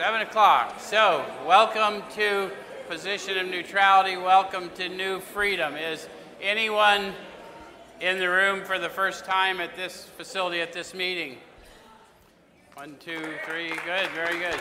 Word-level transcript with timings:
Seven 0.00 0.22
o'clock. 0.22 0.80
So, 0.80 1.26
welcome 1.46 2.02
to 2.14 2.50
Position 2.88 3.36
of 3.36 3.46
Neutrality. 3.48 4.16
Welcome 4.16 4.70
to 4.76 4.88
New 4.88 5.20
Freedom. 5.20 5.76
Is 5.76 6.08
anyone 6.40 7.12
in 8.00 8.18
the 8.18 8.30
room 8.30 8.64
for 8.64 8.78
the 8.78 8.88
first 8.88 9.26
time 9.26 9.60
at 9.60 9.76
this 9.76 10.04
facility, 10.16 10.62
at 10.62 10.72
this 10.72 10.94
meeting? 10.94 11.36
One, 12.76 12.96
two, 12.98 13.20
three. 13.44 13.68
Good, 13.68 14.08
very 14.14 14.38
good. 14.38 14.58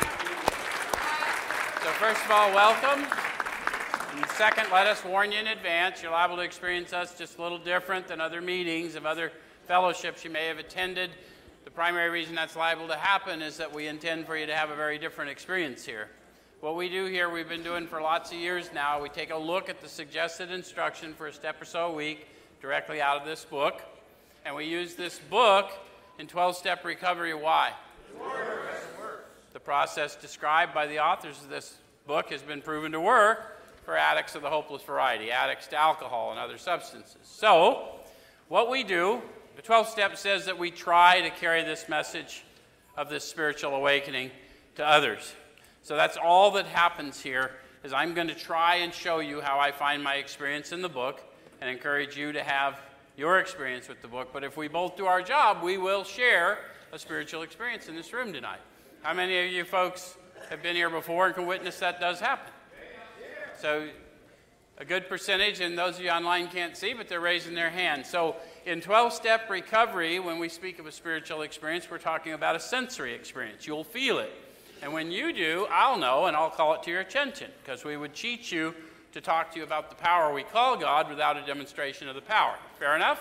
So, 1.84 1.90
first 1.92 2.22
of 2.26 2.32
all, 2.32 2.54
welcome. 2.54 3.06
And 4.18 4.30
second, 4.32 4.68
let 4.74 4.88
us 4.88 5.06
warn 5.06 5.32
you 5.32 5.40
in 5.40 5.48
advance. 5.48 6.04
You're 6.04 6.12
liable 6.12 6.36
to 6.36 6.42
experience 6.42 6.92
us 6.92 7.18
just 7.18 7.38
a 7.38 7.42
little 7.42 7.60
different 7.60 8.10
than 8.10 8.20
other 8.20 8.42
meetings 8.42 8.96
of 8.96 9.06
other 9.06 9.32
fellowships 9.70 10.26
you 10.26 10.32
may 10.32 10.48
have 10.48 10.58
attended. 10.58 11.12
The 11.70 11.76
primary 11.76 12.10
reason 12.10 12.34
that's 12.34 12.56
liable 12.56 12.88
to 12.88 12.96
happen 12.96 13.44
is 13.44 13.58
that 13.58 13.72
we 13.72 13.86
intend 13.86 14.26
for 14.26 14.36
you 14.36 14.48
to 14.48 14.56
have 14.56 14.72
a 14.72 14.76
very 14.76 14.98
different 14.98 15.30
experience 15.30 15.86
here. 15.86 16.08
What 16.62 16.76
we 16.76 16.90
do 16.90 17.06
here, 17.06 17.30
we've 17.30 17.48
been 17.48 17.62
doing 17.62 17.86
for 17.86 18.02
lots 18.02 18.32
of 18.32 18.40
years 18.40 18.72
now. 18.74 19.00
We 19.00 19.08
take 19.08 19.30
a 19.30 19.38
look 19.38 19.70
at 19.70 19.80
the 19.80 19.88
suggested 19.88 20.50
instruction 20.50 21.14
for 21.14 21.28
a 21.28 21.32
step 21.32 21.62
or 21.62 21.66
so 21.66 21.92
a 21.92 21.94
week 21.94 22.26
directly 22.60 23.04
out 23.04 23.22
of 23.22 23.28
this 23.28 23.46
book. 23.46 23.84
And 24.46 24.56
we 24.56 24.66
use 24.66 24.96
this 24.96 25.20
book 25.30 25.70
in 26.18 26.26
12 26.26 26.58
step 26.58 26.84
recovery. 26.84 27.36
Why? 27.36 27.72
The 29.54 29.60
process 29.60 30.16
described 30.16 30.74
by 30.74 30.88
the 30.88 30.98
authors 30.98 31.40
of 31.44 31.50
this 31.50 31.78
book 32.08 32.32
has 32.32 32.42
been 32.42 32.64
proven 32.64 32.94
to 32.94 33.00
work 33.00 33.62
for 33.86 33.96
addicts 33.96 34.34
of 34.34 34.42
the 34.42 34.50
hopeless 34.50 34.82
variety, 34.82 35.30
addicts 35.30 35.68
to 35.68 35.76
alcohol 35.76 36.32
and 36.32 36.40
other 36.40 36.58
substances. 36.58 37.20
So, 37.22 37.90
what 38.48 38.72
we 38.72 38.84
do 38.84 39.22
the 39.60 39.64
12 39.64 39.90
step 39.90 40.16
says 40.16 40.46
that 40.46 40.58
we 40.58 40.72
try 40.72 41.20
to 41.20 41.30
carry 41.30 41.64
this 41.64 41.90
message 41.90 42.46
of 42.96 43.10
this 43.10 43.26
spiritual 43.26 43.76
awakening 43.76 44.32
to 44.76 44.88
others. 44.88 45.34
So 45.84 45.98
that's 45.98 46.16
all 46.16 46.52
that 46.52 46.66
happens 46.66 47.20
here 47.20 47.52
is 47.84 47.92
I'm 47.92 48.14
going 48.14 48.30
to 48.30 48.36
try 48.36 48.76
and 48.76 48.94
show 48.94 49.20
you 49.20 49.42
how 49.42 49.60
I 49.60 49.74
find 49.74 50.02
my 50.02 50.16
experience 50.16 50.72
in 50.72 50.82
the 50.82 50.88
book 50.88 51.22
and 51.60 51.70
encourage 51.70 52.16
you 52.16 52.32
to 52.32 52.42
have 52.42 52.80
your 53.18 53.38
experience 53.42 53.90
with 53.90 54.02
the 54.02 54.08
book. 54.08 54.30
But 54.32 54.46
if 54.46 54.56
we 54.56 54.70
both 54.70 54.96
do 54.96 55.08
our 55.08 55.22
job, 55.22 55.62
we 55.62 55.78
will 55.78 56.06
share 56.06 56.60
a 56.94 56.98
spiritual 56.98 57.42
experience 57.42 57.90
in 57.90 57.98
this 57.98 58.14
room 58.14 58.32
tonight. 58.32 58.62
How 59.02 59.14
many 59.14 59.46
of 59.46 59.52
you 59.52 59.66
folks 59.66 60.16
have 60.50 60.64
been 60.64 60.78
here 60.78 60.90
before 60.90 61.26
and 61.26 61.36
can 61.36 61.46
witness 61.46 61.80
that 61.80 62.00
does 62.00 62.22
happen? 62.22 62.54
So 63.60 63.90
a 64.78 64.86
good 64.86 65.10
percentage, 65.10 65.60
and 65.60 65.78
those 65.78 65.98
of 65.98 66.06
you 66.06 66.10
online 66.10 66.48
can't 66.48 66.78
see, 66.78 66.94
but 66.94 67.10
they're 67.10 67.20
raising 67.20 67.54
their 67.54 67.70
hand. 67.70 68.06
So 68.06 68.38
in 68.70 68.82
12 68.82 69.14
step 69.14 69.50
recovery, 69.50 70.20
when 70.20 70.38
we 70.38 70.48
speak 70.48 70.78
of 70.78 70.86
a 70.86 70.92
spiritual 70.92 71.42
experience, 71.42 71.90
we're 71.90 71.98
talking 71.98 72.34
about 72.34 72.56
a 72.56 72.60
sensory 72.60 73.16
experience. 73.16 73.66
You'll 73.66 73.84
feel 73.84 74.20
it. 74.20 74.32
And 74.84 74.94
when 74.94 75.10
you 75.10 75.34
do, 75.34 75.66
I'll 75.72 75.98
know 75.98 76.28
and 76.28 76.38
I'll 76.38 76.52
call 76.52 76.76
it 76.76 76.84
to 76.84 76.92
your 76.92 77.00
attention 77.00 77.50
because 77.64 77.84
we 77.84 77.98
would 77.98 78.14
cheat 78.14 78.52
you 78.52 78.76
to 79.14 79.22
talk 79.22 79.52
to 79.54 79.58
you 79.58 79.64
about 79.64 79.90
the 79.90 79.96
power 79.96 80.32
we 80.32 80.44
call 80.44 80.78
God 80.78 81.10
without 81.10 81.36
a 81.36 81.44
demonstration 81.48 82.08
of 82.08 82.14
the 82.14 82.22
power. 82.22 82.54
Fair 82.78 82.96
enough? 82.96 83.20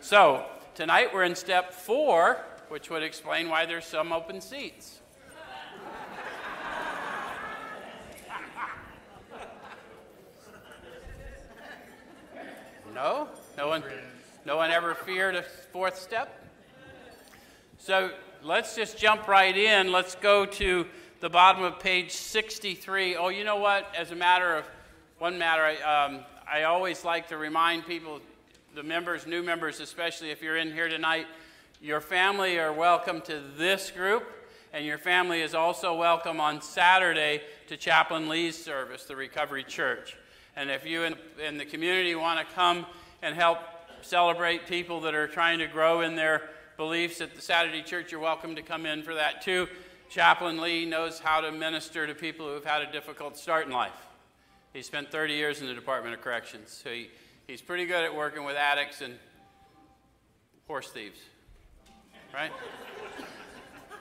So, 0.00 0.46
tonight 0.76 1.12
we're 1.12 1.24
in 1.24 1.34
step 1.34 1.72
four, 1.72 2.44
which 2.68 2.90
would 2.90 3.02
explain 3.02 3.48
why 3.48 3.66
there's 3.66 3.86
some 3.86 4.12
open 4.12 4.40
seats. 4.40 5.00
No? 12.94 13.28
No 13.56 13.68
one? 13.68 13.82
No 14.48 14.56
one 14.56 14.70
ever 14.70 14.94
feared 14.94 15.34
a 15.34 15.42
fourth 15.42 15.98
step? 15.98 16.42
So 17.76 18.12
let's 18.42 18.74
just 18.74 18.96
jump 18.96 19.28
right 19.28 19.54
in. 19.54 19.92
Let's 19.92 20.14
go 20.14 20.46
to 20.46 20.86
the 21.20 21.28
bottom 21.28 21.62
of 21.64 21.78
page 21.78 22.12
63. 22.12 23.16
Oh, 23.16 23.28
you 23.28 23.44
know 23.44 23.56
what? 23.56 23.94
As 23.94 24.10
a 24.10 24.16
matter 24.16 24.56
of 24.56 24.64
one 25.18 25.36
matter, 25.36 25.60
I, 25.60 25.74
um, 25.82 26.20
I 26.50 26.62
always 26.62 27.04
like 27.04 27.28
to 27.28 27.36
remind 27.36 27.86
people, 27.86 28.22
the 28.74 28.82
members, 28.82 29.26
new 29.26 29.42
members 29.42 29.80
especially, 29.80 30.30
if 30.30 30.40
you're 30.40 30.56
in 30.56 30.72
here 30.72 30.88
tonight, 30.88 31.26
your 31.82 32.00
family 32.00 32.58
are 32.58 32.72
welcome 32.72 33.20
to 33.20 33.42
this 33.58 33.90
group, 33.90 34.26
and 34.72 34.82
your 34.82 34.96
family 34.96 35.42
is 35.42 35.54
also 35.54 35.94
welcome 35.94 36.40
on 36.40 36.62
Saturday 36.62 37.42
to 37.66 37.76
Chaplain 37.76 38.30
Lee's 38.30 38.56
service, 38.56 39.04
the 39.04 39.14
Recovery 39.14 39.64
Church. 39.64 40.16
And 40.56 40.70
if 40.70 40.86
you 40.86 41.02
in, 41.02 41.16
in 41.46 41.58
the 41.58 41.66
community 41.66 42.14
want 42.14 42.48
to 42.48 42.54
come 42.54 42.86
and 43.20 43.34
help 43.34 43.58
celebrate 44.02 44.66
people 44.66 45.00
that 45.02 45.14
are 45.14 45.26
trying 45.26 45.58
to 45.58 45.66
grow 45.66 46.00
in 46.00 46.16
their 46.16 46.50
beliefs 46.76 47.20
at 47.20 47.34
the 47.34 47.42
Saturday 47.42 47.82
church, 47.82 48.12
you're 48.12 48.20
welcome 48.20 48.54
to 48.54 48.62
come 48.62 48.86
in 48.86 49.02
for 49.02 49.14
that 49.14 49.42
too. 49.42 49.66
Chaplain 50.08 50.60
Lee 50.60 50.86
knows 50.86 51.18
how 51.18 51.40
to 51.40 51.52
minister 51.52 52.06
to 52.06 52.14
people 52.14 52.46
who 52.46 52.54
have 52.54 52.64
had 52.64 52.82
a 52.82 52.90
difficult 52.92 53.36
start 53.36 53.66
in 53.66 53.72
life. 53.72 54.06
He 54.72 54.82
spent 54.82 55.10
30 55.10 55.34
years 55.34 55.60
in 55.60 55.66
the 55.66 55.74
Department 55.74 56.14
of 56.14 56.22
Corrections, 56.22 56.70
so 56.70 56.90
he, 56.90 57.10
he's 57.46 57.60
pretty 57.60 57.84
good 57.84 58.04
at 58.04 58.14
working 58.14 58.44
with 58.44 58.56
addicts 58.56 59.00
and 59.00 59.18
horse 60.66 60.88
thieves. 60.88 61.18
Right? 62.32 62.52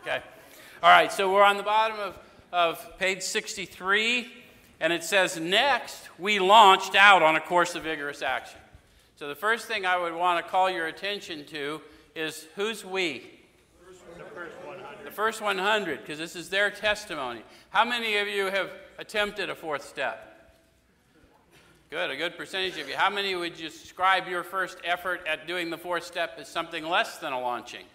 Okay. 0.02 0.22
All 0.84 0.91
right, 0.91 1.12
so 1.12 1.34
we're 1.34 1.44
on 1.44 1.57
the 1.57 1.63
bottom 1.63 2.00
of, 2.00 2.19
of 2.53 3.00
page 3.00 3.24
63, 3.24 4.31
and 4.80 4.94
it 4.94 5.03
says, 5.03 5.40
Next, 5.40 6.09
we 6.19 6.40
launched 6.40 6.96
out 6.96 7.24
on 7.24 7.36
a 7.36 7.41
course 7.41 7.74
of 7.74 7.84
vigorous 7.84 8.22
action. 8.22 8.59
So 9.18 9.28
the 9.28 9.34
first 9.34 9.66
thing 9.66 9.84
I 9.84 9.98
would 9.98 10.14
want 10.14 10.46
to 10.46 10.52
call 10.52 10.70
your 10.70 10.86
attention 10.86 11.44
to 11.46 11.82
is 12.16 12.46
who's 12.56 12.86
we? 12.86 13.32
The 14.16 14.24
first 14.24 14.54
100. 14.64 15.06
The 15.06 15.12
first 15.12 15.42
100, 15.42 16.02
because 16.02 16.20
this 16.20 16.36
is 16.36 16.50
their 16.50 16.70
testimony. 16.70 17.42
How 17.72 17.84
many 17.84 18.18
of 18.18 18.28
you 18.28 18.46
have 18.46 18.70
attempted 19.00 19.50
a 19.50 19.56
fourth 19.56 19.84
step? 19.84 20.54
Good, 21.90 22.12
a 22.12 22.16
good 22.16 22.38
percentage 22.38 22.78
of 22.78 22.88
you. 22.88 22.96
How 22.96 23.10
many 23.10 23.34
would 23.34 23.60
you 23.60 23.70
describe 23.70 24.28
your 24.28 24.44
first 24.44 24.78
effort 24.84 25.26
at 25.26 25.48
doing 25.48 25.72
the 25.72 25.80
fourth 25.80 26.04
step 26.04 26.36
as 26.38 26.48
something 26.48 26.86
less 26.86 27.18
than 27.18 27.34
a 27.34 27.40
launching? 27.40 27.86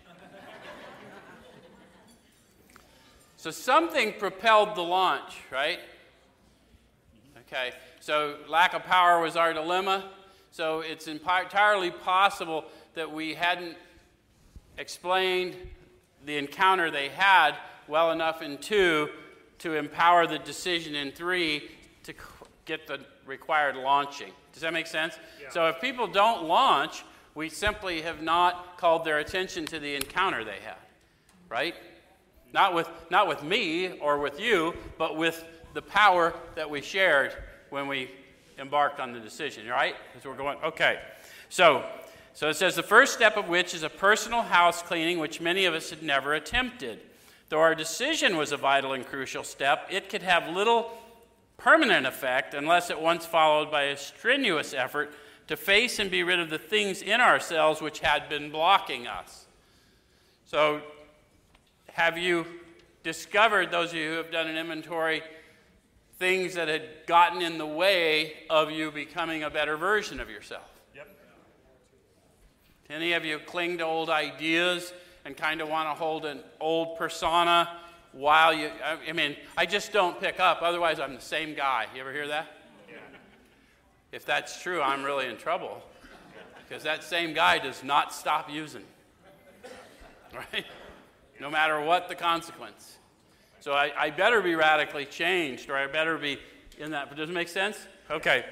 so 3.37 3.53
something 3.53 4.15
propelled 4.19 4.75
the 4.75 4.83
launch, 4.83 5.37
right? 5.53 5.79
Okay, 7.47 7.71
so 8.01 8.39
lack 8.49 8.75
of 8.75 8.83
power 8.83 9.21
was 9.21 9.37
our 9.37 9.53
dilemma. 9.53 10.11
So 10.53 10.81
it's 10.81 11.09
entirely 11.09 11.91
possible 11.91 12.67
that 12.95 13.11
we 13.11 13.33
hadn't 13.33 13.75
explained 14.77 15.57
the 16.27 16.37
encounter 16.37 16.91
they 16.91 17.09
had 17.09 17.57
well 17.89 18.13
enough 18.13 18.43
in 18.43 18.59
two 18.59 19.09
to 19.61 19.75
empower 19.77 20.27
the 20.27 20.39
decision 20.39 20.95
in 20.95 21.11
three 21.11 21.71
to 22.05 22.13
get 22.67 22.87
the 22.87 23.01
required 23.25 23.77
launching. 23.77 24.31
Does 24.53 24.61
that 24.61 24.75
make 24.75 24.87
sense? 24.87 25.15
Yeah. 25.41 25.49
So 25.51 25.69
if 25.69 25.81
people 25.81 26.07
don't 26.07 26.45
launch, 26.45 27.03
we 27.35 27.49
simply 27.49 28.03
have 28.03 28.23
not 28.23 28.77
called 28.77 29.07
their 29.07 29.21
attention 29.21 29.65
to 29.67 29.79
the 29.79 29.95
encounter 29.95 30.45
they 30.45 30.61
had, 30.63 30.77
right? 31.49 31.75
Not 32.53 32.75
with, 32.75 32.91
not 33.11 33.27
with 33.27 33.43
me 33.43 33.99
or 34.01 34.19
with 34.19 34.39
you, 34.39 34.75
but 34.99 35.17
with 35.17 35.45
the 35.73 35.81
power 35.81 36.35
that 36.57 36.69
we 36.69 36.83
shared 36.83 37.35
when 37.71 37.89
we 37.89 38.11
embarked 38.59 39.01
on 39.01 39.13
the 39.13 39.21
decision, 39.21 39.67
right? 39.69 39.95
Because 40.13 40.27
we're 40.27 40.37
going, 40.37 40.59
okay. 40.65 41.01
So, 41.49 41.85
so 42.35 42.49
it 42.49 42.55
says 42.55 42.77
the 42.77 42.83
first 42.83 43.13
step 43.13 43.37
of 43.37 43.49
which 43.49 43.75
is 43.75 43.83
a 43.83 43.91
personal 43.91 44.43
house 44.43 44.83
cleaning, 44.83 45.19
which 45.19 45.41
many 45.41 45.65
of 45.65 45.75
us 45.75 45.91
had 45.91 46.03
never 46.03 46.35
attempted. 46.35 47.01
Though 47.49 47.61
our 47.61 47.75
decision 47.75 48.37
was 48.37 48.53
a 48.53 48.57
vital 48.57 48.95
and 48.95 49.07
crucial 49.07 49.45
step, 49.45 49.87
it 49.91 50.09
could 50.09 50.23
have 50.23 50.49
little 50.49 50.91
permanent 51.59 52.07
effect 52.07 52.55
unless 52.55 52.91
it 52.91 53.01
once 53.01 53.27
followed 53.27 53.71
by 53.71 53.83
a 53.85 53.97
strenuous 53.97 54.73
effort 54.73 55.13
to 55.49 55.57
face 55.57 55.99
and 55.99 56.11
be 56.11 56.23
rid 56.23 56.41
of 56.41 56.51
the 56.51 56.59
things 56.59 57.03
in 57.03 57.21
ourselves 57.21 57.81
which 57.81 58.01
had 58.01 58.29
been 58.29 58.51
blocking 58.51 59.07
us. 59.07 59.45
So, 60.47 60.81
have 61.93 62.17
you 62.17 62.47
discovered, 63.03 63.71
those 63.71 63.91
of 63.91 63.97
you 63.97 64.11
who 64.11 64.17
have 64.17 64.31
done 64.31 64.47
an 64.47 64.57
inventory, 64.57 65.23
things 66.23 66.55
that 66.55 66.69
had 66.69 66.89
gotten 67.09 67.43
in 67.43 67.59
the 67.59 67.67
way 67.67 68.35
of 68.49 68.71
you 68.71 68.93
becoming 68.93 69.43
a 69.43 69.51
better 69.51 69.77
version 69.77 70.21
of 70.21 70.31
yourself. 70.31 70.71
Yep. 70.95 71.09
Any 72.89 73.15
of 73.15 73.25
you 73.25 73.41
cling 73.41 73.79
to 73.79 73.85
old 73.85 74.09
ideas 74.09 74.93
and 75.25 75.37
kind 75.37 75.61
of 75.61 75.69
want 75.69 75.89
to 75.89 75.95
hold 75.95 76.25
an 76.25 76.39
old 76.61 76.97
persona 76.97 77.69
while 78.13 78.55
you, 78.55 78.71
I 79.09 79.13
mean, 79.13 79.35
I 79.57 79.67
just 79.67 79.93
don't 79.93 80.21
pick 80.21 80.39
up, 80.39 80.63
otherwise, 80.63 81.01
I'm 81.01 81.17
the 81.17 81.21
same 81.21 81.57
guy. 81.57 81.87
You 81.93 82.03
ever 82.03 82.13
hear 82.13 82.29
that? 82.29 82.47
Yeah. 82.89 82.99
If 84.13 84.25
that's 84.25 84.63
true, 84.63 84.81
I'm 84.81 85.03
really 85.03 85.27
in 85.27 85.37
trouble 85.37 85.83
because 86.69 86.85
that 86.85 87.03
same 87.03 87.35
guy 87.35 87.59
does 87.59 87.83
not 87.83 88.15
stop 88.15 88.49
using. 88.49 88.85
Right? 90.33 90.65
No 91.41 91.51
matter 91.51 91.79
what 91.81 92.09
the 92.09 92.15
consequence. 92.15 92.97
So 93.63 93.73
I, 93.75 93.93
I 93.97 94.11
better 94.11 94.43
be 94.43 94.57
radically 94.57 95.05
changed, 95.05 95.71
or 95.71 95.77
I 95.77 95.87
better 95.87 96.19
be 96.19 96.37
in 96.79 96.91
that. 96.91 97.15
Does 97.15 97.31
it 97.31 97.33
make 97.33 97.47
sense? 97.47 97.77
Okay. 98.11 98.45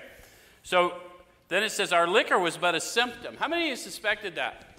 So 0.62 0.94
then 1.48 1.64
it 1.64 1.72
says, 1.72 1.92
Our 1.92 2.06
liquor 2.06 2.38
was 2.38 2.56
but 2.56 2.76
a 2.76 2.80
symptom. 2.80 3.36
How 3.36 3.48
many 3.48 3.64
of 3.64 3.68
you 3.70 3.76
suspected 3.76 4.36
that? 4.36 4.78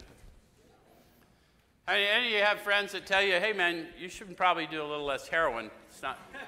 I 1.86 1.96
mean, 1.96 2.08
any 2.08 2.28
of 2.28 2.32
you 2.32 2.40
have 2.44 2.62
friends 2.62 2.94
that 2.94 3.06
tell 3.06 3.22
you, 3.22 3.34
hey 3.34 3.52
man, 3.52 3.88
you 4.00 4.08
should 4.08 4.38
probably 4.38 4.68
do 4.68 4.82
a 4.82 4.88
little 4.88 5.04
less 5.04 5.28
heroin. 5.28 5.70
It's 5.90 6.02
not. 6.02 6.18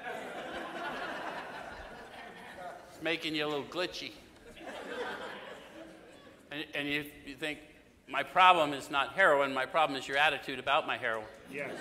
it's 2.90 3.02
making 3.02 3.34
you 3.34 3.44
a 3.44 3.48
little 3.48 3.64
glitchy. 3.64 4.12
And, 6.50 6.64
and 6.74 6.88
you, 6.88 7.04
you 7.26 7.34
think, 7.34 7.58
my 8.08 8.22
problem 8.22 8.72
is 8.72 8.90
not 8.90 9.12
heroin, 9.12 9.52
my 9.52 9.66
problem 9.66 9.98
is 9.98 10.08
your 10.08 10.16
attitude 10.16 10.58
about 10.58 10.86
my 10.86 10.96
heroin. 10.96 11.26
Yes. 11.52 11.72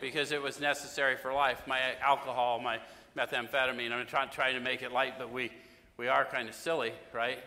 Because 0.00 0.32
it 0.32 0.40
was 0.40 0.60
necessary 0.60 1.16
for 1.16 1.32
life. 1.32 1.62
My 1.66 1.80
alcohol, 2.00 2.58
my 2.58 2.78
methamphetamine, 3.16 3.92
I'm 3.92 4.06
trying, 4.06 4.30
trying 4.30 4.54
to 4.54 4.60
make 4.60 4.82
it 4.82 4.92
light, 4.92 5.14
but 5.18 5.32
we, 5.32 5.50
we 5.96 6.08
are 6.08 6.24
kind 6.24 6.48
of 6.48 6.54
silly, 6.54 6.92
right? 7.12 7.38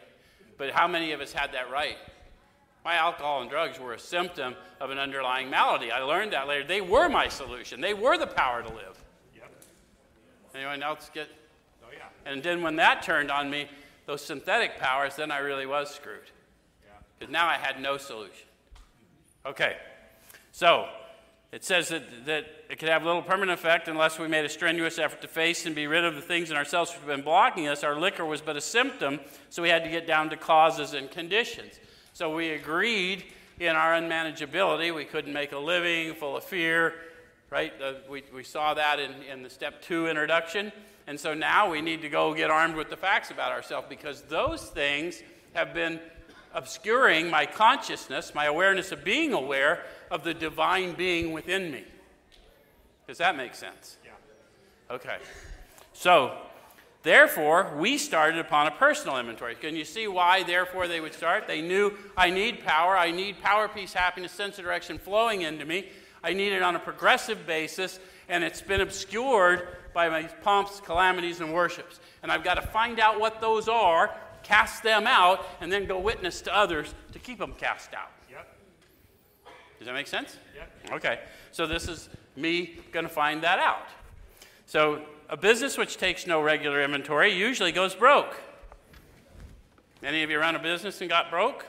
But 0.57 0.71
how 0.71 0.87
many 0.87 1.11
of 1.11 1.21
us 1.21 1.33
had 1.33 1.53
that 1.53 1.71
right? 1.71 1.97
My 2.85 2.95
alcohol 2.95 3.41
and 3.41 3.49
drugs 3.49 3.79
were 3.79 3.93
a 3.93 3.99
symptom 3.99 4.55
of 4.81 4.89
an 4.89 4.97
underlying 4.97 5.49
malady. 5.49 5.91
I 5.91 5.99
learned 5.99 6.33
that 6.33 6.47
later. 6.47 6.65
They 6.65 6.81
were 6.81 7.07
my 7.07 7.29
solution. 7.29 7.79
They 7.79 7.93
were 7.93 8.17
the 8.17 8.27
power 8.27 8.61
to 8.61 8.67
live. 8.67 9.01
Yep. 9.35 9.51
Anyone 10.53 10.83
else 10.83 11.09
get? 11.13 11.29
Oh, 11.83 11.87
yeah. 11.91 12.03
And 12.29 12.43
then 12.43 12.61
when 12.61 12.75
that 12.75 13.01
turned 13.01 13.31
on 13.31 13.49
me, 13.49 13.69
those 14.05 14.23
synthetic 14.23 14.77
powers, 14.79 15.15
then 15.15 15.31
I 15.31 15.37
really 15.37 15.65
was 15.65 15.93
screwed. 15.93 16.29
Yeah. 16.85 16.91
Because 17.17 17.31
now 17.31 17.47
I 17.47 17.55
had 17.55 17.81
no 17.81 17.97
solution. 17.97 18.47
Okay. 19.45 19.77
So 20.51 20.89
it 21.53 21.63
says 21.63 21.89
that, 21.89 22.25
that 22.25 22.47
it 22.67 22.79
could 22.79 22.89
have 22.89 23.05
little 23.05 23.21
permanent 23.21 23.59
effect 23.59 23.87
unless 23.87 24.17
we 24.17 24.27
made 24.27 24.43
a 24.43 24.49
strenuous 24.49 24.97
effort 24.97 25.21
to 25.21 25.27
face 25.27 25.67
and 25.67 25.75
be 25.75 25.85
rid 25.85 26.03
of 26.03 26.15
the 26.15 26.21
things 26.21 26.49
in 26.49 26.57
ourselves 26.57 26.89
which 26.89 26.99
have 27.01 27.07
been 27.07 27.21
blocking 27.21 27.67
us. 27.67 27.83
Our 27.83 27.99
liquor 27.99 28.25
was 28.25 28.41
but 28.41 28.57
a 28.57 28.61
symptom, 28.61 29.19
so 29.51 29.61
we 29.61 29.69
had 29.69 29.83
to 29.83 29.89
get 29.91 30.07
down 30.07 30.31
to 30.31 30.35
causes 30.35 30.93
and 30.93 31.11
conditions. 31.11 31.75
So 32.13 32.35
we 32.35 32.49
agreed 32.49 33.25
in 33.59 33.75
our 33.75 33.93
unmanageability. 33.93 34.95
We 34.95 35.05
couldn't 35.05 35.31
make 35.31 35.51
a 35.51 35.59
living, 35.59 36.15
full 36.15 36.35
of 36.35 36.43
fear, 36.43 36.95
right? 37.51 37.71
Uh, 37.79 37.93
we, 38.09 38.23
we 38.33 38.43
saw 38.43 38.73
that 38.73 38.99
in, 38.99 39.11
in 39.31 39.43
the 39.43 39.49
step 39.51 39.83
two 39.83 40.07
introduction. 40.07 40.71
And 41.05 41.19
so 41.19 41.35
now 41.35 41.69
we 41.69 41.81
need 41.81 42.01
to 42.01 42.09
go 42.09 42.33
get 42.33 42.49
armed 42.49 42.75
with 42.75 42.89
the 42.89 42.97
facts 42.97 43.29
about 43.29 43.51
ourselves 43.51 43.85
because 43.87 44.23
those 44.23 44.63
things 44.63 45.21
have 45.53 45.71
been 45.75 45.99
obscuring 46.53 47.29
my 47.29 47.45
consciousness, 47.45 48.33
my 48.35 48.45
awareness 48.45 48.91
of 48.91 49.03
being 49.03 49.33
aware 49.33 49.83
of 50.11 50.23
the 50.23 50.33
divine 50.33 50.93
being 50.93 51.31
within 51.31 51.71
me. 51.71 51.83
Does 53.07 53.17
that 53.17 53.35
make 53.35 53.55
sense? 53.55 53.97
Yeah. 54.05 54.95
Okay. 54.95 55.17
So, 55.93 56.37
Therefore, 57.03 57.69
we 57.77 57.97
started 57.97 58.39
upon 58.39 58.67
a 58.67 58.71
personal 58.71 59.17
inventory. 59.17 59.55
Can 59.55 59.75
you 59.75 59.83
see 59.83 60.07
why, 60.07 60.43
therefore, 60.43 60.87
they 60.87 61.01
would 61.01 61.13
start? 61.13 61.47
They 61.47 61.61
knew 61.61 61.97
I 62.15 62.29
need 62.29 62.63
power. 62.63 62.97
I 62.97 63.11
need 63.11 63.41
power, 63.41 63.67
peace, 63.67 63.91
happiness, 63.91 64.31
sense 64.31 64.57
of 64.57 64.63
direction 64.63 64.97
flowing 64.97 65.41
into 65.41 65.65
me. 65.65 65.89
I 66.23 66.31
need 66.31 66.53
it 66.53 66.61
on 66.61 66.77
a 66.77 66.79
progressive 66.79 67.45
basis, 67.45 67.99
and 68.29 68.41
it's 68.41 68.61
been 68.61 68.79
obscured 68.79 69.67
by 69.93 70.07
my 70.07 70.23
pomps, 70.23 70.79
calamities, 70.79 71.41
and 71.41 71.53
worships. 71.53 71.99
And 72.23 72.31
I've 72.31 72.45
got 72.45 72.53
to 72.53 72.61
find 72.61 73.01
out 73.01 73.19
what 73.19 73.41
those 73.41 73.67
are, 73.67 74.15
cast 74.43 74.83
them 74.83 75.07
out, 75.07 75.45
and 75.61 75.71
then 75.71 75.85
go 75.85 75.99
witness 75.99 76.41
to 76.41 76.55
others 76.55 76.93
to 77.11 77.19
keep 77.19 77.39
them 77.39 77.53
cast 77.53 77.93
out. 77.93 78.11
Yep. 78.29 78.55
Does 79.79 79.87
that 79.87 79.93
make 79.93 80.07
sense? 80.07 80.37
Yep. 80.55 80.93
Okay. 80.93 81.19
So 81.51 81.65
this 81.65 81.87
is 81.87 82.09
me 82.35 82.79
going 82.91 83.05
to 83.05 83.11
find 83.11 83.41
that 83.43 83.59
out. 83.59 83.87
So 84.65 85.01
a 85.29 85.37
business 85.37 85.77
which 85.77 85.97
takes 85.97 86.27
no 86.27 86.41
regular 86.41 86.81
inventory 86.81 87.33
usually 87.33 87.71
goes 87.71 87.95
broke. 87.95 88.35
Any 90.01 90.23
of 90.23 90.29
you 90.29 90.39
run 90.39 90.55
a 90.55 90.59
business 90.59 90.99
and 91.01 91.09
got 91.09 91.29
broke? 91.29 91.65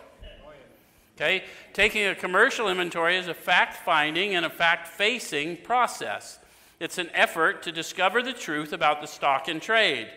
Okay, 1.17 1.45
taking 1.73 2.07
a 2.07 2.15
commercial 2.15 2.69
inventory 2.69 3.17
is 3.17 3.29
a 3.29 3.35
fact 3.35 3.85
finding 3.85 4.35
and 4.35 4.45
a 4.45 4.51
fact 4.51 4.89
facing 4.89 5.57
process. 5.59 6.41
It's 6.81 6.99
an 6.99 7.09
effort 7.15 7.63
to 7.63 7.73
discover 7.73 8.21
the 8.21 8.33
truth 8.33 8.73
about 8.73 9.01
the 9.01 9.07
stock 9.07 9.49
in 9.49 9.61
trade. 9.61 10.09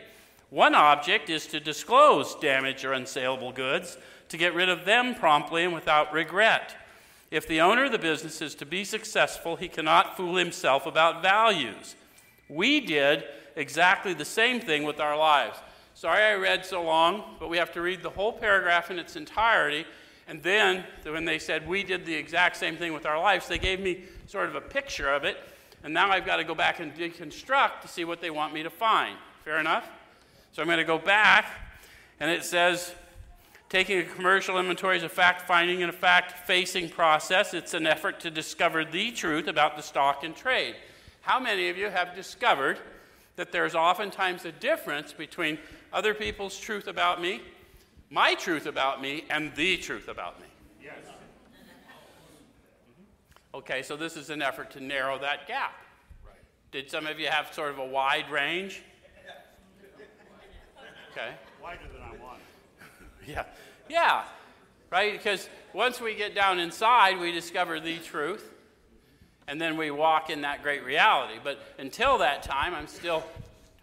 One 0.49 0.75
object 0.75 1.29
is 1.29 1.45
to 1.47 1.59
disclose 1.59 2.35
damaged 2.35 2.85
or 2.85 2.91
unsaleable 2.91 3.53
goods, 3.53 3.97
to 4.29 4.37
get 4.37 4.53
rid 4.53 4.69
of 4.69 4.85
them 4.85 5.15
promptly 5.15 5.63
and 5.63 5.73
without 5.73 6.13
regret. 6.13 6.75
If 7.31 7.47
the 7.47 7.59
owner 7.59 7.85
of 7.85 7.91
the 7.91 7.99
business 7.99 8.41
is 8.41 8.55
to 8.55 8.65
be 8.65 8.85
successful, 8.85 9.57
he 9.57 9.67
cannot 9.67 10.15
fool 10.15 10.37
himself 10.37 10.85
about 10.85 11.21
values. 11.21 11.95
We 12.47 12.79
did 12.79 13.25
exactly 13.57 14.13
the 14.13 14.25
same 14.25 14.61
thing 14.61 14.83
with 14.83 15.01
our 15.01 15.17
lives. 15.17 15.57
Sorry 15.93 16.23
I 16.23 16.35
read 16.35 16.65
so 16.65 16.83
long, 16.83 17.35
but 17.39 17.49
we 17.49 17.57
have 17.57 17.73
to 17.73 17.81
read 17.81 18.01
the 18.01 18.09
whole 18.09 18.31
paragraph 18.31 18.89
in 18.91 18.99
its 18.99 19.17
entirety. 19.17 19.85
And 20.29 20.41
then, 20.43 20.85
when 21.03 21.25
they 21.25 21.39
said 21.39 21.67
we 21.67 21.83
did 21.83 22.05
the 22.05 22.13
exact 22.13 22.55
same 22.55 22.77
thing 22.77 22.93
with 22.93 23.05
our 23.05 23.19
lives, 23.19 23.47
they 23.47 23.57
gave 23.57 23.79
me 23.81 24.03
sort 24.27 24.47
of 24.47 24.55
a 24.55 24.61
picture 24.61 25.09
of 25.09 25.25
it. 25.25 25.37
And 25.83 25.93
now 25.93 26.09
I've 26.09 26.25
got 26.25 26.37
to 26.37 26.43
go 26.43 26.55
back 26.55 26.79
and 26.79 26.93
deconstruct 26.95 27.81
to 27.81 27.87
see 27.87 28.05
what 28.05 28.21
they 28.21 28.29
want 28.29 28.53
me 28.53 28.63
to 28.63 28.69
find. 28.69 29.17
Fair 29.43 29.59
enough? 29.59 29.89
So 30.57 30.63
I'm 30.63 30.67
going 30.69 30.79
to 30.79 30.85
go 30.85 30.97
back, 30.97 31.51
and 32.19 32.31
it 32.31 32.43
says 32.43 32.91
taking 33.69 33.99
a 33.99 34.03
commercial 34.03 34.57
inventory 34.57 34.97
is 34.97 35.03
a 35.03 35.09
fact 35.09 35.43
finding 35.43 35.83
and 35.83 35.91
a 35.91 35.95
fact 35.95 36.47
facing 36.47 36.89
process. 36.89 37.53
It's 37.53 37.75
an 37.75 37.85
effort 37.85 38.19
to 38.21 38.31
discover 38.31 38.83
the 38.83 39.11
truth 39.11 39.47
about 39.47 39.75
the 39.75 39.83
stock 39.83 40.23
in 40.23 40.33
trade. 40.33 40.75
How 41.21 41.39
many 41.39 41.69
of 41.69 41.77
you 41.77 41.89
have 41.91 42.15
discovered 42.15 42.79
that 43.35 43.51
there's 43.51 43.75
oftentimes 43.75 44.45
a 44.45 44.51
difference 44.51 45.13
between 45.13 45.59
other 45.93 46.15
people's 46.15 46.59
truth 46.59 46.87
about 46.87 47.21
me, 47.21 47.39
my 48.09 48.33
truth 48.33 48.65
about 48.65 48.99
me, 48.99 49.25
and 49.29 49.53
the 49.53 49.77
truth 49.77 50.07
about 50.07 50.39
me. 50.41 50.47
Yes. 50.83 50.95
Okay, 53.53 53.83
so 53.83 53.95
this 53.95 54.17
is 54.17 54.31
an 54.31 54.41
effort 54.41 54.71
to 54.71 54.79
narrow 54.79 55.19
that 55.19 55.47
gap. 55.47 55.75
Right. 56.25 56.33
Did 56.71 56.89
some 56.89 57.05
of 57.05 57.19
you 57.19 57.27
have 57.27 57.53
sort 57.53 57.69
of 57.69 57.77
a 57.77 57.85
wide 57.85 58.31
range? 58.31 58.81
Okay. 61.17 61.33
Wider 61.63 61.79
than 61.91 62.01
I 62.03 62.23
want. 62.23 62.39
Yeah. 63.27 63.43
Yeah. 63.89 64.23
Right? 64.91 65.13
Because 65.13 65.49
once 65.73 65.99
we 65.99 66.13
get 66.13 66.35
down 66.35 66.59
inside, 66.59 67.19
we 67.19 67.31
discover 67.31 67.79
the 67.79 67.97
truth 67.97 68.53
and 69.47 69.59
then 69.59 69.77
we 69.77 69.89
walk 69.89 70.29
in 70.29 70.41
that 70.41 70.61
great 70.61 70.85
reality. 70.85 71.39
But 71.43 71.59
until 71.79 72.19
that 72.19 72.43
time, 72.43 72.75
I'm 72.75 72.85
still 72.85 73.23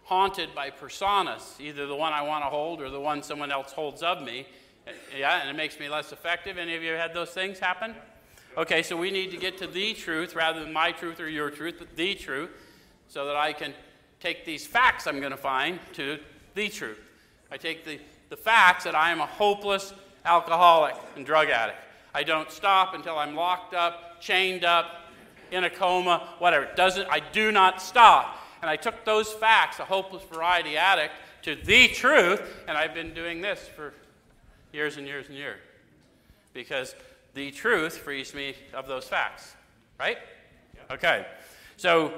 haunted 0.05 0.55
by 0.55 0.69
personas, 0.69 1.59
either 1.59 1.87
the 1.87 1.95
one 1.95 2.13
I 2.13 2.21
want 2.21 2.45
to 2.45 2.49
hold 2.49 2.81
or 2.81 2.89
the 2.89 2.99
one 2.99 3.21
someone 3.21 3.51
else 3.51 3.73
holds 3.73 4.01
of 4.01 4.21
me. 4.21 4.47
Yeah, 5.15 5.41
and 5.41 5.49
it 5.49 5.57
makes 5.57 5.77
me 5.77 5.89
less 5.89 6.13
effective. 6.13 6.57
Any 6.57 6.75
of 6.75 6.83
you 6.83 6.93
had 6.93 7.13
those 7.13 7.31
things 7.31 7.59
happen? 7.59 7.95
Okay, 8.57 8.81
so 8.81 8.95
we 8.95 9.11
need 9.11 9.31
to 9.31 9.37
get 9.37 9.57
to 9.57 9.67
the 9.67 9.93
truth 9.93 10.35
rather 10.35 10.63
than 10.63 10.71
my 10.71 10.93
truth 10.93 11.19
or 11.19 11.27
your 11.27 11.49
truth, 11.49 11.75
but 11.79 11.95
the 11.97 12.15
truth, 12.15 12.51
so 13.09 13.25
that 13.25 13.35
I 13.35 13.51
can 13.51 13.73
take 14.21 14.45
these 14.45 14.65
facts 14.65 15.05
I'm 15.05 15.19
going 15.19 15.31
to 15.31 15.37
find 15.37 15.79
to 15.93 16.19
the 16.53 16.69
truth. 16.69 16.99
I 17.51 17.57
take 17.57 17.85
the, 17.85 17.99
the 18.29 18.37
facts 18.37 18.83
that 18.83 18.95
I 18.95 19.11
am 19.11 19.21
a 19.21 19.25
hopeless 19.25 19.93
alcoholic 20.25 20.95
and 21.15 21.25
drug 21.25 21.49
addict. 21.49 21.77
I 22.13 22.23
don't 22.23 22.49
stop 22.51 22.93
until 22.93 23.17
I'm 23.17 23.35
locked 23.35 23.73
up, 23.73 24.21
chained 24.21 24.63
up, 24.63 25.05
in 25.51 25.63
a 25.63 25.69
coma, 25.69 26.27
whatever. 26.39 26.67
Doesn't, 26.75 27.07
I 27.09 27.19
do 27.19 27.51
not 27.51 27.81
stop. 27.81 28.39
And 28.61 28.69
I 28.69 28.75
took 28.75 29.05
those 29.05 29.31
facts, 29.31 29.79
a 29.79 29.85
hopeless 29.85 30.23
variety 30.23 30.77
addict, 30.77 31.13
to 31.43 31.55
the 31.55 31.87
truth, 31.89 32.41
and 32.67 32.77
I've 32.77 32.93
been 32.93 33.13
doing 33.13 33.41
this 33.41 33.67
for 33.75 33.93
years 34.73 34.97
and 34.97 35.05
years 35.05 35.27
and 35.27 35.37
years. 35.37 35.59
Because 36.53 36.95
the 37.33 37.51
truth 37.51 37.97
frees 37.97 38.33
me 38.33 38.55
of 38.73 38.87
those 38.87 39.07
facts. 39.07 39.53
Right? 39.99 40.17
Okay. 40.89 41.25
So, 41.77 42.13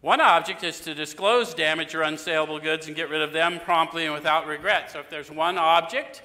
one 0.00 0.20
object 0.20 0.64
is 0.64 0.80
to 0.80 0.94
disclose 0.94 1.52
damaged 1.52 1.94
or 1.94 2.00
unsaleable 2.00 2.62
goods 2.62 2.86
and 2.86 2.96
get 2.96 3.10
rid 3.10 3.20
of 3.20 3.32
them 3.32 3.60
promptly 3.60 4.06
and 4.06 4.14
without 4.14 4.46
regret. 4.46 4.90
So, 4.90 5.00
if 5.00 5.10
there's 5.10 5.30
one 5.30 5.58
object, 5.58 6.22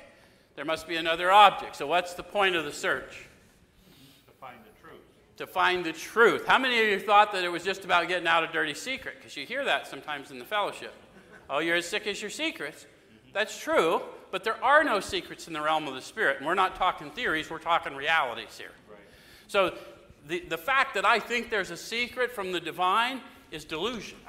there 0.56 0.64
must 0.64 0.88
be 0.88 0.96
another 0.96 1.32
object. 1.32 1.76
So, 1.76 1.86
what's 1.86 2.14
the 2.14 2.24
point 2.24 2.56
of 2.56 2.64
the 2.64 2.72
search? 2.72 3.28
to 4.26 4.32
find 4.40 4.58
the 4.64 4.82
truth. 4.82 5.02
To 5.38 5.48
find 5.48 5.86
the 5.86 5.92
truth. 5.92 6.46
How 6.48 6.58
many 6.58 6.80
of 6.80 6.88
you 6.88 7.00
thought 7.00 7.34
that 7.34 7.44
it 7.44 7.52
was 7.52 7.64
just 7.64 7.84
about 7.84 8.08
getting 8.08 8.28
out 8.28 8.44
a 8.44 8.48
dirty 8.48 8.74
secret? 8.74 9.16
Because 9.18 9.36
you 9.36 9.46
hear 9.46 9.66
that 9.66 9.88
sometimes 9.88 10.32
in 10.32 10.40
the 10.40 10.46
fellowship. 10.46 10.94
Oh, 11.50 11.60
you're 11.60 11.76
as 11.76 11.86
sick 11.86 12.08
as 12.08 12.22
your 12.22 12.32
secrets. 12.32 12.86
That's 13.34 13.60
true, 13.60 14.02
but 14.32 14.46
there 14.46 14.64
are 14.64 14.86
no 14.86 15.02
secrets 15.02 15.48
in 15.48 15.54
the 15.54 15.62
realm 15.62 15.90
of 15.90 15.94
the 15.94 16.02
Spirit. 16.02 16.38
And 16.38 16.46
we're 16.46 16.54
not 16.54 16.76
talking 16.76 17.12
theories, 17.12 17.50
we're 17.50 17.60
talking 17.60 17.94
realities 17.94 18.58
here. 18.58 18.72
Right. 18.90 19.00
So 19.48 19.76
the, 20.28 20.40
the 20.40 20.58
fact 20.58 20.94
that 20.96 21.06
I 21.06 21.20
think 21.20 21.50
there's 21.50 21.72
a 21.72 21.78
secret 21.78 22.32
from 22.32 22.54
the 22.54 22.62
divine 22.62 23.20
is 23.52 23.66
delusion. 23.66 24.18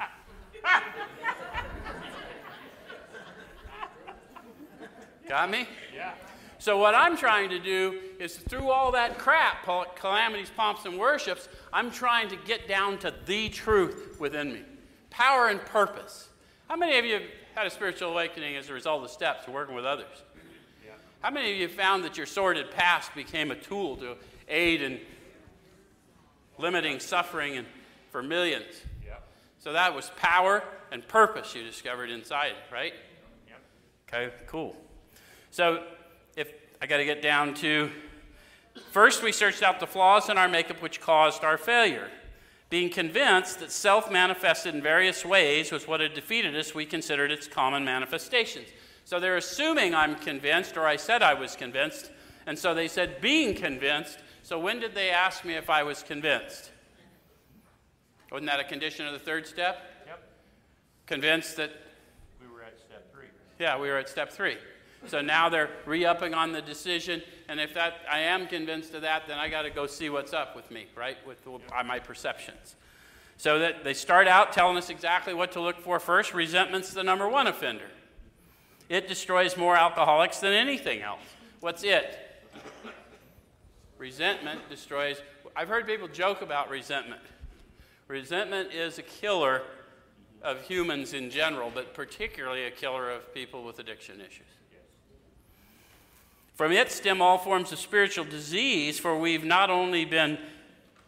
Got 5.29 5.51
me? 5.51 5.67
Yeah. 5.95 6.13
So, 6.59 6.79
what 6.79 6.95
I'm 6.95 7.17
trying 7.17 7.51
to 7.51 7.59
do 7.59 8.01
is 8.19 8.37
through 8.37 8.71
all 8.71 8.93
that 8.93 9.19
crap, 9.19 9.65
calamities, 9.97 10.51
pomps, 10.57 10.85
and 10.85 10.97
worships, 10.99 11.49
I'm 11.73 11.91
trying 11.91 12.29
to 12.29 12.37
get 12.37 12.69
down 12.69 12.99
to 12.99 13.13
the 13.27 13.49
truth 13.49 14.17
within 14.21 14.53
me 14.53 14.63
power 15.11 15.49
and 15.49 15.61
purpose. 15.61 16.29
How 16.69 16.77
many 16.77 16.99
of 16.99 17.05
you 17.05 17.15
have 17.15 17.23
had 17.55 17.67
a 17.67 17.71
spiritual 17.71 18.11
awakening 18.11 18.57
as 18.57 18.69
a 18.69 18.73
result 18.73 19.03
of 19.03 19.11
steps 19.11 19.45
to 19.47 19.51
working 19.51 19.75
with 19.75 19.87
others? 19.87 20.23
Yeah. 20.85 20.93
How 21.21 21.31
many 21.31 21.53
of 21.53 21.59
you 21.59 21.69
found 21.69 22.05
that 22.05 22.17
your 22.17 22.27
sordid 22.27 22.71
past 22.71 23.15
became 23.15 23.51
a 23.51 23.57
tool 23.57 23.97
to 23.97 24.17
aid 24.49 24.83
in 24.83 25.01
limiting 26.59 27.01
suffering 27.01 27.57
and 27.57 27.67
for 28.11 28.23
millions. 28.23 28.83
So 29.59 29.73
that 29.73 29.95
was 29.95 30.11
power 30.17 30.63
and 30.93 31.07
purpose 31.07 31.55
you 31.55 31.63
discovered 31.65 32.11
inside, 32.11 32.55
right? 32.73 32.95
Yep. 33.49 33.59
Okay, 34.09 34.35
cool. 34.47 34.77
So 35.51 35.85
if 36.37 36.53
I 36.81 36.87
got 36.87 36.99
to 36.99 37.05
get 37.05 37.23
down 37.23 37.55
to 37.55 37.91
first, 38.91 39.23
we 39.23 39.33
searched 39.33 39.63
out 39.63 39.81
the 39.81 39.87
flaws 39.87 40.29
in 40.29 40.39
our 40.39 40.49
makeup 40.49 40.83
which 40.83 41.01
caused 41.01 41.45
our 41.45 41.59
failure. 41.59 42.09
Being 42.69 42.91
convinced 42.91 43.61
that 43.61 43.71
self 43.71 44.11
manifested 44.11 44.75
in 44.75 44.83
various 44.83 45.25
ways 45.25 45.71
was 45.71 45.87
what 45.87 46.01
had 46.01 46.15
defeated 46.15 46.57
us, 46.57 46.75
we 46.75 46.85
considered 46.85 47.31
its 47.31 47.47
common 47.47 47.85
manifestations. 47.85 48.69
So 49.05 49.21
they're 49.21 49.37
assuming 49.37 49.95
I'm 49.95 50.17
convinced, 50.17 50.77
or 50.77 50.85
I 50.85 50.97
said 50.97 51.23
I 51.23 51.35
was 51.35 51.55
convinced, 51.55 52.11
and 52.45 52.59
so 52.59 52.75
they 52.75 52.89
said 52.89 53.21
being 53.21 53.55
convinced. 53.55 54.19
So 54.43 54.59
when 54.59 54.81
did 54.81 54.95
they 54.95 55.11
ask 55.11 55.45
me 55.45 55.55
if 55.55 55.71
I 55.71 55.85
was 55.85 56.03
convinced? 56.03 56.73
Wasn't 58.37 58.51
that 58.51 58.61
a 58.61 58.65
condition 58.65 59.07
of 59.07 59.15
the 59.15 59.19
third 59.19 59.47
step? 59.47 59.81
Yep. 60.07 60.23
Convinced 61.07 61.57
that, 61.57 61.71
We 62.39 62.47
were 62.55 62.63
at 62.63 62.79
step 62.79 63.11
three. 63.11 63.29
yeah, 63.59 63.79
we 63.79 63.89
were 63.89 63.97
at 63.97 64.11
step 64.11 64.31
three. 64.31 64.59
So 65.07 65.23
now 65.23 65.49
they're 65.49 65.71
re 65.87 66.05
upping 66.05 66.35
on 66.35 66.53
the 66.53 66.61
decision, 66.61 67.23
and 67.49 67.59
if 67.59 67.73
that 67.73 67.95
I 68.13 68.19
am 68.19 68.47
convinced 68.47 68.93
of 68.93 69.01
that, 69.01 69.27
then 69.27 69.39
I 69.39 69.49
got 69.49 69.63
to 69.63 69.71
go 69.71 69.87
see 69.87 70.11
what's 70.11 70.35
up 70.35 70.55
with 70.55 70.71
me, 70.71 70.85
right? 70.95 71.17
With 71.27 71.43
the, 71.45 71.53
uh, 71.53 71.83
my 71.83 71.99
perceptions. 71.99 72.77
So 73.39 73.59
that 73.61 73.85
they 73.85 73.95
start 73.95 74.29
out 74.29 74.53
telling 74.53 74.77
us 74.77 74.91
exactly 74.91 75.33
what 75.33 75.53
to 75.53 75.63
look 75.63 75.81
for 75.81 75.99
first. 75.99 76.35
Resentment's 76.35 76.93
the 76.93 77.03
number 77.03 77.27
one 77.27 77.47
offender. 77.47 77.89
It 78.91 79.09
destroys 79.09 79.57
more 79.57 79.79
alcoholics 79.79 80.41
than 80.41 80.53
anything 80.53 81.01
else. 81.01 81.25
What's 81.61 81.85
it? 81.85 82.19
Resentment 83.97 84.61
destroys. 84.69 85.23
I've 85.57 85.69
heard 85.69 85.87
people 85.87 86.07
joke 86.07 86.43
about 86.43 86.69
resentment. 86.69 87.23
Resentment 88.09 88.73
is 88.73 88.99
a 88.99 89.03
killer 89.03 89.63
of 90.43 90.63
humans 90.63 91.13
in 91.13 91.29
general, 91.31 91.73
but 91.75 91.93
particularly 91.93 92.65
a 92.65 92.71
killer 92.71 93.11
of 93.11 93.35
people 93.35 93.65
with 93.65 93.79
addiction 93.79 94.21
issues. 94.21 94.47
From 96.55 96.73
it 96.73 96.91
stem 96.91 97.21
all 97.21 97.37
forms 97.37 97.73
of 97.73 97.79
spiritual 97.79 98.25
disease, 98.25 98.99
for 98.99 99.19
we've 99.19 99.45
not 99.45 99.69
only 99.71 100.05
been 100.05 100.39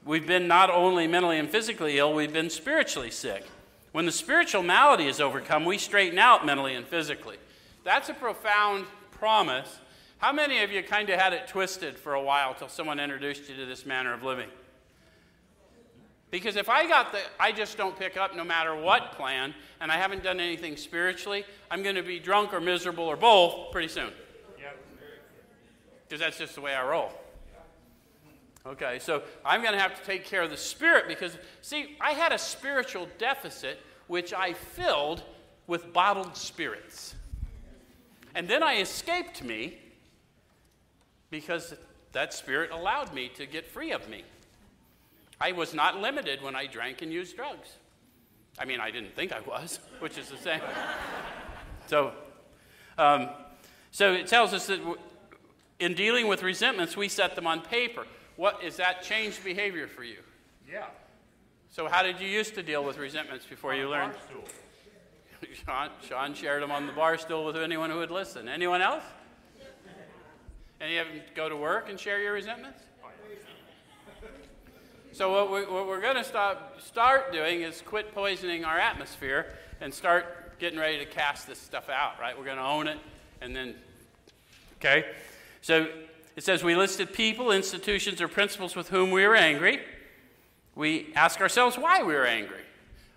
we've 0.04 0.26
been 0.26 0.48
not 0.48 0.70
only 0.70 1.06
mentally 1.06 1.38
and 1.38 1.48
physically 1.48 1.98
ill, 1.98 2.12
we've 2.12 2.32
been 2.32 2.50
spiritually 2.50 3.10
sick. 3.10 3.46
When 3.92 4.04
the 4.04 4.12
spiritual 4.12 4.62
malady 4.62 5.06
is 5.06 5.20
overcome, 5.20 5.64
we 5.64 5.78
straighten 5.78 6.18
out 6.18 6.44
mentally 6.44 6.74
and 6.74 6.86
physically. 6.86 7.36
That's 7.84 8.08
a 8.08 8.14
profound 8.14 8.84
promise. 9.10 9.78
How 10.18 10.32
many 10.32 10.62
of 10.62 10.70
you 10.70 10.82
kind 10.82 11.08
of 11.08 11.18
had 11.18 11.32
it 11.32 11.48
twisted 11.48 11.96
for 11.96 12.14
a 12.14 12.22
while 12.22 12.54
till 12.54 12.68
someone 12.68 13.00
introduced 13.00 13.48
you 13.48 13.56
to 13.56 13.66
this 13.66 13.86
manner 13.86 14.12
of 14.12 14.22
living? 14.22 14.48
Because 16.30 16.56
if 16.56 16.68
I 16.68 16.86
got 16.86 17.12
the 17.12 17.20
I 17.40 17.52
just 17.52 17.76
don't 17.76 17.98
pick 17.98 18.16
up 18.16 18.36
no 18.36 18.44
matter 18.44 18.76
what 18.76 19.12
plan, 19.12 19.54
and 19.80 19.90
I 19.90 19.96
haven't 19.96 20.22
done 20.22 20.40
anything 20.40 20.76
spiritually, 20.76 21.44
I'm 21.70 21.82
going 21.82 21.96
to 21.96 22.02
be 22.02 22.18
drunk 22.18 22.52
or 22.52 22.60
miserable 22.60 23.04
or 23.04 23.16
both 23.16 23.72
pretty 23.72 23.88
soon. 23.88 24.10
Because 26.06 26.20
that's 26.20 26.38
just 26.38 26.54
the 26.54 26.62
way 26.62 26.74
I 26.74 26.86
roll. 26.86 27.12
Okay, 28.66 28.98
so 28.98 29.22
I'm 29.44 29.62
going 29.62 29.74
to 29.74 29.80
have 29.80 29.98
to 29.98 30.04
take 30.04 30.24
care 30.24 30.42
of 30.42 30.50
the 30.50 30.56
spirit 30.56 31.06
because, 31.06 31.36
see, 31.62 31.96
I 32.00 32.12
had 32.12 32.32
a 32.32 32.38
spiritual 32.38 33.08
deficit 33.18 33.78
which 34.08 34.32
I 34.32 34.52
filled 34.54 35.22
with 35.66 35.92
bottled 35.92 36.36
spirits. 36.36 37.14
And 38.34 38.48
then 38.48 38.62
I 38.62 38.80
escaped 38.80 39.42
me 39.42 39.78
because 41.30 41.74
that 42.12 42.32
spirit 42.32 42.70
allowed 42.70 43.12
me 43.14 43.28
to 43.36 43.46
get 43.46 43.66
free 43.66 43.92
of 43.92 44.08
me. 44.08 44.24
I 45.40 45.52
was 45.52 45.72
not 45.74 46.00
limited 46.00 46.42
when 46.42 46.56
I 46.56 46.66
drank 46.66 47.02
and 47.02 47.12
used 47.12 47.36
drugs. 47.36 47.68
I 48.58 48.64
mean, 48.64 48.80
I 48.80 48.90
didn't 48.90 49.14
think 49.14 49.32
I 49.32 49.40
was, 49.40 49.78
which 50.00 50.18
is 50.18 50.28
the 50.28 50.36
same. 50.36 50.60
so, 51.86 52.12
um, 52.96 53.28
so 53.90 54.12
it 54.12 54.26
tells 54.26 54.52
us 54.52 54.66
that 54.66 54.80
in 55.78 55.94
dealing 55.94 56.26
with 56.26 56.42
resentments, 56.42 56.96
we 56.96 57.08
set 57.08 57.36
them 57.36 57.46
on 57.46 57.60
paper. 57.60 58.04
What 58.36 58.62
is 58.62 58.76
that 58.76 59.02
changed 59.02 59.44
behavior 59.44 59.86
for 59.86 60.04
you? 60.04 60.18
Yeah. 60.70 60.86
So, 61.70 61.88
how 61.88 62.02
did 62.02 62.20
you 62.20 62.26
used 62.28 62.54
to 62.54 62.62
deal 62.62 62.84
with 62.84 62.98
resentments 62.98 63.44
before 63.44 63.74
you 63.74 63.82
On 63.82 63.88
a 63.88 63.90
learned? 63.90 64.12
bar 64.12 64.22
stool. 64.28 65.54
Sean, 65.66 65.90
Sean 66.08 66.34
shared 66.34 66.62
them 66.62 66.70
on 66.70 66.86
the 66.86 66.92
bar 66.92 67.16
stool 67.18 67.44
with 67.44 67.56
anyone 67.56 67.90
who 67.90 67.98
would 67.98 68.10
listen. 68.10 68.48
Anyone 68.48 68.82
else? 68.82 69.04
Any 70.80 70.98
of 70.98 71.08
them 71.08 71.20
go 71.34 71.48
to 71.48 71.56
work 71.56 71.88
and 71.88 71.98
share 71.98 72.20
your 72.20 72.32
resentments? 72.32 72.82
So 75.18 75.32
what, 75.32 75.50
we, 75.50 75.74
what 75.74 75.88
we're 75.88 76.00
going 76.00 76.14
to 76.14 76.56
start 76.78 77.32
doing 77.32 77.62
is 77.62 77.82
quit 77.84 78.14
poisoning 78.14 78.64
our 78.64 78.78
atmosphere 78.78 79.46
and 79.80 79.92
start 79.92 80.56
getting 80.60 80.78
ready 80.78 80.96
to 80.98 81.06
cast 81.06 81.48
this 81.48 81.58
stuff 81.58 81.88
out, 81.88 82.20
right? 82.20 82.38
We're 82.38 82.44
going 82.44 82.58
to 82.58 82.62
own 82.62 82.86
it 82.86 82.98
and 83.40 83.56
then, 83.56 83.74
okay? 84.76 85.06
So 85.60 85.88
it 86.36 86.44
says 86.44 86.62
we 86.62 86.76
listed 86.76 87.12
people, 87.12 87.50
institutions, 87.50 88.20
or 88.20 88.28
principles 88.28 88.76
with 88.76 88.90
whom 88.90 89.10
we 89.10 89.26
were 89.26 89.34
angry. 89.34 89.80
We 90.76 91.12
ask 91.16 91.40
ourselves 91.40 91.76
why 91.76 92.00
we 92.04 92.14
were 92.14 92.24
angry. 92.24 92.62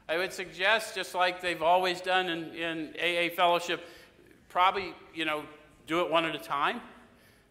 I 0.10 0.18
would 0.18 0.34
suggest, 0.34 0.96
just 0.96 1.14
like 1.14 1.40
they've 1.40 1.62
always 1.62 2.02
done 2.02 2.30
in, 2.30 2.56
in 2.56 2.96
AA 3.00 3.32
fellowship, 3.36 3.88
probably, 4.50 4.96
you 5.14 5.26
know, 5.26 5.44
do 5.86 6.02
it 6.02 6.10
one 6.10 6.26
at 6.26 6.34
a 6.34 6.40
time. 6.40 6.82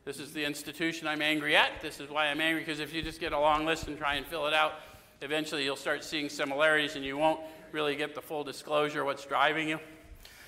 This 0.04 0.18
is 0.18 0.32
the 0.32 0.44
institution 0.44 1.06
I'm 1.06 1.22
angry 1.22 1.54
at. 1.56 1.80
This 1.82 2.00
is 2.00 2.08
why 2.08 2.26
I'm 2.28 2.40
angry, 2.40 2.62
because 2.62 2.80
if 2.80 2.94
you 2.94 3.02
just 3.02 3.20
get 3.20 3.32
a 3.32 3.38
long 3.38 3.66
list 3.66 3.86
and 3.86 3.98
try 3.98 4.14
and 4.14 4.26
fill 4.26 4.46
it 4.46 4.54
out, 4.54 4.74
eventually 5.20 5.64
you'll 5.64 5.76
start 5.76 6.02
seeing 6.02 6.28
similarities 6.28 6.96
and 6.96 7.04
you 7.04 7.18
won't 7.18 7.40
really 7.72 7.96
get 7.96 8.14
the 8.14 8.22
full 8.22 8.42
disclosure 8.42 9.00
of 9.00 9.06
what's 9.06 9.26
driving 9.26 9.68
you. 9.68 9.78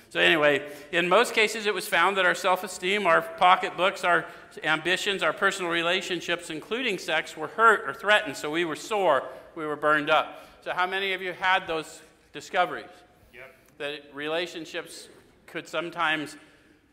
So, 0.09 0.21
anyway, 0.21 0.71
in 0.91 1.09
most 1.09 1.33
cases, 1.33 1.65
it 1.65 1.73
was 1.73 1.89
found 1.89 2.19
that 2.19 2.27
our 2.27 2.35
self 2.35 2.65
esteem, 2.65 3.07
our 3.07 3.23
pocketbooks, 3.23 4.05
our 4.05 4.27
ambitions, 4.63 5.23
our 5.23 5.33
personal 5.33 5.71
relationships, 5.71 6.51
including 6.51 6.99
sex, 6.99 7.35
were 7.35 7.49
hurt 7.49 7.89
or 7.89 7.95
threatened. 7.95 8.37
So, 8.37 8.51
we 8.51 8.67
were 8.67 8.77
sore, 8.77 9.25
we 9.55 9.65
were 9.65 9.77
burned 9.77 10.11
up. 10.11 10.47
So, 10.63 10.73
how 10.73 10.87
many 10.87 11.15
of 11.15 11.23
you 11.23 11.33
had 11.33 11.67
those 11.67 12.03
discoveries? 12.35 12.91
Yep. 13.33 13.55
That 13.79 14.15
relationships 14.15 15.09
could 15.47 15.67
sometimes 15.67 16.37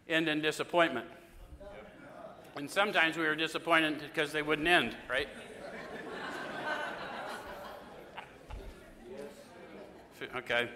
end 0.08 0.30
in 0.30 0.40
disappointment. 0.40 1.08
And 2.60 2.70
sometimes 2.70 3.16
we 3.16 3.24
were 3.24 3.38
disappointed 3.38 4.02
because 4.02 4.34
they 4.34 4.42
wouldn't 4.42 4.68
end, 4.68 4.94
right? 5.10 5.30
Okay. 10.36 10.70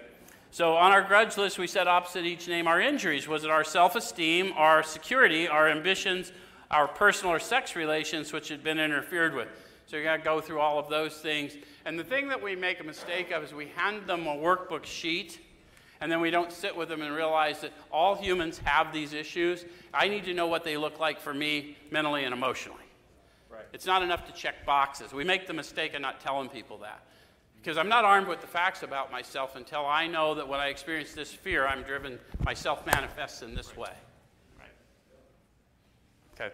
So 0.51 0.77
on 0.77 0.93
our 0.93 1.01
grudge 1.01 1.35
list, 1.35 1.59
we 1.59 1.67
set 1.67 1.89
opposite 1.89 2.23
each 2.23 2.47
name 2.47 2.67
our 2.69 2.79
injuries. 2.79 3.27
Was 3.27 3.43
it 3.43 3.49
our 3.49 3.65
self 3.65 3.97
esteem, 3.97 4.53
our 4.55 4.81
security, 4.81 5.49
our 5.49 5.67
ambitions, 5.67 6.31
our 6.71 6.87
personal 6.87 7.33
or 7.33 7.39
sex 7.39 7.75
relations 7.75 8.31
which 8.31 8.47
had 8.47 8.63
been 8.63 8.79
interfered 8.79 9.33
with? 9.33 9.49
So 9.85 9.97
you 9.97 10.05
got 10.05 10.15
to 10.15 10.23
go 10.23 10.39
through 10.39 10.61
all 10.61 10.79
of 10.79 10.87
those 10.87 11.17
things. 11.17 11.57
And 11.83 11.99
the 11.99 12.05
thing 12.05 12.29
that 12.29 12.41
we 12.41 12.55
make 12.55 12.79
a 12.79 12.85
mistake 12.85 13.31
of 13.31 13.43
is 13.43 13.53
we 13.53 13.67
hand 13.75 14.07
them 14.07 14.25
a 14.25 14.37
workbook 14.37 14.85
sheet 14.85 15.41
and 16.03 16.11
then 16.11 16.19
we 16.19 16.31
don't 16.31 16.51
sit 16.51 16.75
with 16.75 16.89
them 16.89 17.01
and 17.01 17.15
realize 17.15 17.61
that 17.61 17.71
all 17.89 18.13
humans 18.13 18.59
have 18.65 18.91
these 18.91 19.13
issues. 19.13 19.63
I 19.93 20.09
need 20.09 20.25
to 20.25 20.33
know 20.33 20.47
what 20.47 20.65
they 20.65 20.75
look 20.75 20.99
like 20.99 21.17
for 21.17 21.33
me 21.33 21.77
mentally 21.91 22.25
and 22.25 22.33
emotionally. 22.33 22.83
Right. 23.49 23.63
It's 23.71 23.85
not 23.85 24.03
enough 24.03 24.27
to 24.27 24.33
check 24.33 24.65
boxes. 24.65 25.13
We 25.13 25.23
make 25.23 25.47
the 25.47 25.53
mistake 25.53 25.93
of 25.93 26.01
not 26.01 26.19
telling 26.19 26.49
people 26.49 26.77
that. 26.79 27.05
Because 27.55 27.77
I'm 27.77 27.87
not 27.87 28.03
armed 28.03 28.27
with 28.27 28.41
the 28.41 28.47
facts 28.47 28.83
about 28.83 29.13
myself 29.13 29.55
until 29.55 29.85
I 29.85 30.05
know 30.07 30.35
that 30.35 30.45
when 30.45 30.59
I 30.59 30.67
experience 30.67 31.13
this 31.13 31.31
fear, 31.31 31.65
I'm 31.65 31.83
driven, 31.83 32.19
myself 32.43 32.85
manifests 32.85 33.41
in 33.41 33.55
this 33.55 33.77
way. 33.77 33.93
Right. 34.59 34.67
Okay. 36.35 36.53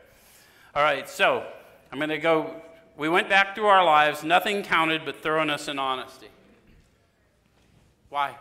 All 0.76 0.84
right, 0.84 1.10
so 1.10 1.44
I'm 1.92 1.98
going 1.98 2.10
to 2.10 2.20
go. 2.20 2.54
We 2.96 3.10
went 3.10 3.28
back 3.30 3.56
through 3.56 3.66
our 3.66 3.84
lives. 3.84 4.24
Nothing 4.24 4.62
counted 4.62 5.06
but 5.06 5.24
thoroughness 5.24 5.68
and 5.68 5.80
honesty. 5.80 6.28
Why? 8.10 8.36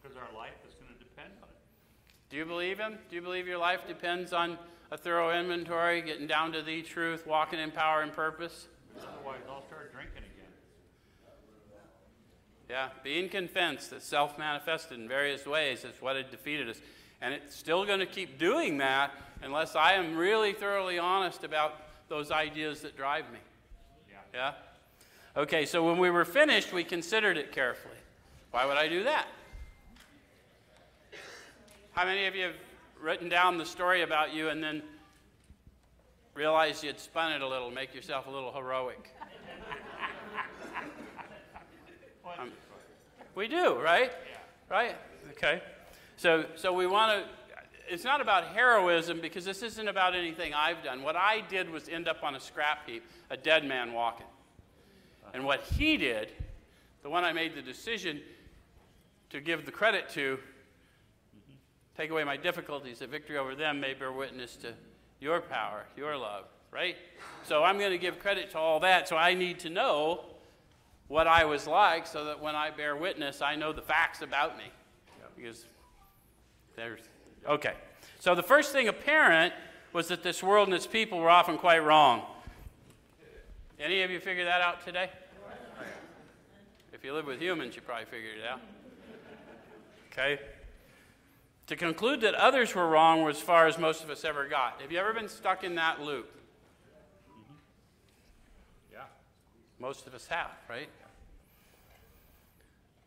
Because 0.00 0.16
our 0.16 0.34
life 0.36 0.52
is 0.66 0.74
going 0.74 0.92
to 0.92 0.98
depend 0.98 1.32
on 1.42 1.48
it. 1.48 2.30
Do 2.30 2.36
you 2.36 2.44
believe 2.44 2.78
him? 2.78 2.98
Do 3.08 3.16
you 3.16 3.22
believe 3.22 3.46
your 3.46 3.58
life 3.58 3.86
depends 3.86 4.32
on 4.32 4.58
a 4.90 4.96
thorough 4.96 5.38
inventory, 5.38 6.02
getting 6.02 6.26
down 6.26 6.52
to 6.52 6.62
the 6.62 6.82
truth, 6.82 7.26
walking 7.26 7.58
in 7.58 7.70
power 7.70 8.02
and 8.02 8.12
purpose? 8.12 8.66
Otherwise, 8.96 9.40
I'll 9.48 9.64
start 9.66 9.92
drinking 9.92 10.18
again. 10.18 10.52
Yeah, 12.68 12.88
being 13.02 13.28
convinced 13.28 13.90
that 13.90 14.02
self 14.02 14.38
manifested 14.38 14.98
in 14.98 15.08
various 15.08 15.46
ways 15.46 15.84
is 15.84 16.00
what 16.00 16.16
had 16.16 16.30
defeated 16.30 16.68
us. 16.68 16.80
And 17.20 17.34
it's 17.34 17.54
still 17.54 17.84
going 17.84 18.00
to 18.00 18.06
keep 18.06 18.38
doing 18.38 18.78
that 18.78 19.12
unless 19.42 19.76
I 19.76 19.94
am 19.94 20.16
really 20.16 20.52
thoroughly 20.52 20.98
honest 20.98 21.44
about 21.44 21.74
those 22.08 22.30
ideas 22.30 22.80
that 22.82 22.96
drive 22.96 23.30
me. 23.32 23.38
Yeah. 24.10 24.18
Yeah? 24.34 24.52
Okay, 25.42 25.66
so 25.66 25.84
when 25.84 25.98
we 25.98 26.10
were 26.10 26.24
finished, 26.24 26.72
we 26.72 26.82
considered 26.84 27.36
it 27.36 27.52
carefully. 27.52 27.94
Why 28.50 28.66
would 28.66 28.76
I 28.76 28.88
do 28.88 29.04
that? 29.04 29.26
How 31.92 32.04
many 32.04 32.26
of 32.26 32.34
you 32.34 32.44
have 32.44 32.54
written 33.00 33.28
down 33.28 33.58
the 33.58 33.66
story 33.66 34.02
about 34.02 34.32
you 34.32 34.48
and 34.48 34.62
then 34.62 34.82
realized 36.34 36.84
you'd 36.84 37.00
spun 37.00 37.32
it 37.32 37.42
a 37.42 37.48
little, 37.48 37.70
make 37.70 37.94
yourself 37.94 38.26
a 38.26 38.30
little 38.30 38.52
heroic. 38.52 39.14
Um, 42.38 42.52
we 43.34 43.48
do, 43.48 43.74
right? 43.80 44.12
Right? 44.70 44.96
Okay. 45.32 45.60
So, 46.16 46.44
so 46.54 46.72
we 46.72 46.86
want 46.86 47.24
to, 47.24 47.92
it's 47.92 48.04
not 48.04 48.20
about 48.20 48.54
heroism 48.54 49.20
because 49.20 49.44
this 49.44 49.64
isn't 49.64 49.88
about 49.88 50.14
anything 50.14 50.54
I've 50.54 50.84
done. 50.84 51.02
What 51.02 51.16
I 51.16 51.42
did 51.48 51.68
was 51.68 51.88
end 51.88 52.06
up 52.06 52.22
on 52.22 52.36
a 52.36 52.40
scrap 52.40 52.88
heap, 52.88 53.02
a 53.30 53.36
dead 53.36 53.64
man 53.64 53.92
walking. 53.92 54.26
And 55.34 55.44
what 55.44 55.64
he 55.64 55.96
did, 55.96 56.32
the 57.02 57.10
one 57.10 57.24
I 57.24 57.32
made 57.32 57.56
the 57.56 57.62
decision 57.62 58.20
to 59.30 59.40
give 59.40 59.66
the 59.66 59.72
credit 59.72 60.08
to, 60.10 60.38
take 62.00 62.10
away 62.10 62.24
my 62.24 62.36
difficulties, 62.36 63.00
that 63.00 63.10
victory 63.10 63.36
over 63.36 63.54
them 63.54 63.78
may 63.78 63.92
bear 63.92 64.10
witness 64.10 64.56
to 64.56 64.72
your 65.20 65.38
power, 65.38 65.84
your 65.98 66.16
love, 66.16 66.46
right? 66.70 66.96
So 67.44 67.62
I'm 67.62 67.78
going 67.78 67.90
to 67.90 67.98
give 67.98 68.18
credit 68.18 68.50
to 68.52 68.58
all 68.58 68.80
that. 68.80 69.06
So 69.06 69.18
I 69.18 69.34
need 69.34 69.58
to 69.60 69.70
know 69.70 70.24
what 71.08 71.26
I 71.26 71.44
was 71.44 71.66
like 71.66 72.06
so 72.06 72.24
that 72.24 72.40
when 72.40 72.54
I 72.54 72.70
bear 72.70 72.96
witness, 72.96 73.42
I 73.42 73.54
know 73.54 73.74
the 73.74 73.82
facts 73.82 74.22
about 74.22 74.56
me. 74.56 74.64
Because 75.36 75.66
there's, 76.74 77.00
okay. 77.46 77.74
So 78.18 78.34
the 78.34 78.42
first 78.42 78.72
thing 78.72 78.88
apparent 78.88 79.52
was 79.92 80.08
that 80.08 80.22
this 80.22 80.42
world 80.42 80.68
and 80.68 80.74
its 80.74 80.86
people 80.86 81.18
were 81.18 81.28
often 81.28 81.58
quite 81.58 81.80
wrong. 81.80 82.22
Any 83.78 84.00
of 84.00 84.10
you 84.10 84.20
figure 84.20 84.44
that 84.44 84.62
out 84.62 84.82
today? 84.86 85.10
If 86.94 87.04
you 87.04 87.12
live 87.12 87.26
with 87.26 87.40
humans, 87.40 87.76
you 87.76 87.82
probably 87.82 88.06
figured 88.06 88.38
it 88.38 88.46
out. 88.46 88.60
Okay? 90.12 90.38
To 91.70 91.76
conclude 91.76 92.22
that 92.22 92.34
others 92.34 92.74
were 92.74 92.88
wrong 92.88 93.22
was 93.22 93.36
as 93.36 93.42
far 93.42 93.68
as 93.68 93.78
most 93.78 94.02
of 94.02 94.10
us 94.10 94.24
ever 94.24 94.48
got. 94.48 94.80
Have 94.80 94.90
you 94.90 94.98
ever 94.98 95.12
been 95.12 95.28
stuck 95.28 95.62
in 95.62 95.76
that 95.76 96.00
loop? 96.00 96.28
Yeah. 98.92 99.02
Most 99.78 100.08
of 100.08 100.14
us 100.16 100.26
have, 100.26 100.50
right? 100.68 100.88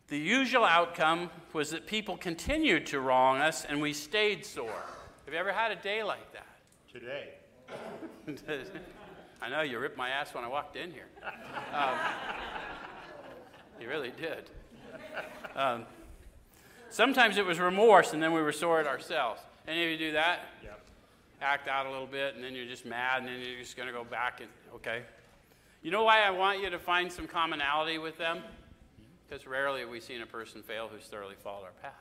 The 0.08 0.18
usual 0.18 0.64
outcome 0.64 1.30
was 1.52 1.72
that 1.72 1.88
people 1.88 2.16
continued 2.16 2.86
to 2.86 3.02
wrong 3.02 3.40
us 3.40 3.66
and 3.66 3.82
we 3.82 3.92
stayed 3.92 4.46
sore. 4.46 4.86
Have 5.26 5.34
you 5.34 5.40
ever 5.42 5.52
had 5.52 5.74
a 5.74 5.76
day 5.76 6.02
like 6.02 6.32
that? 6.32 6.48
Today. 6.90 7.32
I 9.42 9.50
know 9.50 9.60
you 9.60 9.78
ripped 9.78 9.98
my 9.98 10.08
ass 10.08 10.34
when 10.34 10.46
I 10.46 10.48
walked 10.48 10.78
in 10.78 10.90
here. 10.90 11.08
Um, 11.74 11.98
you 13.82 13.90
really 13.90 14.14
did. 14.18 14.50
Um, 15.54 15.86
sometimes 16.94 17.38
it 17.38 17.46
was 17.46 17.60
remorse 17.60 18.14
and 18.14 18.22
then 18.22 18.32
we 18.32 18.42
were 18.42 18.52
sore 18.52 18.80
at 18.80 18.88
ourselves. 18.88 19.42
Any 19.68 19.84
of 19.84 19.90
you 19.90 19.98
do 19.98 20.12
that? 20.14 20.42
Yep. 20.64 20.80
Act 21.42 21.68
out 21.68 21.86
a 21.86 21.90
little 21.90 22.08
bit 22.08 22.36
and 22.36 22.44
then 22.44 22.54
you're 22.54 22.68
just 22.68 22.86
mad 22.86 23.20
and 23.20 23.28
then 23.28 23.40
you're 23.40 23.60
just 23.60 23.76
going 23.76 23.88
to 23.88 23.94
go 23.94 24.04
back 24.04 24.40
and, 24.40 24.50
okay? 24.76 25.02
You 25.82 25.92
know 25.92 26.04
why 26.04 26.22
I 26.22 26.30
want 26.30 26.62
you 26.62 26.70
to 26.70 26.80
find 26.80 27.12
some 27.12 27.28
commonality 27.28 27.98
with 27.98 28.18
them? 28.18 28.42
Because 29.28 29.48
rarely 29.48 29.82
have 29.82 29.90
we 29.90 30.00
seen 30.00 30.22
a 30.22 30.26
person 30.26 30.62
fail 30.62 30.88
who's 30.88 31.06
thoroughly 31.06 31.36
followed 31.44 31.64
our 31.64 31.72
path. 31.82 31.94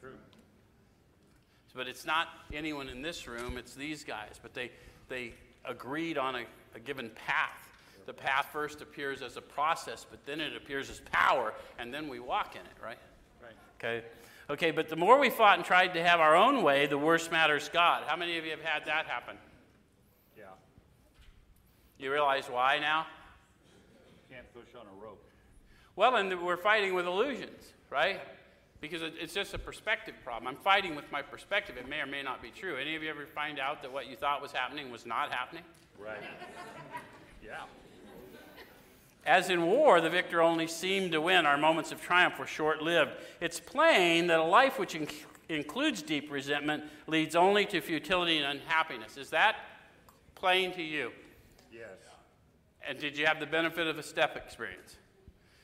True. 0.00 0.14
But 1.74 1.86
it's 1.86 2.06
not 2.06 2.28
anyone 2.52 2.88
in 2.88 3.02
this 3.02 3.28
room, 3.28 3.56
it's 3.58 3.74
these 3.74 4.02
guys. 4.02 4.40
But 4.40 4.54
they, 4.54 4.70
they 5.08 5.34
agreed 5.64 6.16
on 6.18 6.36
a, 6.36 6.44
a 6.74 6.80
given 6.80 7.10
path. 7.10 7.68
The 8.06 8.14
path 8.14 8.48
first 8.52 8.80
appears 8.80 9.22
as 9.22 9.36
a 9.36 9.42
process, 9.42 10.06
but 10.10 10.24
then 10.24 10.40
it 10.40 10.56
appears 10.56 10.90
as 10.90 11.00
power, 11.12 11.52
and 11.78 11.92
then 11.94 12.08
we 12.08 12.18
walk 12.18 12.56
in 12.56 12.62
it, 12.62 12.82
right? 12.82 12.98
Right. 13.40 13.54
Okay. 13.78 14.04
Okay, 14.50 14.72
but 14.72 14.88
the 14.88 14.96
more 14.96 15.16
we 15.16 15.30
fought 15.30 15.58
and 15.58 15.64
tried 15.64 15.94
to 15.94 16.02
have 16.02 16.18
our 16.18 16.34
own 16.34 16.64
way, 16.64 16.86
the 16.86 16.98
worse 16.98 17.30
matters 17.30 17.68
got. 17.68 18.08
How 18.08 18.16
many 18.16 18.36
of 18.36 18.44
you 18.44 18.50
have 18.50 18.62
had 18.62 18.84
that 18.86 19.06
happen? 19.06 19.36
Yeah. 20.36 20.46
You 21.98 22.10
realize 22.10 22.46
why 22.46 22.80
now? 22.80 23.06
You 24.28 24.34
can't 24.34 24.52
push 24.52 24.74
on 24.74 24.86
a 24.86 25.04
rope. 25.04 25.24
Well, 25.94 26.16
and 26.16 26.42
we're 26.42 26.56
fighting 26.56 26.94
with 26.94 27.06
illusions, 27.06 27.62
right? 27.90 28.20
Because 28.80 29.02
it's 29.02 29.34
just 29.34 29.54
a 29.54 29.58
perspective 29.58 30.14
problem. 30.24 30.48
I'm 30.48 30.60
fighting 30.60 30.96
with 30.96 31.10
my 31.12 31.22
perspective. 31.22 31.76
It 31.76 31.88
may 31.88 32.00
or 32.00 32.06
may 32.06 32.22
not 32.24 32.42
be 32.42 32.50
true. 32.50 32.76
Any 32.76 32.96
of 32.96 33.04
you 33.04 33.10
ever 33.10 33.26
find 33.26 33.60
out 33.60 33.82
that 33.82 33.92
what 33.92 34.08
you 34.08 34.16
thought 34.16 34.42
was 34.42 34.50
happening 34.50 34.90
was 34.90 35.06
not 35.06 35.32
happening? 35.32 35.62
Right. 35.96 36.18
yeah. 37.44 37.60
As 39.26 39.50
in 39.50 39.66
war, 39.66 40.00
the 40.00 40.10
victor 40.10 40.40
only 40.40 40.66
seemed 40.66 41.12
to 41.12 41.20
win. 41.20 41.44
Our 41.46 41.58
moments 41.58 41.92
of 41.92 42.00
triumph 42.00 42.38
were 42.38 42.46
short 42.46 42.82
lived. 42.82 43.12
It's 43.40 43.60
plain 43.60 44.28
that 44.28 44.38
a 44.38 44.44
life 44.44 44.78
which 44.78 44.94
inc- 44.94 45.24
includes 45.48 46.02
deep 46.02 46.30
resentment 46.30 46.84
leads 47.06 47.36
only 47.36 47.66
to 47.66 47.80
futility 47.80 48.38
and 48.38 48.46
unhappiness. 48.46 49.16
Is 49.16 49.30
that 49.30 49.56
plain 50.34 50.72
to 50.72 50.82
you? 50.82 51.12
Yes. 51.70 51.98
And 52.86 52.98
did 52.98 53.16
you 53.16 53.26
have 53.26 53.40
the 53.40 53.46
benefit 53.46 53.86
of 53.86 53.98
a 53.98 54.02
step 54.02 54.36
experience? 54.36 54.96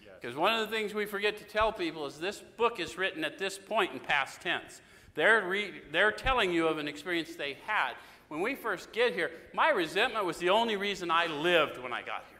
Yes. 0.02 0.12
Because 0.20 0.36
one 0.36 0.52
of 0.52 0.68
the 0.68 0.76
things 0.76 0.92
we 0.92 1.06
forget 1.06 1.38
to 1.38 1.44
tell 1.44 1.72
people 1.72 2.04
is 2.04 2.18
this 2.18 2.42
book 2.58 2.78
is 2.78 2.98
written 2.98 3.24
at 3.24 3.38
this 3.38 3.58
point 3.58 3.92
in 3.92 4.00
past 4.00 4.42
tense. 4.42 4.82
They're, 5.14 5.48
re- 5.48 5.80
they're 5.90 6.12
telling 6.12 6.52
you 6.52 6.68
of 6.68 6.76
an 6.76 6.88
experience 6.88 7.36
they 7.36 7.56
had. 7.66 7.94
When 8.28 8.42
we 8.42 8.54
first 8.54 8.92
get 8.92 9.14
here, 9.14 9.30
my 9.54 9.70
resentment 9.70 10.26
was 10.26 10.36
the 10.36 10.50
only 10.50 10.76
reason 10.76 11.10
I 11.10 11.26
lived 11.26 11.78
when 11.78 11.92
I 11.92 12.02
got 12.02 12.24
here. 12.28 12.35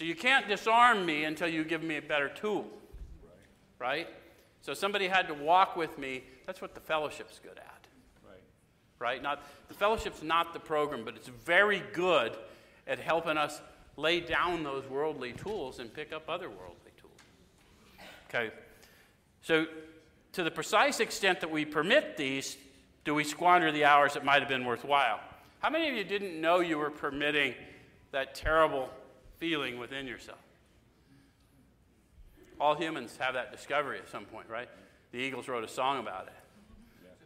So 0.00 0.06
you 0.06 0.14
can't 0.14 0.48
disarm 0.48 1.04
me 1.04 1.24
until 1.24 1.46
you 1.46 1.62
give 1.62 1.82
me 1.82 1.98
a 1.98 2.00
better 2.00 2.30
tool. 2.30 2.66
Right? 3.78 4.08
So 4.62 4.72
somebody 4.72 5.08
had 5.08 5.28
to 5.28 5.34
walk 5.34 5.76
with 5.76 5.98
me. 5.98 6.24
That's 6.46 6.62
what 6.62 6.74
the 6.74 6.80
fellowship's 6.80 7.38
good 7.38 7.58
at. 7.58 7.86
Right. 8.26 8.42
Right? 8.98 9.22
Not 9.22 9.42
the 9.68 9.74
fellowship's 9.74 10.22
not 10.22 10.54
the 10.54 10.58
program, 10.58 11.04
but 11.04 11.16
it's 11.16 11.28
very 11.28 11.82
good 11.92 12.34
at 12.86 12.98
helping 12.98 13.36
us 13.36 13.60
lay 13.98 14.20
down 14.20 14.64
those 14.64 14.88
worldly 14.88 15.34
tools 15.34 15.80
and 15.80 15.92
pick 15.92 16.14
up 16.14 16.30
other 16.30 16.48
worldly 16.48 16.92
tools. 16.98 17.18
Okay. 18.30 18.52
So 19.42 19.66
to 20.32 20.42
the 20.42 20.50
precise 20.50 21.00
extent 21.00 21.40
that 21.40 21.50
we 21.50 21.66
permit 21.66 22.16
these, 22.16 22.56
do 23.04 23.14
we 23.14 23.22
squander 23.22 23.70
the 23.70 23.84
hours 23.84 24.14
that 24.14 24.24
might 24.24 24.40
have 24.40 24.48
been 24.48 24.64
worthwhile? 24.64 25.20
How 25.58 25.68
many 25.68 25.90
of 25.90 25.94
you 25.94 26.04
didn't 26.04 26.40
know 26.40 26.60
you 26.60 26.78
were 26.78 26.88
permitting 26.88 27.54
that 28.12 28.34
terrible 28.34 28.88
feeling 29.40 29.78
within 29.78 30.06
yourself? 30.06 30.38
All 32.60 32.76
humans 32.76 33.16
have 33.18 33.34
that 33.34 33.50
discovery 33.50 33.98
at 33.98 34.08
some 34.08 34.26
point, 34.26 34.48
right? 34.48 34.68
The 35.12 35.18
Eagles 35.18 35.48
wrote 35.48 35.64
a 35.64 35.68
song 35.68 35.98
about 35.98 36.26
it. 36.26 36.34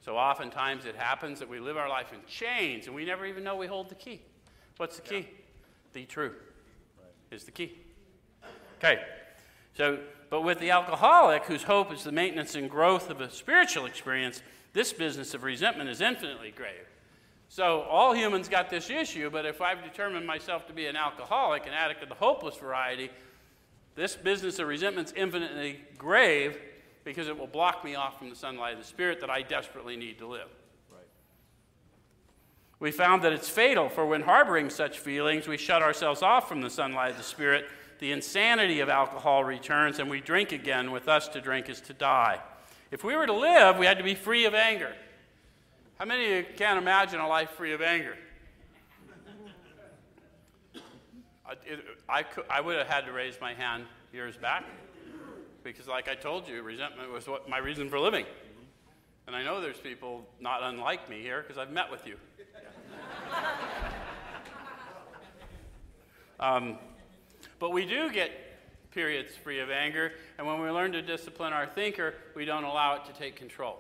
So 0.05 0.16
oftentimes 0.16 0.87
it 0.87 0.96
happens 0.96 1.38
that 1.40 1.48
we 1.48 1.59
live 1.61 1.77
our 1.77 1.88
life 1.88 2.12
in 2.12 2.20
chains 2.29 2.87
and 2.87 2.94
we 2.94 3.05
never 3.05 3.27
even 3.27 3.42
know 3.42 3.57
we 3.57 3.66
hold 3.66 3.88
the 3.88 3.94
key. 3.94 4.22
What's 4.77 4.96
the 4.96 5.03
key? 5.03 5.29
The 5.92 6.05
truth 6.05 6.40
is 7.31 7.44
the 7.44 7.50
key. 7.50 7.79
Okay. 8.79 9.03
So, 9.77 9.98
but 10.31 10.42
with 10.42 10.61
the 10.61 10.70
alcoholic 10.70 11.44
whose 11.44 11.64
hope 11.64 11.92
is 11.92 12.05
the 12.05 12.12
maintenance 12.12 12.55
and 12.55 12.70
growth 12.70 13.11
of 13.11 13.20
a 13.20 13.31
spiritual 13.31 13.87
experience, 13.87 14.42
this 14.72 14.92
business 14.92 15.35
of 15.35 15.42
resentment 15.42 15.88
is 15.88 16.00
infinitely 16.00 16.53
grave. 16.55 16.87
So 17.48 17.83
all 17.83 18.14
humans 18.14 18.48
got 18.48 18.68
this 18.68 18.90
issue, 18.90 19.30
but 19.30 19.46
if 19.46 19.61
I've 19.61 19.83
determined 19.85 20.26
myself 20.26 20.66
to 20.66 20.72
be 20.72 20.87
an 20.87 20.96
alcoholic, 20.96 21.66
an 21.66 21.72
addict 21.72 22.02
of 22.02 22.09
the 22.09 22.14
hopeless 22.16 22.57
variety, 22.57 23.11
this 23.94 24.16
business 24.16 24.59
of 24.59 24.66
resentment's 24.66 25.12
infinitely 25.14 25.80
grave 25.96 26.59
because 27.04 27.28
it 27.28 27.38
will 27.38 27.46
block 27.46 27.85
me 27.85 27.94
off 27.94 28.18
from 28.18 28.30
the 28.30 28.35
sunlight 28.37 28.72
of 28.72 28.80
the 28.80 28.87
Spirit 28.87 29.20
that 29.20 29.30
I 29.30 29.42
desperately 29.42 29.96
need 29.96 30.18
to 30.18 30.26
live. 30.26 30.48
Right. 30.90 31.07
We 32.80 32.90
found 32.90 33.22
that 33.22 33.33
it's 33.33 33.48
fatal, 33.48 33.88
for 33.88 34.07
when 34.07 34.22
harboring 34.22 34.70
such 34.70 34.98
feelings, 34.98 35.46
we 35.46 35.57
shut 35.57 35.83
ourselves 35.83 36.22
off 36.22 36.48
from 36.48 36.61
the 36.61 36.70
sunlight 36.70 37.12
of 37.12 37.18
the 37.18 37.22
Spirit. 37.22 37.66
The 38.00 38.11
insanity 38.11 38.80
of 38.80 38.88
alcohol 38.88 39.44
returns, 39.44 40.00
and 40.00 40.11
we 40.11 40.20
drink 40.20 40.50
again. 40.50 40.90
With 40.90 41.09
us, 41.09 41.28
to 41.28 41.40
drink 41.40 41.68
is 41.68 41.80
to 41.83 41.92
die. 41.92 42.40
If 42.90 43.04
we 43.04 43.14
were 43.14 43.26
to 43.26 43.33
live, 43.33 43.78
we 43.78 43.87
had 43.87 43.98
to 43.98 44.04
be 44.04 44.14
free 44.14 44.44
of 44.46 44.54
anger. 44.54 44.94
How 46.05 46.09
many 46.09 46.27
of 46.27 46.37
you 46.37 46.45
can't 46.59 46.77
imagine 46.77 47.19
a 47.19 47.27
life 47.27 47.53
free 47.53 47.73
of 47.73 47.81
anger? 47.81 48.14
I, 51.47 51.53
it, 51.64 51.81
I, 52.07 52.23
could, 52.23 52.45
I 52.51 52.61
would 52.61 52.77
have 52.77 52.88
had 52.88 53.07
to 53.07 53.12
raise 53.12 53.40
my 53.40 53.55
hand 53.55 53.87
years 54.12 54.37
back 54.37 54.67
because, 55.62 55.88
like 55.88 56.07
I 56.07 56.14
told 56.14 56.47
you, 56.47 56.62
resentment 56.62 57.11
was 57.11 57.27
what 57.27 57.49
my 57.49 57.57
reason 57.57 57.88
for 57.88 57.99
living. 57.99 58.27
And 59.27 59.35
I 59.35 59.43
know 59.43 59.62
there's 59.62 59.79
people 59.79 60.27
not 60.40 60.62
unlike 60.62 61.09
me 61.09 61.23
here 61.23 61.40
because 61.40 61.57
I've 61.57 61.73
met 61.73 61.90
with 61.90 62.07
you. 62.07 62.17
um, 66.38 66.77
but 67.59 67.73
we 67.73 67.87
do 67.87 68.12
get 68.12 68.31
periods 68.90 69.35
free 69.37 69.61
of 69.61 69.71
anger, 69.71 70.12
and 70.37 70.47
when 70.47 70.61
we 70.61 70.69
learn 70.69 70.93
to 70.93 71.01
discipline 71.01 71.55
our 71.55 71.67
thinker, 71.67 72.12
we 72.37 72.45
don't 72.45 72.64
allow 72.64 72.97
it 72.97 73.07
to 73.07 73.14
take 73.14 73.37
control. 73.37 73.79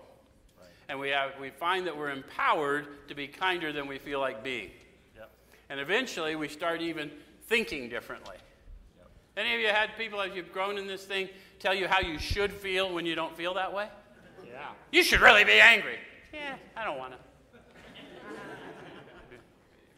And 0.88 0.98
we, 0.98 1.08
have, 1.10 1.32
we 1.40 1.50
find 1.50 1.86
that 1.86 1.96
we're 1.96 2.10
empowered 2.10 3.08
to 3.08 3.14
be 3.14 3.26
kinder 3.26 3.72
than 3.72 3.86
we 3.86 3.98
feel 3.98 4.20
like 4.20 4.44
being. 4.44 4.70
Yep. 5.16 5.30
And 5.70 5.80
eventually, 5.80 6.36
we 6.36 6.48
start 6.48 6.82
even 6.82 7.10
thinking 7.46 7.88
differently. 7.88 8.36
Yep. 8.98 9.08
Any 9.36 9.54
of 9.54 9.60
you 9.60 9.68
had 9.68 9.96
people 9.96 10.20
as 10.20 10.34
you've 10.34 10.52
grown 10.52 10.76
in 10.76 10.86
this 10.86 11.04
thing 11.04 11.28
tell 11.58 11.74
you 11.74 11.88
how 11.88 12.00
you 12.00 12.18
should 12.18 12.52
feel 12.52 12.92
when 12.92 13.06
you 13.06 13.14
don't 13.14 13.36
feel 13.36 13.54
that 13.54 13.72
way? 13.72 13.88
Yeah. 14.46 14.68
You 14.92 15.02
should 15.02 15.20
really 15.20 15.44
be 15.44 15.60
angry. 15.60 15.98
Yeah, 16.32 16.56
I 16.76 16.84
don't 16.84 16.98
want 16.98 17.12
to. 17.12 17.18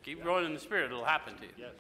Keep 0.07 0.22
growing 0.22 0.44
in 0.44 0.55
the 0.55 0.61
Spirit, 0.61 0.92
it'll 0.92 1.05
happen 1.05 1.35
to 1.35 1.42
you. 1.42 1.53
Yes. 1.59 1.70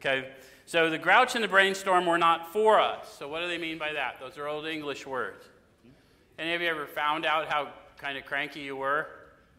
Okay, 0.00 0.30
so 0.64 0.88
the 0.88 0.96
grouch 0.96 1.34
and 1.34 1.44
the 1.44 1.48
brainstorm 1.48 2.06
were 2.06 2.16
not 2.16 2.50
for 2.50 2.80
us. 2.80 3.14
So, 3.18 3.28
what 3.28 3.40
do 3.40 3.46
they 3.46 3.58
mean 3.58 3.76
by 3.76 3.92
that? 3.92 4.16
Those 4.18 4.38
are 4.38 4.48
old 4.48 4.66
English 4.66 5.06
words. 5.06 5.44
Mm-hmm. 5.44 6.40
Any 6.40 6.54
of 6.54 6.62
you 6.62 6.68
ever 6.68 6.86
found 6.86 7.26
out 7.26 7.48
how 7.48 7.68
kind 8.02 8.18
of 8.18 8.26
cranky 8.26 8.60
you 8.60 8.74
were? 8.76 9.06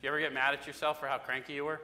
Do 0.01 0.07
you 0.07 0.09
ever 0.09 0.19
get 0.19 0.33
mad 0.33 0.53
at 0.53 0.67
yourself 0.67 0.99
for 0.99 1.07
how 1.07 1.17
cranky 1.17 1.53
you 1.53 1.63
were? 1.63 1.79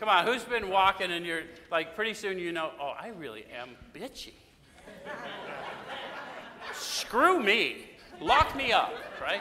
Come 0.00 0.08
on, 0.08 0.26
who's 0.26 0.42
been 0.42 0.68
walking 0.68 1.12
and 1.12 1.24
you're 1.24 1.44
like, 1.70 1.94
pretty 1.94 2.14
soon 2.14 2.38
you 2.38 2.50
know, 2.50 2.72
oh, 2.80 2.92
I 2.98 3.12
really 3.16 3.46
am 3.56 3.70
bitchy. 3.94 4.32
Screw 6.74 7.40
me. 7.40 7.86
Lock 8.20 8.56
me 8.56 8.72
up, 8.72 8.92
right? 9.22 9.40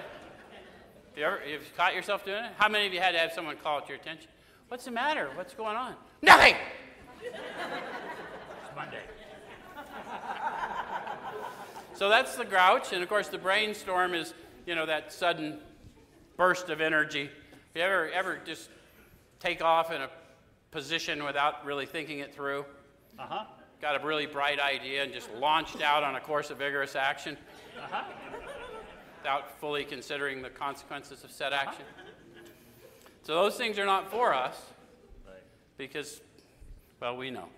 You 1.17 1.23
ever 1.23 1.39
you've 1.49 1.75
caught 1.75 1.95
yourself 1.95 2.23
doing 2.23 2.43
it? 2.43 2.51
How 2.57 2.69
many 2.69 2.85
of 2.85 2.93
you 2.93 2.99
had 2.99 3.13
to 3.13 3.19
have 3.19 3.33
someone 3.33 3.57
call 3.57 3.79
it 3.79 3.89
your 3.89 3.97
attention? 3.97 4.29
What's 4.67 4.85
the 4.85 4.91
matter? 4.91 5.29
What's 5.33 5.53
going 5.55 5.75
on? 5.75 5.95
Nothing! 6.21 6.55
It's 7.23 8.75
Monday. 8.75 9.01
So 11.93 12.09
that's 12.09 12.35
the 12.35 12.45
grouch, 12.45 12.93
and 12.93 13.01
of 13.01 13.09
course 13.09 13.29
the 13.29 13.37
brainstorm 13.37 14.13
is, 14.13 14.33
you 14.65 14.75
know, 14.75 14.85
that 14.85 15.11
sudden 15.11 15.59
burst 16.37 16.69
of 16.69 16.81
energy. 16.81 17.23
If 17.23 17.75
you 17.75 17.81
ever 17.81 18.09
ever 18.11 18.39
just 18.45 18.69
take 19.39 19.61
off 19.63 19.91
in 19.91 20.01
a 20.01 20.09
position 20.71 21.23
without 21.23 21.65
really 21.65 21.85
thinking 21.85 22.19
it 22.19 22.33
through? 22.33 22.65
Uh 23.17 23.23
huh. 23.27 23.45
Got 23.81 24.01
a 24.01 24.05
really 24.05 24.25
bright 24.25 24.59
idea 24.59 25.03
and 25.03 25.13
just 25.13 25.29
launched 25.33 25.81
out 25.81 26.03
on 26.03 26.15
a 26.15 26.19
course 26.19 26.49
of 26.49 26.57
vigorous 26.57 26.95
action 26.95 27.37
Uh 27.77 27.87
huh. 27.91 28.03
without 29.19 29.59
fully 29.59 29.83
considering 29.83 30.41
the 30.41 30.49
consequences 30.49 31.23
of 31.23 31.31
said 31.31 31.53
action. 31.53 31.83
So 33.23 33.33
those 33.35 33.55
things 33.57 33.79
are 33.79 33.85
not 33.85 34.11
for 34.11 34.33
us 34.33 34.55
Right. 35.25 35.35
because, 35.77 36.21
well, 36.99 37.17
we 37.17 37.31
know. 37.31 37.49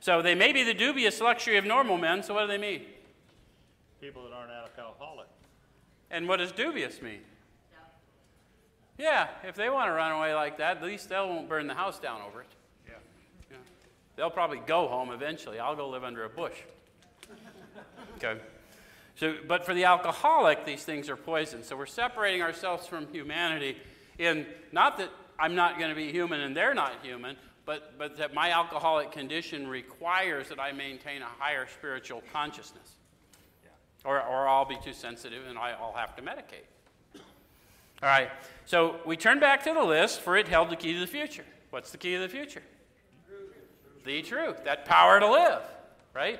So 0.00 0.22
they 0.22 0.34
may 0.34 0.52
be 0.52 0.64
the 0.64 0.74
dubious 0.74 1.20
luxury 1.20 1.56
of 1.56 1.64
normal 1.64 1.98
men, 1.98 2.22
so 2.22 2.34
what 2.34 2.42
do 2.42 2.46
they 2.48 2.58
mean? 2.58 2.82
People 4.00 4.24
that 4.24 4.32
aren't 4.32 4.50
alcoholic. 4.50 5.26
And 6.10 6.26
what 6.28 6.38
does 6.38 6.50
dubious 6.52 7.00
mean? 7.02 7.20
Yeah, 8.98 9.28
if 9.44 9.54
they 9.54 9.70
want 9.70 9.88
to 9.88 9.92
run 9.92 10.12
away 10.12 10.34
like 10.34 10.58
that, 10.58 10.78
at 10.78 10.82
least 10.82 11.08
they 11.08 11.16
won't 11.16 11.48
burn 11.48 11.68
the 11.68 11.74
house 11.74 12.00
down 12.00 12.20
over 12.20 12.40
it. 12.40 12.48
Yeah. 12.86 12.94
Yeah. 13.50 13.56
They'll 14.16 14.30
probably 14.30 14.58
go 14.58 14.88
home 14.88 15.10
eventually. 15.10 15.60
I'll 15.60 15.76
go 15.76 15.88
live 15.88 16.04
under 16.04 16.24
a 16.24 16.28
bush. 16.28 16.56
Okay. 18.16 18.40
So, 19.14 19.36
but 19.46 19.64
for 19.64 19.74
the 19.74 19.84
alcoholic, 19.84 20.64
these 20.64 20.82
things 20.82 21.08
are 21.08 21.16
poison. 21.16 21.62
So 21.62 21.76
we're 21.76 21.86
separating 21.86 22.42
ourselves 22.42 22.88
from 22.88 23.06
humanity 23.12 23.76
in 24.18 24.44
not 24.72 24.98
that 24.98 25.10
I'm 25.38 25.54
not 25.54 25.78
going 25.78 25.90
to 25.90 25.96
be 25.96 26.10
human 26.10 26.40
and 26.40 26.56
they're 26.56 26.74
not 26.74 26.94
human, 27.02 27.36
but, 27.64 27.96
but 27.96 28.16
that 28.16 28.34
my 28.34 28.50
alcoholic 28.50 29.12
condition 29.12 29.68
requires 29.68 30.48
that 30.48 30.58
I 30.58 30.72
maintain 30.72 31.22
a 31.22 31.28
higher 31.38 31.66
spiritual 31.68 32.22
consciousness. 32.32 32.96
Yeah. 33.62 33.70
Or, 34.04 34.20
or 34.20 34.48
I'll 34.48 34.64
be 34.64 34.78
too 34.82 34.92
sensitive 34.92 35.46
and 35.48 35.56
I, 35.56 35.72
I'll 35.72 35.94
have 35.94 36.16
to 36.16 36.22
medicate. 36.22 36.66
All 38.00 38.08
right, 38.08 38.30
so 38.64 39.00
we 39.04 39.16
turn 39.16 39.40
back 39.40 39.64
to 39.64 39.74
the 39.74 39.82
list, 39.82 40.20
for 40.20 40.36
it 40.36 40.46
held 40.46 40.70
the 40.70 40.76
key 40.76 40.92
to 40.94 41.00
the 41.00 41.06
future. 41.06 41.44
What's 41.70 41.90
the 41.90 41.98
key 41.98 42.14
to 42.14 42.20
the 42.20 42.28
future? 42.28 42.62
The 44.04 44.22
truth, 44.22 44.64
that 44.64 44.84
power 44.84 45.18
to 45.18 45.28
live, 45.28 45.62
right? 46.14 46.38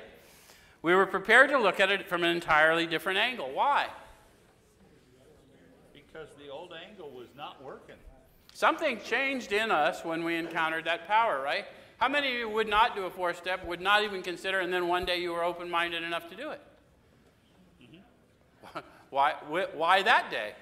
We 0.81 0.95
were 0.95 1.05
prepared 1.05 1.49
to 1.49 1.59
look 1.59 1.81
at 1.81 1.91
it 1.91 2.07
from 2.07 2.23
an 2.23 2.31
entirely 2.31 2.87
different 2.87 3.19
angle. 3.19 3.51
Why? 3.53 3.87
Because 5.93 6.29
the 6.41 6.49
old 6.49 6.73
angle 6.73 7.11
was 7.11 7.27
not 7.35 7.61
working. 7.61 7.95
Something 8.53 8.99
changed 9.01 9.51
in 9.51 9.69
us 9.69 10.05
when 10.05 10.23
we 10.23 10.35
encountered 10.35 10.85
that 10.85 11.07
power, 11.07 11.41
right? 11.41 11.65
How 11.97 12.07
many 12.07 12.29
of 12.29 12.33
you 12.35 12.49
would 12.49 12.69
not 12.69 12.95
do 12.95 13.03
a 13.03 13.09
four 13.09 13.33
step, 13.33 13.65
would 13.65 13.81
not 13.81 14.03
even 14.03 14.21
consider, 14.21 14.61
and 14.61 14.71
then 14.71 14.87
one 14.87 15.03
day 15.03 15.17
you 15.21 15.33
were 15.33 15.43
open 15.43 15.69
minded 15.69 16.03
enough 16.03 16.29
to 16.29 16.35
do 16.35 16.51
it? 16.51 16.61
Mm-hmm. 17.83 18.79
Why, 19.09 19.33
why 19.73 20.03
that 20.03 20.31
day? 20.31 20.53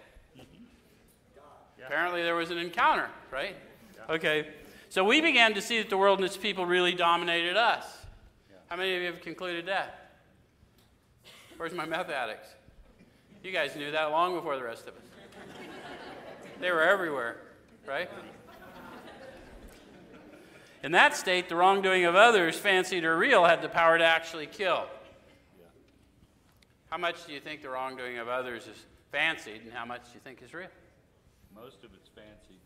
Apparently, 1.87 2.21
there 2.21 2.35
was 2.35 2.51
an 2.51 2.57
encounter, 2.57 3.09
right? 3.31 3.55
Okay. 4.09 4.49
So 4.89 5.05
we 5.05 5.21
began 5.21 5.53
to 5.53 5.61
see 5.61 5.77
that 5.77 5.89
the 5.89 5.97
world 5.97 6.19
and 6.19 6.25
its 6.25 6.35
people 6.35 6.65
really 6.65 6.93
dominated 6.93 7.55
us. 7.55 7.85
How 8.67 8.75
many 8.75 8.93
of 8.93 9.01
you 9.01 9.07
have 9.07 9.21
concluded 9.21 9.67
that? 9.67 10.11
Where's 11.55 11.73
my 11.73 11.85
meth 11.85 12.09
addicts? 12.09 12.49
You 13.41 13.53
guys 13.53 13.73
knew 13.77 13.89
that 13.91 14.11
long 14.11 14.35
before 14.35 14.57
the 14.57 14.63
rest 14.63 14.87
of 14.87 14.95
us. 14.95 15.01
They 16.59 16.71
were 16.71 16.83
everywhere, 16.83 17.37
right? 17.87 18.09
In 20.83 20.91
that 20.91 21.15
state, 21.15 21.47
the 21.47 21.55
wrongdoing 21.55 22.03
of 22.03 22.15
others, 22.15 22.57
fancied 22.57 23.05
or 23.05 23.17
real, 23.17 23.45
had 23.45 23.61
the 23.61 23.69
power 23.69 23.97
to 23.97 24.03
actually 24.03 24.47
kill. 24.47 24.87
How 26.89 26.97
much 26.97 27.25
do 27.25 27.31
you 27.31 27.39
think 27.39 27.61
the 27.61 27.69
wrongdoing 27.69 28.17
of 28.17 28.27
others 28.27 28.67
is 28.67 28.77
fancied, 29.09 29.61
and 29.63 29.71
how 29.71 29.85
much 29.85 30.03
do 30.03 30.09
you 30.15 30.19
think 30.21 30.41
is 30.41 30.53
real? 30.53 30.67
Most 31.61 31.83
of 31.83 31.89
it's 31.93 32.09
fancy. 32.09 32.59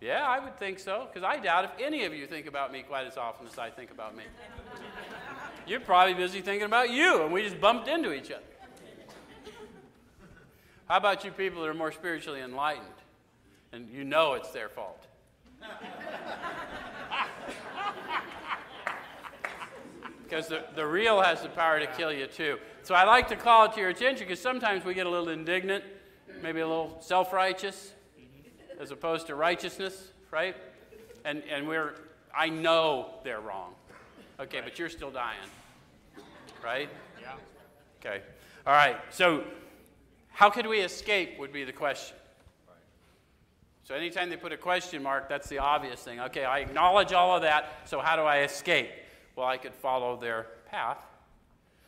Yeah, 0.00 0.26
I 0.26 0.38
would 0.38 0.58
think 0.58 0.78
so, 0.78 1.08
because 1.10 1.26
I 1.26 1.38
doubt 1.38 1.64
if 1.64 1.70
any 1.80 2.04
of 2.04 2.12
you 2.14 2.26
think 2.26 2.46
about 2.46 2.72
me 2.72 2.82
quite 2.82 3.06
as 3.06 3.16
often 3.16 3.46
as 3.46 3.58
I 3.58 3.70
think 3.70 3.90
about 3.90 4.16
me. 4.16 4.24
You're 5.66 5.80
probably 5.80 6.14
busy 6.14 6.40
thinking 6.40 6.66
about 6.66 6.90
you, 6.90 7.22
and 7.22 7.32
we 7.32 7.42
just 7.42 7.60
bumped 7.60 7.88
into 7.88 8.12
each 8.12 8.30
other. 8.30 8.42
How 10.88 10.98
about 10.98 11.24
you 11.24 11.30
people 11.30 11.62
that 11.62 11.68
are 11.68 11.74
more 11.74 11.92
spiritually 11.92 12.40
enlightened, 12.40 12.86
and 13.72 13.88
you 13.90 14.04
know 14.04 14.34
it's 14.34 14.50
their 14.50 14.68
fault? 14.68 15.06
Because 20.24 20.48
the, 20.48 20.64
the 20.74 20.86
real 20.86 21.20
has 21.20 21.42
the 21.42 21.48
power 21.50 21.78
to 21.78 21.86
kill 21.86 22.12
you 22.12 22.26
too. 22.26 22.58
So 22.82 22.94
I 22.94 23.04
like 23.04 23.28
to 23.28 23.36
call 23.36 23.66
it 23.66 23.74
to 23.74 23.80
your 23.80 23.90
attention 23.90 24.26
because 24.26 24.40
sometimes 24.40 24.84
we 24.84 24.94
get 24.94 25.06
a 25.06 25.10
little 25.10 25.28
indignant, 25.28 25.84
maybe 26.42 26.60
a 26.60 26.66
little 26.66 26.96
self 27.00 27.32
righteous, 27.32 27.92
as 28.80 28.90
opposed 28.90 29.26
to 29.28 29.34
righteousness, 29.34 30.10
right? 30.30 30.56
And, 31.24 31.42
and 31.50 31.66
we're, 31.66 31.94
I 32.36 32.48
know 32.48 33.14
they're 33.24 33.40
wrong. 33.40 33.74
Okay, 34.40 34.60
but 34.62 34.78
you're 34.78 34.88
still 34.88 35.10
dying, 35.10 35.38
right? 36.62 36.88
Yeah. 37.20 37.34
Okay. 38.00 38.22
All 38.66 38.72
right. 38.72 38.96
So, 39.10 39.44
how 40.34 40.50
could 40.50 40.66
we 40.66 40.80
escape 40.80 41.38
would 41.38 41.52
be 41.52 41.64
the 41.64 41.72
question. 41.72 42.16
So, 43.84 43.94
anytime 43.94 44.30
they 44.30 44.36
put 44.36 44.52
a 44.52 44.56
question 44.56 45.02
mark, 45.02 45.28
that's 45.28 45.48
the 45.48 45.58
obvious 45.58 46.00
thing. 46.00 46.18
Okay, 46.18 46.44
I 46.44 46.60
acknowledge 46.60 47.12
all 47.12 47.36
of 47.36 47.42
that, 47.42 47.82
so 47.84 48.00
how 48.00 48.16
do 48.16 48.22
I 48.22 48.40
escape? 48.40 48.88
Well, 49.36 49.46
I 49.46 49.58
could 49.58 49.74
follow 49.74 50.16
their 50.16 50.46
path. 50.70 50.98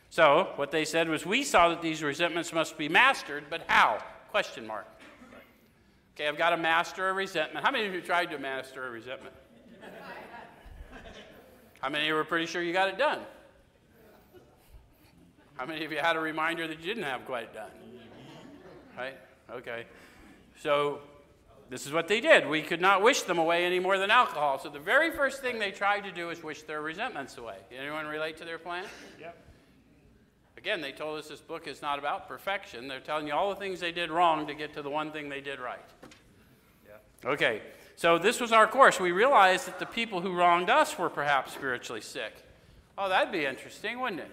So, 0.09 0.53
what 0.55 0.71
they 0.71 0.85
said 0.85 1.09
was, 1.09 1.25
we 1.25 1.43
saw 1.43 1.69
that 1.69 1.81
these 1.81 2.01
resentments 2.01 2.53
must 2.53 2.77
be 2.77 2.87
mastered, 2.87 3.45
but 3.49 3.63
how? 3.67 3.97
Question 4.29 4.65
mark. 4.65 4.85
Okay, 6.17 6.27
I've 6.27 6.35
got 6.35 6.49
to 6.49 6.57
master 6.57 7.09
a 7.09 7.13
resentment. 7.13 7.63
How 7.63 7.71
many 7.71 7.85
of 7.85 7.93
you 7.93 8.01
tried 8.01 8.31
to 8.31 8.39
master 8.39 8.87
a 8.87 8.89
resentment? 8.89 9.35
How 11.79 11.89
many 11.89 12.05
of 12.05 12.07
you 12.07 12.15
were 12.15 12.23
pretty 12.23 12.47
sure 12.47 12.59
you 12.59 12.73
got 12.73 12.89
it 12.89 12.97
done? 12.97 13.19
How 15.57 15.67
many 15.67 15.85
of 15.85 15.91
you 15.91 15.99
had 15.99 16.15
a 16.15 16.19
reminder 16.19 16.67
that 16.67 16.79
you 16.79 16.85
didn't 16.87 17.03
have 17.03 17.23
quite 17.25 17.53
done? 17.53 17.69
Right? 18.97 19.15
Okay. 19.51 19.85
So 20.59 21.01
this 21.69 21.85
is 21.85 21.93
what 21.93 22.07
they 22.07 22.19
did. 22.19 22.47
We 22.47 22.63
could 22.63 22.81
not 22.81 23.03
wish 23.03 23.21
them 23.21 23.37
away 23.37 23.63
any 23.63 23.79
more 23.79 23.99
than 23.99 24.09
alcohol. 24.09 24.57
So 24.57 24.69
the 24.69 24.79
very 24.79 25.11
first 25.11 25.43
thing 25.43 25.59
they 25.59 25.69
tried 25.69 26.01
to 26.05 26.11
do 26.11 26.31
is 26.31 26.41
wish 26.41 26.63
their 26.63 26.81
resentments 26.81 27.37
away. 27.37 27.57
Anyone 27.71 28.07
relate 28.07 28.37
to 28.37 28.45
their 28.45 28.57
plan? 28.57 28.85
Yep. 29.19 29.46
Again, 30.67 30.81
they 30.81 30.91
told 30.91 31.17
us 31.17 31.29
this 31.29 31.39
book 31.39 31.65
is 31.65 31.81
not 31.81 31.97
about 31.97 32.27
perfection. 32.27 32.89
They're 32.89 32.99
telling 32.99 33.25
you 33.25 33.31
all 33.31 33.49
the 33.51 33.55
things 33.55 33.79
they 33.79 33.93
did 33.93 34.11
wrong 34.11 34.45
to 34.47 34.53
get 34.53 34.73
to 34.73 34.81
the 34.81 34.89
one 34.89 35.13
thing 35.13 35.29
they 35.29 35.39
did 35.39 35.61
right. 35.61 35.79
Yeah. 36.85 37.29
Okay, 37.29 37.61
so 37.95 38.17
this 38.17 38.41
was 38.41 38.51
our 38.51 38.67
course. 38.67 38.99
We 38.99 39.13
realized 39.13 39.67
that 39.67 39.79
the 39.79 39.85
people 39.85 40.19
who 40.19 40.35
wronged 40.35 40.69
us 40.69 40.99
were 40.99 41.09
perhaps 41.09 41.53
spiritually 41.53 42.01
sick. 42.01 42.33
Oh, 42.97 43.07
that'd 43.07 43.31
be 43.31 43.45
interesting, 43.45 44.01
wouldn't 44.01 44.19
it? 44.19 44.31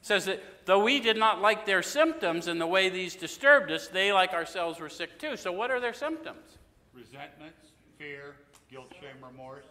says 0.00 0.24
that 0.24 0.42
though 0.64 0.82
we 0.82 0.98
did 0.98 1.18
not 1.18 1.42
like 1.42 1.66
their 1.66 1.82
symptoms 1.82 2.46
and 2.46 2.58
the 2.58 2.66
way 2.66 2.88
these 2.88 3.14
disturbed 3.14 3.70
us, 3.70 3.88
they, 3.88 4.14
like 4.14 4.32
ourselves, 4.32 4.80
were 4.80 4.88
sick 4.88 5.18
too. 5.18 5.36
So, 5.36 5.52
what 5.52 5.70
are 5.70 5.78
their 5.78 5.92
symptoms? 5.92 6.56
Resentments, 6.94 7.66
fear, 7.98 8.36
guilt, 8.70 8.90
shame, 8.98 9.22
remorse. 9.22 9.66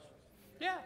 Yeah, 0.61 0.77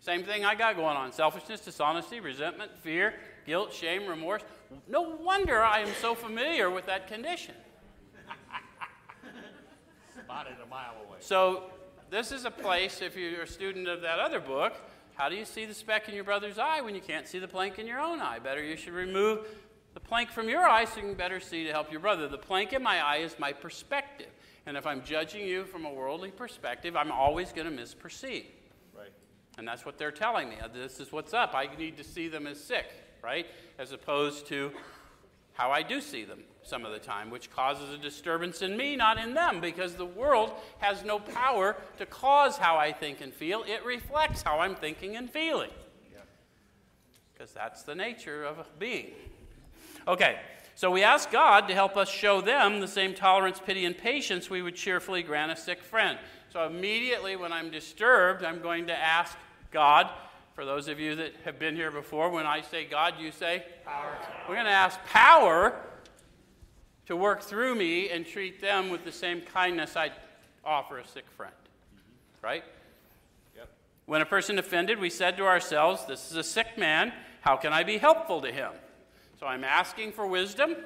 same 0.00 0.24
thing 0.24 0.44
I 0.44 0.56
got 0.56 0.74
going 0.74 0.96
on 0.96 1.12
selfishness, 1.12 1.60
dishonesty, 1.60 2.18
resentment, 2.18 2.76
fear, 2.82 3.14
guilt, 3.46 3.72
shame, 3.72 4.06
remorse. 4.06 4.42
No 4.88 5.02
wonder 5.02 5.62
I 5.62 5.80
am 5.80 5.92
so 6.00 6.14
familiar 6.14 6.70
with 6.70 6.86
that 6.86 7.08
condition. 7.08 7.54
Spotted 10.24 10.56
a 10.64 10.68
mile 10.68 10.94
away. 11.06 11.18
So, 11.20 11.64
this 12.10 12.30
is 12.30 12.44
a 12.44 12.50
place, 12.50 13.02
if 13.02 13.16
you're 13.16 13.42
a 13.42 13.46
student 13.46 13.88
of 13.88 14.02
that 14.02 14.18
other 14.18 14.38
book, 14.38 14.74
how 15.14 15.28
do 15.28 15.36
you 15.36 15.44
see 15.44 15.64
the 15.64 15.74
speck 15.74 16.08
in 16.08 16.14
your 16.14 16.24
brother's 16.24 16.58
eye 16.58 16.80
when 16.80 16.94
you 16.94 17.00
can't 17.00 17.26
see 17.26 17.38
the 17.38 17.48
plank 17.48 17.78
in 17.78 17.86
your 17.86 18.00
own 18.00 18.20
eye? 18.20 18.38
Better 18.38 18.62
you 18.62 18.76
should 18.76 18.92
remove 18.92 19.48
the 19.94 20.00
plank 20.00 20.30
from 20.30 20.48
your 20.48 20.62
eye 20.62 20.84
so 20.84 20.96
you 20.96 21.02
can 21.02 21.14
better 21.14 21.40
see 21.40 21.64
to 21.64 21.72
help 21.72 21.90
your 21.90 22.00
brother. 22.00 22.28
The 22.28 22.38
plank 22.38 22.72
in 22.72 22.82
my 22.82 22.98
eye 22.98 23.18
is 23.18 23.36
my 23.38 23.52
perspective. 23.52 24.28
And 24.66 24.76
if 24.76 24.86
I'm 24.86 25.04
judging 25.04 25.46
you 25.46 25.64
from 25.64 25.84
a 25.84 25.92
worldly 25.92 26.30
perspective, 26.30 26.96
I'm 26.96 27.12
always 27.12 27.52
going 27.52 27.74
to 27.74 27.82
misperceive. 27.82 28.46
Right. 28.96 29.12
And 29.56 29.68
that's 29.68 29.86
what 29.86 29.98
they're 29.98 30.10
telling 30.10 30.48
me. 30.48 30.56
This 30.72 31.00
is 31.00 31.12
what's 31.12 31.32
up. 31.32 31.54
I 31.54 31.68
need 31.78 31.96
to 31.98 32.04
see 32.04 32.28
them 32.28 32.46
as 32.46 32.62
sick, 32.62 32.86
right? 33.24 33.46
As 33.78 33.92
opposed 33.92 34.46
to 34.48 34.70
how 35.54 35.70
I 35.70 35.82
do 35.82 36.00
see 36.00 36.24
them 36.24 36.40
some 36.62 36.84
of 36.84 36.92
the 36.92 36.98
time, 36.98 37.30
which 37.30 37.50
causes 37.50 37.92
a 37.92 37.98
disturbance 37.98 38.62
in 38.62 38.76
me, 38.76 38.96
not 38.96 39.18
in 39.18 39.34
them, 39.34 39.60
because 39.60 39.94
the 39.94 40.06
world 40.06 40.52
has 40.78 41.04
no 41.04 41.18
power 41.18 41.76
to 41.98 42.06
cause 42.06 42.56
how 42.56 42.76
I 42.76 42.92
think 42.92 43.20
and 43.20 43.32
feel. 43.32 43.62
It 43.64 43.84
reflects 43.84 44.42
how 44.42 44.60
I'm 44.60 44.74
thinking 44.74 45.16
and 45.16 45.30
feeling. 45.30 45.70
Because 47.32 47.52
that's 47.52 47.82
the 47.82 47.94
nature 47.94 48.44
of 48.44 48.58
a 48.58 48.66
being. 48.78 49.10
Okay, 50.06 50.38
so 50.76 50.90
we 50.90 51.02
ask 51.02 51.30
God 51.30 51.68
to 51.68 51.74
help 51.74 51.96
us 51.96 52.08
show 52.08 52.40
them 52.40 52.80
the 52.80 52.88
same 52.88 53.14
tolerance, 53.14 53.60
pity, 53.64 53.84
and 53.84 53.96
patience 53.96 54.48
we 54.48 54.62
would 54.62 54.74
cheerfully 54.74 55.22
grant 55.22 55.52
a 55.52 55.56
sick 55.56 55.82
friend. 55.82 56.18
So 56.52 56.64
immediately 56.66 57.36
when 57.36 57.52
I'm 57.52 57.70
disturbed, 57.70 58.44
I'm 58.44 58.60
going 58.60 58.86
to 58.86 58.96
ask 58.96 59.36
God. 59.70 60.10
For 60.54 60.64
those 60.64 60.86
of 60.86 61.00
you 61.00 61.16
that 61.16 61.32
have 61.44 61.58
been 61.58 61.74
here 61.74 61.90
before, 61.90 62.30
when 62.30 62.46
I 62.46 62.60
say 62.60 62.84
God, 62.84 63.14
you 63.18 63.32
say 63.32 63.64
power. 63.84 64.16
We're 64.48 64.54
going 64.54 64.66
to 64.66 64.72
ask 64.72 65.02
power 65.06 65.74
to 67.06 67.16
work 67.16 67.42
through 67.42 67.74
me 67.74 68.08
and 68.10 68.24
treat 68.24 68.60
them 68.60 68.88
with 68.88 69.04
the 69.04 69.10
same 69.10 69.40
kindness 69.40 69.96
I'd 69.96 70.12
offer 70.64 70.98
a 70.98 71.06
sick 71.06 71.24
friend. 71.36 71.52
Mm-hmm. 71.52 72.46
Right? 72.46 72.64
Yep. 73.56 73.68
When 74.06 74.22
a 74.22 74.26
person 74.26 74.58
offended, 74.58 75.00
we 75.00 75.10
said 75.10 75.36
to 75.38 75.44
ourselves, 75.44 76.06
This 76.06 76.30
is 76.30 76.36
a 76.36 76.44
sick 76.44 76.78
man. 76.78 77.12
How 77.40 77.56
can 77.56 77.72
I 77.72 77.82
be 77.82 77.98
helpful 77.98 78.40
to 78.42 78.52
him? 78.52 78.70
So 79.40 79.46
I'm 79.46 79.64
asking 79.64 80.12
for 80.12 80.24
wisdom. 80.24 80.76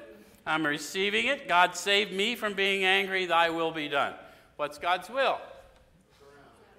I'm 0.46 0.66
receiving 0.66 1.26
it. 1.26 1.46
God 1.46 1.76
save 1.76 2.10
me 2.10 2.36
from 2.36 2.54
being 2.54 2.84
angry. 2.84 3.26
Thy 3.26 3.50
will 3.50 3.70
be 3.70 3.86
done. 3.88 4.14
What's 4.56 4.78
God's 4.78 5.10
will? 5.10 5.38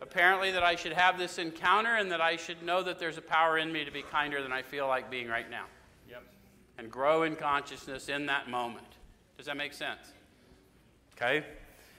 Apparently, 0.01 0.51
that 0.51 0.63
I 0.63 0.75
should 0.75 0.93
have 0.93 1.17
this 1.17 1.37
encounter 1.37 1.95
and 1.95 2.11
that 2.11 2.21
I 2.21 2.37
should 2.37 2.63
know 2.63 2.81
that 2.83 2.99
there's 2.99 3.17
a 3.17 3.21
power 3.21 3.57
in 3.57 3.71
me 3.71 3.83
to 3.83 3.91
be 3.91 4.01
kinder 4.01 4.41
than 4.41 4.51
I 4.51 4.61
feel 4.61 4.87
like 4.87 5.11
being 5.11 5.27
right 5.27 5.49
now. 5.49 5.65
Yep. 6.09 6.23
And 6.77 6.89
grow 6.89 7.23
in 7.23 7.35
consciousness 7.35 8.07
in 8.07 8.25
that 8.27 8.49
moment. 8.49 8.87
Does 9.37 9.45
that 9.47 9.57
make 9.57 9.73
sense? 9.73 10.13
Okay? 11.15 11.45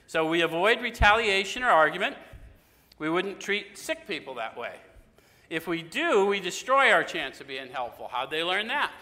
So 0.07 0.27
we 0.27 0.41
avoid 0.41 0.81
retaliation 0.81 1.63
or 1.63 1.69
argument. 1.69 2.17
We 2.99 3.09
wouldn't 3.09 3.39
treat 3.39 3.79
sick 3.79 4.07
people 4.07 4.35
that 4.35 4.57
way. 4.57 4.75
If 5.51 5.67
we 5.67 5.83
do, 5.83 6.27
we 6.27 6.41
destroy 6.41 6.91
our 6.93 7.05
chance 7.05 7.41
of 7.41 7.49
being 7.49 7.69
helpful. 7.69 8.09
How'd 8.11 8.31
they 8.31 8.43
learn 8.43 8.69
that? 8.69 8.93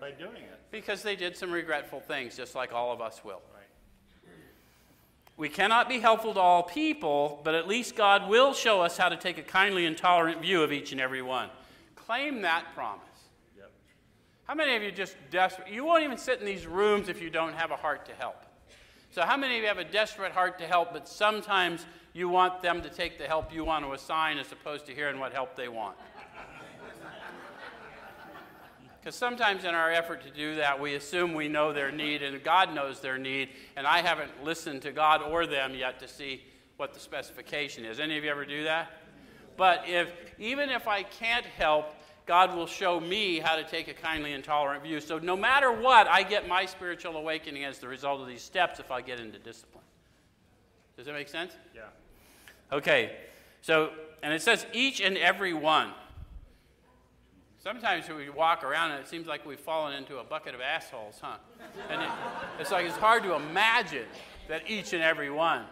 By 0.00 0.10
doing 0.10 0.36
it. 0.36 0.60
Because 0.70 1.02
they 1.02 1.16
did 1.16 1.36
some 1.36 1.50
regretful 1.50 2.00
things, 2.00 2.36
just 2.36 2.54
like 2.54 2.72
all 2.72 2.92
of 2.92 3.00
us 3.00 3.24
will. 3.24 3.42
We 5.36 5.48
cannot 5.48 5.88
be 5.88 5.98
helpful 5.98 6.32
to 6.34 6.40
all 6.40 6.62
people, 6.62 7.40
but 7.42 7.54
at 7.54 7.66
least 7.66 7.96
God 7.96 8.28
will 8.28 8.54
show 8.54 8.82
us 8.82 8.96
how 8.96 9.08
to 9.08 9.16
take 9.16 9.36
a 9.36 9.42
kindly 9.42 9.84
and 9.84 9.96
tolerant 9.96 10.40
view 10.40 10.62
of 10.62 10.72
each 10.72 10.92
and 10.92 11.00
every 11.00 11.22
one. 11.22 11.48
Claim 11.96 12.42
that 12.42 12.66
promise. 12.74 13.02
Yep. 13.56 13.72
How 14.44 14.54
many 14.54 14.76
of 14.76 14.82
you 14.82 14.92
just 14.92 15.16
desperate? 15.30 15.68
You 15.68 15.84
won't 15.84 16.04
even 16.04 16.18
sit 16.18 16.38
in 16.38 16.46
these 16.46 16.66
rooms 16.66 17.08
if 17.08 17.20
you 17.20 17.30
don't 17.30 17.54
have 17.54 17.72
a 17.72 17.76
heart 17.76 18.06
to 18.06 18.12
help. 18.14 18.36
So, 19.10 19.22
how 19.22 19.36
many 19.36 19.56
of 19.56 19.62
you 19.62 19.68
have 19.68 19.78
a 19.78 19.84
desperate 19.84 20.32
heart 20.32 20.58
to 20.58 20.66
help, 20.66 20.92
but 20.92 21.08
sometimes 21.08 21.86
you 22.12 22.28
want 22.28 22.62
them 22.62 22.82
to 22.82 22.88
take 22.88 23.18
the 23.18 23.24
help 23.24 23.52
you 23.52 23.64
want 23.64 23.84
to 23.84 23.92
assign 23.92 24.38
as 24.38 24.50
opposed 24.52 24.86
to 24.86 24.94
hearing 24.94 25.18
what 25.18 25.32
help 25.32 25.56
they 25.56 25.68
want? 25.68 25.96
Because 29.04 29.16
sometimes 29.16 29.64
in 29.64 29.74
our 29.74 29.90
effort 29.90 30.22
to 30.22 30.30
do 30.30 30.54
that, 30.54 30.80
we 30.80 30.94
assume 30.94 31.34
we 31.34 31.46
know 31.46 31.74
their 31.74 31.92
need 31.92 32.22
and 32.22 32.42
God 32.42 32.74
knows 32.74 33.00
their 33.00 33.18
need, 33.18 33.50
and 33.76 33.86
I 33.86 34.00
haven't 34.00 34.42
listened 34.42 34.80
to 34.80 34.92
God 34.92 35.20
or 35.20 35.46
them 35.46 35.74
yet 35.74 36.00
to 36.00 36.08
see 36.08 36.42
what 36.78 36.94
the 36.94 37.00
specification 37.00 37.84
is. 37.84 38.00
Any 38.00 38.16
of 38.16 38.24
you 38.24 38.30
ever 38.30 38.46
do 38.46 38.64
that? 38.64 38.92
But 39.58 39.82
if 39.86 40.10
even 40.38 40.70
if 40.70 40.88
I 40.88 41.02
can't 41.02 41.44
help, 41.44 41.94
God 42.24 42.56
will 42.56 42.66
show 42.66 42.98
me 42.98 43.40
how 43.40 43.56
to 43.56 43.62
take 43.62 43.88
a 43.88 43.92
kindly 43.92 44.32
and 44.32 44.42
tolerant 44.42 44.82
view. 44.82 45.02
So 45.02 45.18
no 45.18 45.36
matter 45.36 45.70
what, 45.70 46.08
I 46.08 46.22
get 46.22 46.48
my 46.48 46.64
spiritual 46.64 47.18
awakening 47.18 47.64
as 47.64 47.80
the 47.80 47.88
result 47.88 48.22
of 48.22 48.26
these 48.26 48.40
steps 48.40 48.80
if 48.80 48.90
I 48.90 49.02
get 49.02 49.20
into 49.20 49.38
discipline. 49.38 49.84
Does 50.96 51.04
that 51.04 51.12
make 51.12 51.28
sense? 51.28 51.52
Yeah. 51.74 51.82
Okay. 52.72 53.16
So, 53.60 53.90
and 54.22 54.32
it 54.32 54.40
says 54.40 54.64
each 54.72 55.02
and 55.02 55.18
every 55.18 55.52
one. 55.52 55.92
Sometimes 57.64 58.06
we 58.10 58.28
walk 58.28 58.62
around 58.62 58.90
and 58.90 59.00
it 59.00 59.08
seems 59.08 59.26
like 59.26 59.46
we've 59.46 59.58
fallen 59.58 59.94
into 59.94 60.18
a 60.18 60.22
bucket 60.22 60.54
of 60.54 60.60
assholes, 60.60 61.18
huh? 61.18 61.38
And 61.88 62.02
it, 62.02 62.10
it's 62.60 62.70
like 62.70 62.84
it's 62.84 62.98
hard 62.98 63.22
to 63.22 63.32
imagine 63.32 64.04
that 64.48 64.68
each 64.68 64.92
and 64.92 65.02
every 65.02 65.30
one, 65.30 65.62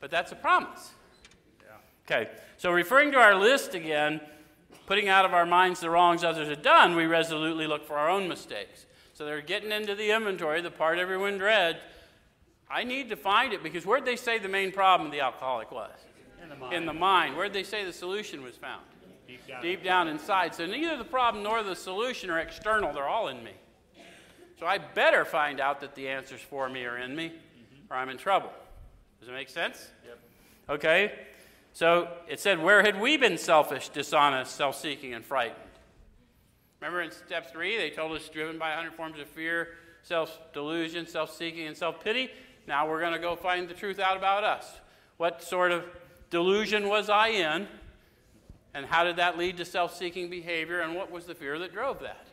but 0.00 0.10
that's 0.10 0.32
a 0.32 0.34
promise. 0.34 0.92
Yeah. 1.60 1.72
Okay, 2.06 2.30
so 2.56 2.72
referring 2.72 3.12
to 3.12 3.18
our 3.18 3.34
list 3.34 3.74
again, 3.74 4.22
putting 4.86 5.10
out 5.10 5.26
of 5.26 5.34
our 5.34 5.44
minds 5.44 5.80
the 5.80 5.90
wrongs 5.90 6.24
others 6.24 6.48
have 6.48 6.62
done, 6.62 6.96
we 6.96 7.04
resolutely 7.04 7.66
look 7.66 7.84
for 7.84 7.98
our 7.98 8.08
own 8.08 8.28
mistakes. 8.28 8.86
So 9.12 9.26
they're 9.26 9.42
getting 9.42 9.72
into 9.72 9.94
the 9.94 10.10
inventory, 10.10 10.62
the 10.62 10.70
part 10.70 10.98
everyone 10.98 11.36
dreads. 11.36 11.80
I 12.70 12.82
need 12.82 13.10
to 13.10 13.16
find 13.16 13.52
it 13.52 13.62
because 13.62 13.84
where'd 13.84 14.06
they 14.06 14.16
say 14.16 14.38
the 14.38 14.48
main 14.48 14.72
problem 14.72 15.08
of 15.08 15.12
the 15.12 15.20
alcoholic 15.20 15.70
was? 15.70 15.92
In 16.42 16.48
the 16.48 16.56
mind. 16.56 16.72
In 16.72 16.86
the 16.86 16.94
mind. 16.94 17.36
Where'd 17.36 17.52
they 17.52 17.62
say 17.62 17.84
the 17.84 17.92
solution 17.92 18.42
was 18.42 18.56
found? 18.56 18.84
Deep 19.32 19.46
down. 19.46 19.62
deep 19.62 19.82
down 19.82 20.08
inside. 20.08 20.54
So 20.54 20.66
neither 20.66 20.98
the 20.98 21.04
problem 21.04 21.42
nor 21.42 21.62
the 21.62 21.74
solution 21.74 22.28
are 22.28 22.38
external, 22.38 22.92
they're 22.92 23.08
all 23.08 23.28
in 23.28 23.42
me. 23.42 23.52
So 24.58 24.66
I 24.66 24.76
better 24.76 25.24
find 25.24 25.58
out 25.58 25.80
that 25.80 25.94
the 25.94 26.08
answers 26.08 26.42
for 26.42 26.68
me 26.68 26.84
are 26.84 26.98
in 26.98 27.16
me, 27.16 27.28
mm-hmm. 27.28 27.92
or 27.92 27.96
I'm 27.96 28.10
in 28.10 28.18
trouble. 28.18 28.50
Does 29.20 29.28
it 29.30 29.32
make 29.32 29.48
sense? 29.48 29.88
Yep. 30.06 30.18
Okay? 30.68 31.12
So 31.72 32.08
it 32.28 32.40
said, 32.40 32.62
Where 32.62 32.82
had 32.82 33.00
we 33.00 33.16
been 33.16 33.38
selfish, 33.38 33.88
dishonest, 33.88 34.54
self 34.54 34.78
seeking, 34.78 35.14
and 35.14 35.24
frightened? 35.24 35.58
Remember 36.80 37.00
in 37.00 37.10
step 37.10 37.50
three, 37.50 37.78
they 37.78 37.90
told 37.90 38.12
us 38.12 38.28
driven 38.28 38.58
by 38.58 38.68
100 38.68 38.94
forms 38.94 39.18
of 39.18 39.28
fear, 39.28 39.68
self 40.02 40.38
delusion, 40.52 41.06
self 41.06 41.34
seeking, 41.34 41.66
and 41.66 41.76
self 41.76 42.04
pity. 42.04 42.28
Now 42.66 42.88
we're 42.88 43.00
going 43.00 43.14
to 43.14 43.18
go 43.18 43.34
find 43.34 43.68
the 43.68 43.74
truth 43.74 43.98
out 43.98 44.16
about 44.16 44.44
us. 44.44 44.80
What 45.16 45.42
sort 45.42 45.72
of 45.72 45.84
delusion 46.30 46.88
was 46.88 47.08
I 47.08 47.28
in? 47.28 47.66
And 48.74 48.86
how 48.86 49.04
did 49.04 49.16
that 49.16 49.36
lead 49.36 49.56
to 49.58 49.64
self 49.64 49.96
seeking 49.96 50.30
behavior? 50.30 50.80
And 50.80 50.94
what 50.94 51.10
was 51.10 51.26
the 51.26 51.34
fear 51.34 51.58
that 51.58 51.72
drove 51.72 52.00
that? 52.00 52.26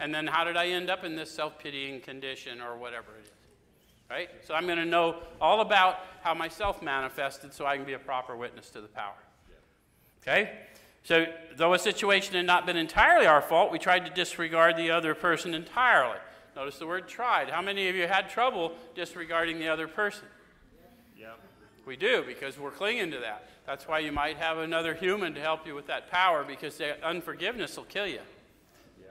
And 0.00 0.14
then 0.14 0.26
how 0.26 0.44
did 0.44 0.56
I 0.56 0.68
end 0.68 0.90
up 0.90 1.04
in 1.04 1.14
this 1.14 1.30
self 1.30 1.58
pitying 1.58 2.00
condition 2.00 2.60
or 2.60 2.76
whatever 2.76 3.12
it 3.18 3.24
is? 3.24 3.30
Right? 4.08 4.28
So 4.42 4.54
I'm 4.54 4.66
going 4.66 4.78
to 4.78 4.84
know 4.84 5.16
all 5.40 5.60
about 5.60 6.00
how 6.22 6.34
myself 6.34 6.82
manifested 6.82 7.54
so 7.54 7.66
I 7.66 7.76
can 7.76 7.86
be 7.86 7.92
a 7.92 7.98
proper 7.98 8.36
witness 8.36 8.70
to 8.70 8.80
the 8.80 8.88
power. 8.88 9.14
Okay? 10.22 10.50
So, 11.02 11.26
though 11.56 11.72
a 11.72 11.78
situation 11.78 12.34
had 12.34 12.44
not 12.44 12.66
been 12.66 12.76
entirely 12.76 13.26
our 13.26 13.40
fault, 13.40 13.72
we 13.72 13.78
tried 13.78 14.04
to 14.04 14.12
disregard 14.12 14.76
the 14.76 14.90
other 14.90 15.14
person 15.14 15.54
entirely. 15.54 16.18
Notice 16.54 16.78
the 16.78 16.86
word 16.86 17.08
tried. 17.08 17.48
How 17.48 17.62
many 17.62 17.88
of 17.88 17.96
you 17.96 18.06
had 18.06 18.28
trouble 18.28 18.72
disregarding 18.94 19.58
the 19.58 19.68
other 19.68 19.88
person? 19.88 20.26
Yep. 21.16 21.40
We 21.86 21.96
do 21.96 22.22
because 22.26 22.58
we're 22.58 22.70
clinging 22.70 23.10
to 23.12 23.18
that. 23.18 23.48
That's 23.66 23.88
why 23.88 24.00
you 24.00 24.12
might 24.12 24.36
have 24.36 24.58
another 24.58 24.94
human 24.94 25.34
to 25.34 25.40
help 25.40 25.66
you 25.66 25.74
with 25.74 25.86
that 25.86 26.10
power 26.10 26.44
because 26.44 26.76
the 26.76 27.02
unforgiveness 27.04 27.76
will 27.76 27.84
kill 27.84 28.06
you, 28.06 28.20
Yeah. 29.00 29.08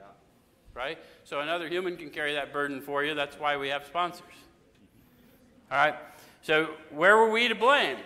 right? 0.74 0.98
So 1.24 1.40
another 1.40 1.68
human 1.68 1.96
can 1.96 2.10
carry 2.10 2.34
that 2.34 2.52
burden 2.52 2.80
for 2.80 3.04
you. 3.04 3.14
That's 3.14 3.38
why 3.38 3.56
we 3.56 3.68
have 3.68 3.86
sponsors. 3.86 4.24
All 5.70 5.78
right? 5.78 5.94
So 6.42 6.70
where 6.90 7.16
were 7.16 7.30
we 7.30 7.48
to 7.48 7.54
blame? 7.54 7.98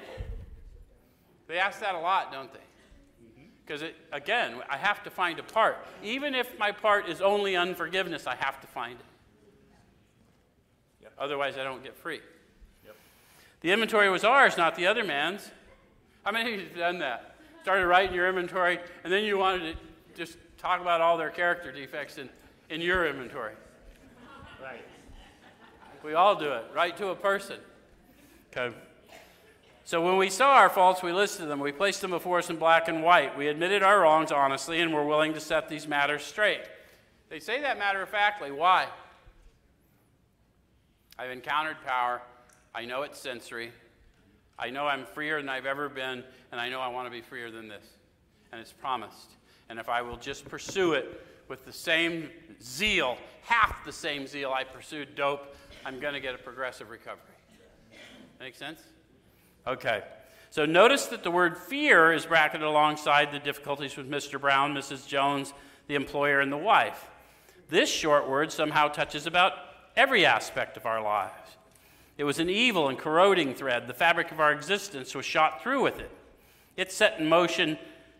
They 1.46 1.58
ask 1.58 1.80
that 1.80 1.94
a 1.94 1.98
lot, 2.00 2.32
don't 2.32 2.52
they? 2.52 2.58
Mm-hmm. 2.58 3.42
Because, 3.66 3.82
again, 4.12 4.62
I 4.68 4.76
have 4.76 5.02
to 5.04 5.10
find 5.10 5.38
a 5.38 5.42
part. 5.42 5.76
Even 6.02 6.34
if 6.34 6.58
my 6.58 6.72
part 6.72 7.08
is 7.08 7.20
only 7.20 7.54
unforgiveness, 7.54 8.26
I 8.26 8.34
have 8.36 8.60
to 8.60 8.66
find 8.66 8.98
it. 8.98 9.06
Yep. 11.02 11.12
Otherwise, 11.18 11.58
I 11.58 11.64
don't 11.64 11.82
get 11.82 11.96
free. 11.96 12.20
The 13.64 13.72
inventory 13.72 14.10
was 14.10 14.24
ours, 14.24 14.58
not 14.58 14.76
the 14.76 14.86
other 14.86 15.02
man's. 15.02 15.50
How 16.22 16.32
many 16.32 16.52
of 16.52 16.60
you 16.60 16.66
have 16.66 16.76
done 16.76 16.98
that? 16.98 17.36
Started 17.62 17.86
writing 17.86 18.14
your 18.14 18.28
inventory, 18.28 18.78
and 19.02 19.10
then 19.10 19.24
you 19.24 19.38
wanted 19.38 19.72
to 19.72 19.78
just 20.14 20.36
talk 20.58 20.82
about 20.82 21.00
all 21.00 21.16
their 21.16 21.30
character 21.30 21.72
defects 21.72 22.18
in, 22.18 22.28
in 22.68 22.82
your 22.82 23.06
inventory. 23.06 23.54
Right. 24.62 24.84
We 26.04 26.12
all 26.12 26.36
do 26.36 26.52
it, 26.52 26.66
right 26.74 26.94
to 26.98 27.08
a 27.08 27.14
person. 27.14 27.56
Okay. 28.54 28.76
So 29.86 30.02
when 30.02 30.18
we 30.18 30.28
saw 30.28 30.56
our 30.56 30.68
faults, 30.68 31.02
we 31.02 31.12
listed 31.12 31.48
them. 31.48 31.58
We 31.58 31.72
placed 31.72 32.02
them 32.02 32.10
before 32.10 32.40
us 32.40 32.50
in 32.50 32.56
black 32.56 32.88
and 32.88 33.02
white. 33.02 33.34
We 33.34 33.48
admitted 33.48 33.82
our 33.82 34.00
wrongs 34.00 34.30
honestly 34.30 34.82
and 34.82 34.92
were 34.92 35.06
willing 35.06 35.32
to 35.32 35.40
set 35.40 35.70
these 35.70 35.88
matters 35.88 36.22
straight. 36.22 36.60
They 37.30 37.40
say 37.40 37.62
that 37.62 37.78
matter 37.78 38.02
of 38.02 38.10
factly. 38.10 38.52
Why? 38.52 38.88
I've 41.18 41.30
encountered 41.30 41.78
power. 41.86 42.20
I 42.74 42.84
know 42.84 43.02
it's 43.02 43.18
sensory. 43.18 43.72
I 44.58 44.70
know 44.70 44.86
I'm 44.86 45.04
freer 45.04 45.40
than 45.40 45.48
I've 45.48 45.66
ever 45.66 45.88
been, 45.88 46.24
and 46.52 46.60
I 46.60 46.68
know 46.68 46.80
I 46.80 46.88
want 46.88 47.06
to 47.06 47.10
be 47.10 47.20
freer 47.20 47.50
than 47.50 47.68
this. 47.68 47.84
And 48.52 48.60
it's 48.60 48.72
promised. 48.72 49.30
And 49.68 49.78
if 49.78 49.88
I 49.88 50.02
will 50.02 50.16
just 50.16 50.44
pursue 50.46 50.92
it 50.92 51.24
with 51.48 51.64
the 51.64 51.72
same 51.72 52.30
zeal, 52.62 53.18
half 53.42 53.84
the 53.84 53.92
same 53.92 54.26
zeal 54.26 54.52
I 54.52 54.64
pursued 54.64 55.14
dope, 55.14 55.54
I'm 55.84 56.00
going 56.00 56.14
to 56.14 56.20
get 56.20 56.34
a 56.34 56.38
progressive 56.38 56.90
recovery. 56.90 57.20
Make 58.40 58.54
sense? 58.54 58.80
Okay. 59.66 60.02
So 60.50 60.66
notice 60.66 61.06
that 61.06 61.24
the 61.24 61.30
word 61.30 61.58
fear 61.58 62.12
is 62.12 62.26
bracketed 62.26 62.66
alongside 62.66 63.32
the 63.32 63.38
difficulties 63.38 63.96
with 63.96 64.08
Mr. 64.08 64.40
Brown, 64.40 64.74
Mrs. 64.74 65.06
Jones, 65.06 65.52
the 65.88 65.94
employer, 65.94 66.40
and 66.40 66.52
the 66.52 66.56
wife. 66.56 67.08
This 67.68 67.90
short 67.90 68.28
word 68.28 68.52
somehow 68.52 68.88
touches 68.88 69.26
about 69.26 69.54
every 69.96 70.24
aspect 70.26 70.76
of 70.76 70.86
our 70.86 71.02
lives. 71.02 71.43
It 72.16 72.24
was 72.24 72.38
an 72.38 72.48
evil 72.48 72.88
and 72.88 72.98
corroding 72.98 73.54
thread. 73.54 73.86
The 73.86 73.94
fabric 73.94 74.30
of 74.30 74.40
our 74.40 74.52
existence 74.52 75.14
was 75.14 75.24
shot 75.24 75.62
through 75.62 75.82
with 75.82 75.98
it. 75.98 76.10
It 76.76 76.92
set 76.92 77.18
in 77.18 77.28
motion 77.28 77.78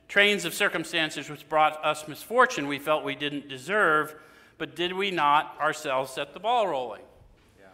trains 0.09 0.44
of 0.44 0.54
circumstances 0.54 1.30
which 1.30 1.48
brought 1.48 1.83
us 1.85 2.07
misfortune 2.07 2.68
we 2.68 2.78
felt 2.78 3.04
we 3.04 3.14
didn't 3.14 3.48
deserve, 3.48 4.14
but 4.59 4.76
did 4.76 4.92
we 4.92 5.11
not 5.11 5.57
ourselves 5.61 6.12
set 6.12 6.35
the 6.35 6.40
ball 6.40 6.68
rolling? 6.68 7.02
Yeah. 7.59 7.66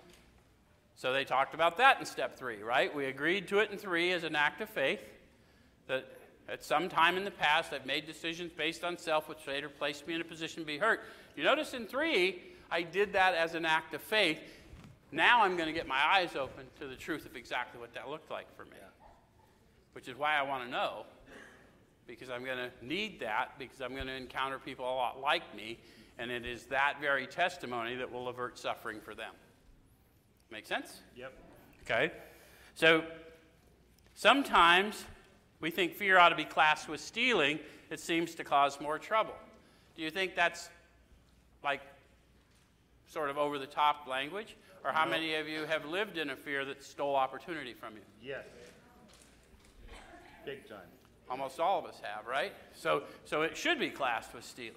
So 0.95 1.13
they 1.13 1.25
talked 1.25 1.55
about 1.55 1.77
that 1.79 1.99
in 2.01 2.07
step 2.07 2.39
three, 2.39 2.63
right? 2.63 2.95
We 2.95 3.07
agreed 3.07 3.49
to 3.49 3.59
it 3.59 3.71
in 3.71 3.79
three 3.79 4.13
as 4.13 4.25
an 4.25 4.37
act 4.37 4.61
of 4.61 4.69
faith. 4.69 5.01
That 5.87 6.07
at 6.49 6.63
some 6.63 6.89
time 6.89 7.17
in 7.17 7.25
the 7.25 7.31
past 7.31 7.73
I've 7.73 7.87
made 7.87 8.07
decisions 8.07 8.53
based 8.53 8.85
on 8.85 8.97
self, 8.97 9.29
which 9.29 9.47
later 9.47 9.69
placed 9.69 10.07
me 10.07 10.15
in 10.15 10.21
a 10.21 10.25
position 10.25 10.63
to 10.63 10.67
be 10.67 10.79
hurt. 10.79 11.01
You 11.37 11.45
notice 11.45 11.75
in 11.75 11.87
three, 11.87 12.43
I 12.71 12.83
did 12.83 13.13
that 13.15 13.35
as 13.35 13.55
an 13.55 13.65
act 13.65 13.95
of 13.95 14.03
faith. 14.03 14.41
Now 15.13 15.43
I'm 15.43 15.57
going 15.57 15.67
to 15.67 15.73
get 15.73 15.89
my 15.89 16.01
eyes 16.15 16.37
open 16.37 16.67
to 16.79 16.87
the 16.87 16.95
truth 16.95 17.27
of 17.27 17.37
exactly 17.37 17.81
what 17.81 17.93
that 17.95 18.09
looked 18.09 18.31
like 18.31 18.47
for 18.57 18.65
me. 18.65 18.77
Which 19.93 20.07
is 20.07 20.17
why 20.17 20.37
I 20.37 20.43
want 20.43 20.65
to 20.65 20.71
know, 20.71 21.05
because 22.07 22.31
I'm 22.31 22.45
going 22.45 22.59
to 22.59 22.71
need 22.81 23.19
that, 23.21 23.59
because 23.59 23.81
I'm 23.81 23.93
going 23.95 24.07
to 24.07 24.15
encounter 24.15 24.59
people 24.61 24.85
a 24.85 24.95
lot 24.95 25.21
like 25.21 25.55
me, 25.57 25.79
and 26.17 26.31
it 26.31 26.47
is 26.47 26.67
that 26.67 27.01
very 27.01 27.27
testimony 27.27 27.97
that 27.97 28.11
will 28.11 28.29
avert 28.29 28.57
suffering 28.57 29.01
for 29.01 29.17
them. 29.17 29.33
Make 30.51 30.67
sense? 30.67 31.01
Yep. 31.17 31.33
Okay. 31.83 32.13
So 32.77 33.03
sometimes 34.15 35.05
we 35.61 35.71
think 35.71 35.95
fear 35.95 36.19
ought 36.19 36.29
to 36.29 36.37
be 36.37 36.45
classed 36.45 36.89
with 36.89 37.01
stealing. 37.01 37.59
It 37.91 37.99
seems 37.99 38.37
to 38.37 38.45
cause 38.45 38.81
more 38.81 38.99
trouble. 38.99 39.35
Do 39.97 40.03
you 40.03 40.11
think 40.11 40.37
that's 40.37 40.71
like 41.65 41.81
sort 43.09 43.29
of 43.29 43.39
over 43.39 43.59
the 43.59 43.67
top 43.67 44.07
language? 44.07 44.57
Or 44.85 44.93
how 44.93 45.07
many 45.07 45.35
of 45.35 45.49
you 45.49 45.65
have 45.67 45.85
lived 45.85 46.17
in 46.17 46.31
a 46.31 46.37
fear 46.37 46.65
that 46.65 46.83
stole 46.83 47.15
opportunity 47.15 47.75
from 47.75 47.95
you? 47.95 48.03
Yes. 48.23 48.45
Big 50.47 50.69
time. 50.69 50.79
Almost 51.29 51.61
all 51.61 51.79
of 51.79 51.85
us 51.85 52.01
have, 52.03 52.27
right? 52.27 52.53
So, 52.75 53.03
so 53.25 53.43
it 53.43 53.57
should 53.57 53.79
be 53.79 53.91
classed 53.91 54.35
with 54.35 54.45
stealing. 54.45 54.75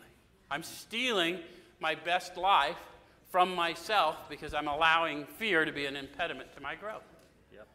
I'm 0.51 0.63
stealing 0.63 1.39
my 1.79 1.95
best 1.95 2.37
life 2.37 2.77
from 3.31 3.55
myself 3.55 4.29
because 4.29 4.53
I'm 4.53 4.67
allowing 4.67 5.25
fear 5.25 5.65
to 5.65 5.71
be 5.71 5.85
an 5.85 5.95
impediment 5.95 6.53
to 6.55 6.61
my 6.61 6.75
growth. 6.75 7.01
Yep. 7.51 7.67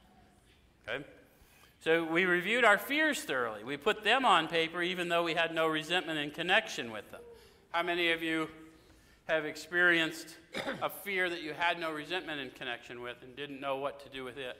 Okay? 0.89 1.05
So 1.81 2.05
we 2.05 2.25
reviewed 2.25 2.65
our 2.65 2.79
fears 2.79 3.23
thoroughly. 3.23 3.65
We 3.65 3.77
put 3.77 4.05
them 4.05 4.25
on 4.25 4.49
paper 4.49 4.83
even 4.83 5.09
though 5.09 5.25
we 5.25 5.35
had 5.35 5.55
no 5.55 5.67
resentment 5.67 6.19
in 6.19 6.31
connection 6.31 6.93
with 6.93 7.11
them. 7.11 7.21
How 7.71 7.83
many 7.83 8.13
of 8.13 8.23
you 8.23 8.49
have 9.29 9.45
experienced 9.45 10.37
a 10.83 10.89
fear 10.89 11.29
that 11.29 11.43
you 11.43 11.53
had 11.53 11.79
no 11.79 11.93
resentment 11.93 12.41
in 12.41 12.51
connection 12.51 13.03
with 13.03 13.17
and 13.23 13.37
didn't 13.37 13.61
know 13.61 13.77
what 13.77 14.01
to 14.01 14.09
do 14.09 14.25
with 14.25 14.39
it. 14.39 14.57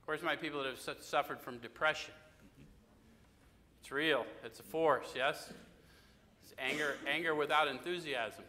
Of 0.00 0.06
course, 0.06 0.22
my 0.22 0.36
people 0.36 0.62
that 0.62 0.74
have 0.86 1.02
suffered 1.02 1.40
from 1.40 1.58
depression. 1.58 2.14
It's 3.80 3.92
real. 3.92 4.24
It's 4.42 4.58
a 4.58 4.62
force, 4.62 5.12
yes? 5.14 5.52
It's 6.42 6.54
anger, 6.58 6.96
anger 7.06 7.34
without 7.34 7.68
enthusiasm. 7.68 8.44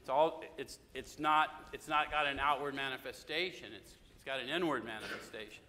It's, 0.00 0.10
all, 0.10 0.42
it's, 0.58 0.78
it's, 0.92 1.20
not, 1.20 1.48
it's 1.72 1.86
not 1.86 2.10
got 2.10 2.26
an 2.26 2.40
outward 2.40 2.74
manifestation, 2.74 3.68
it's, 3.76 3.92
it's 4.14 4.24
got 4.24 4.40
an 4.40 4.48
inward 4.48 4.84
manifestation. 4.84 5.62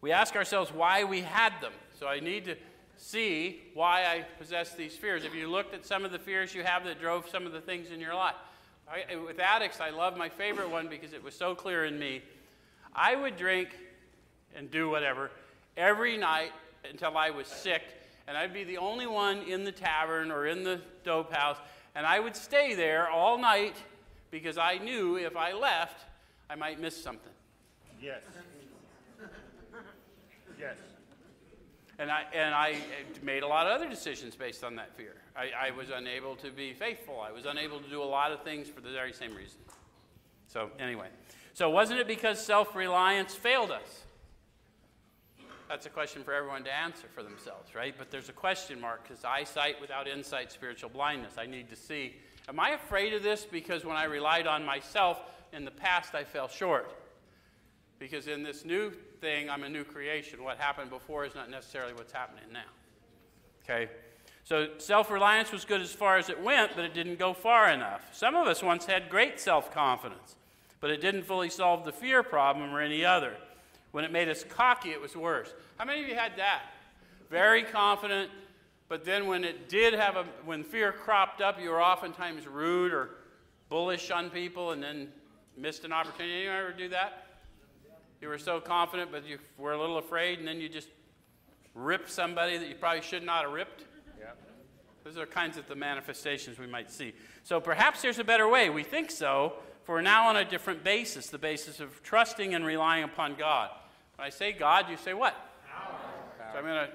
We 0.00 0.12
ask 0.12 0.36
ourselves 0.36 0.72
why 0.72 1.02
we 1.02 1.22
had 1.22 1.52
them. 1.60 1.72
So 1.98 2.06
I 2.06 2.20
need 2.20 2.44
to 2.44 2.56
see 2.96 3.62
why 3.74 4.04
I 4.04 4.24
possess 4.38 4.74
these 4.74 4.96
fears. 4.96 5.24
If 5.24 5.34
you 5.34 5.48
looked 5.48 5.74
at 5.74 5.84
some 5.84 6.04
of 6.04 6.12
the 6.12 6.18
fears 6.18 6.54
you 6.54 6.62
have 6.62 6.84
that 6.84 7.00
drove 7.00 7.28
some 7.28 7.46
of 7.46 7.52
the 7.52 7.60
things 7.60 7.90
in 7.90 8.00
your 8.00 8.14
life, 8.14 8.34
I, 8.88 9.16
with 9.16 9.38
addicts, 9.38 9.80
I 9.80 9.90
love 9.90 10.16
my 10.16 10.28
favorite 10.28 10.70
one 10.70 10.88
because 10.88 11.12
it 11.12 11.22
was 11.22 11.34
so 11.34 11.54
clear 11.54 11.84
in 11.84 11.98
me. 11.98 12.22
I 12.94 13.16
would 13.16 13.36
drink 13.36 13.70
and 14.54 14.70
do 14.70 14.88
whatever 14.88 15.30
every 15.76 16.16
night 16.16 16.52
until 16.88 17.16
I 17.16 17.30
was 17.30 17.46
sick, 17.46 17.82
and 18.28 18.36
I'd 18.36 18.52
be 18.52 18.64
the 18.64 18.78
only 18.78 19.06
one 19.06 19.38
in 19.42 19.64
the 19.64 19.72
tavern 19.72 20.30
or 20.30 20.46
in 20.46 20.64
the 20.64 20.80
dope 21.02 21.32
house, 21.32 21.56
and 21.94 22.06
I 22.06 22.20
would 22.20 22.36
stay 22.36 22.74
there 22.74 23.08
all 23.08 23.38
night 23.38 23.76
because 24.30 24.58
I 24.58 24.78
knew 24.78 25.16
if 25.16 25.36
I 25.36 25.52
left, 25.52 26.04
I 26.50 26.54
might 26.54 26.80
miss 26.80 27.00
something. 27.00 27.32
Yes. 28.00 28.20
Yes. 30.58 30.76
And 31.98 32.10
I, 32.10 32.24
and 32.34 32.54
I 32.54 32.76
made 33.22 33.42
a 33.42 33.46
lot 33.46 33.66
of 33.66 33.72
other 33.72 33.88
decisions 33.88 34.34
based 34.34 34.64
on 34.64 34.74
that 34.76 34.96
fear. 34.96 35.14
I, 35.36 35.68
I 35.68 35.70
was 35.70 35.90
unable 35.90 36.34
to 36.36 36.50
be 36.50 36.72
faithful. 36.72 37.20
I 37.20 37.30
was 37.30 37.46
unable 37.46 37.80
to 37.80 37.88
do 37.88 38.02
a 38.02 38.04
lot 38.04 38.32
of 38.32 38.42
things 38.42 38.68
for 38.68 38.80
the 38.80 38.90
very 38.90 39.12
same 39.12 39.34
reason. 39.34 39.58
So, 40.48 40.70
anyway. 40.78 41.08
So, 41.52 41.70
wasn't 41.70 42.00
it 42.00 42.08
because 42.08 42.44
self 42.44 42.74
reliance 42.74 43.34
failed 43.34 43.70
us? 43.70 44.02
That's 45.68 45.86
a 45.86 45.90
question 45.90 46.22
for 46.24 46.32
everyone 46.32 46.64
to 46.64 46.74
answer 46.74 47.06
for 47.14 47.22
themselves, 47.22 47.74
right? 47.74 47.94
But 47.96 48.10
there's 48.10 48.28
a 48.28 48.34
question 48.34 48.80
mark 48.80 49.08
because 49.08 49.24
eyesight 49.24 49.80
without 49.80 50.06
insight, 50.06 50.52
spiritual 50.52 50.90
blindness. 50.90 51.34
I 51.38 51.46
need 51.46 51.70
to 51.70 51.76
see. 51.76 52.16
Am 52.48 52.60
I 52.60 52.70
afraid 52.70 53.14
of 53.14 53.22
this 53.22 53.46
because 53.50 53.84
when 53.84 53.96
I 53.96 54.04
relied 54.04 54.46
on 54.46 54.64
myself 54.64 55.22
in 55.52 55.64
the 55.64 55.70
past, 55.70 56.14
I 56.14 56.24
fell 56.24 56.48
short? 56.48 56.90
Because 57.98 58.26
in 58.26 58.42
this 58.42 58.64
new 58.64 58.90
thing, 59.20 59.48
I'm 59.48 59.62
a 59.62 59.68
new 59.68 59.84
creation. 59.84 60.42
What 60.42 60.58
happened 60.58 60.90
before 60.90 61.24
is 61.24 61.34
not 61.34 61.50
necessarily 61.50 61.92
what's 61.94 62.12
happening 62.12 62.44
now. 62.52 62.60
Okay? 63.64 63.90
So 64.44 64.68
self 64.78 65.10
reliance 65.10 65.52
was 65.52 65.64
good 65.64 65.80
as 65.80 65.92
far 65.92 66.18
as 66.18 66.28
it 66.28 66.40
went, 66.40 66.72
but 66.76 66.84
it 66.84 66.92
didn't 66.92 67.18
go 67.18 67.32
far 67.32 67.70
enough. 67.70 68.02
Some 68.12 68.34
of 68.34 68.46
us 68.46 68.62
once 68.62 68.84
had 68.84 69.08
great 69.08 69.40
self 69.40 69.72
confidence, 69.72 70.36
but 70.80 70.90
it 70.90 71.00
didn't 71.00 71.22
fully 71.22 71.48
solve 71.48 71.84
the 71.84 71.92
fear 71.92 72.22
problem 72.22 72.74
or 72.74 72.80
any 72.80 73.04
other. 73.04 73.34
When 73.92 74.04
it 74.04 74.12
made 74.12 74.28
us 74.28 74.44
cocky, 74.44 74.90
it 74.90 75.00
was 75.00 75.16
worse. 75.16 75.54
How 75.78 75.84
many 75.84 76.02
of 76.02 76.08
you 76.08 76.14
had 76.14 76.36
that? 76.36 76.62
Very 77.30 77.62
confident, 77.62 78.30
but 78.88 79.04
then 79.04 79.26
when 79.26 79.44
it 79.44 79.68
did 79.68 79.94
have 79.94 80.16
a, 80.16 80.24
when 80.44 80.62
fear 80.62 80.92
cropped 80.92 81.40
up, 81.40 81.60
you 81.60 81.70
were 81.70 81.82
oftentimes 81.82 82.46
rude 82.46 82.92
or 82.92 83.10
bullish 83.68 84.10
on 84.10 84.30
people 84.30 84.72
and 84.72 84.82
then 84.82 85.08
missed 85.56 85.84
an 85.84 85.92
opportunity. 85.92 86.42
Anyone 86.42 86.56
ever 86.56 86.72
do 86.72 86.88
that? 86.90 87.23
You 88.24 88.30
were 88.30 88.38
so 88.38 88.58
confident, 88.58 89.12
but 89.12 89.26
you 89.26 89.36
were 89.58 89.72
a 89.72 89.78
little 89.78 89.98
afraid, 89.98 90.38
and 90.38 90.48
then 90.48 90.58
you 90.58 90.66
just 90.66 90.88
ripped 91.74 92.10
somebody 92.10 92.56
that 92.56 92.66
you 92.66 92.74
probably 92.74 93.02
should 93.02 93.22
not 93.22 93.42
have 93.44 93.52
ripped. 93.52 93.84
Yeah. 94.18 94.30
Those 95.04 95.18
are 95.18 95.26
kinds 95.26 95.58
of 95.58 95.68
the 95.68 95.74
manifestations 95.74 96.58
we 96.58 96.66
might 96.66 96.90
see. 96.90 97.12
So 97.42 97.60
perhaps 97.60 98.00
there's 98.00 98.18
a 98.18 98.24
better 98.24 98.48
way. 98.48 98.70
We 98.70 98.82
think 98.82 99.10
so, 99.10 99.56
for 99.82 100.00
now 100.00 100.26
on 100.26 100.38
a 100.38 100.44
different 100.46 100.82
basis, 100.82 101.28
the 101.28 101.36
basis 101.36 101.80
of 101.80 102.02
trusting 102.02 102.54
and 102.54 102.64
relying 102.64 103.04
upon 103.04 103.34
God. 103.34 103.68
When 104.16 104.26
I 104.26 104.30
say 104.30 104.52
God, 104.52 104.88
you 104.88 104.96
say 104.96 105.12
what? 105.12 105.34
Power. 105.70 105.94
So 106.50 106.58
I'm 106.60 106.64
going 106.64 106.86
to 106.86 106.92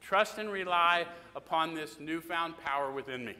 trust 0.00 0.38
and 0.38 0.50
rely 0.50 1.06
upon 1.36 1.74
this 1.74 2.00
newfound 2.00 2.58
power 2.58 2.90
within 2.90 3.24
me, 3.24 3.36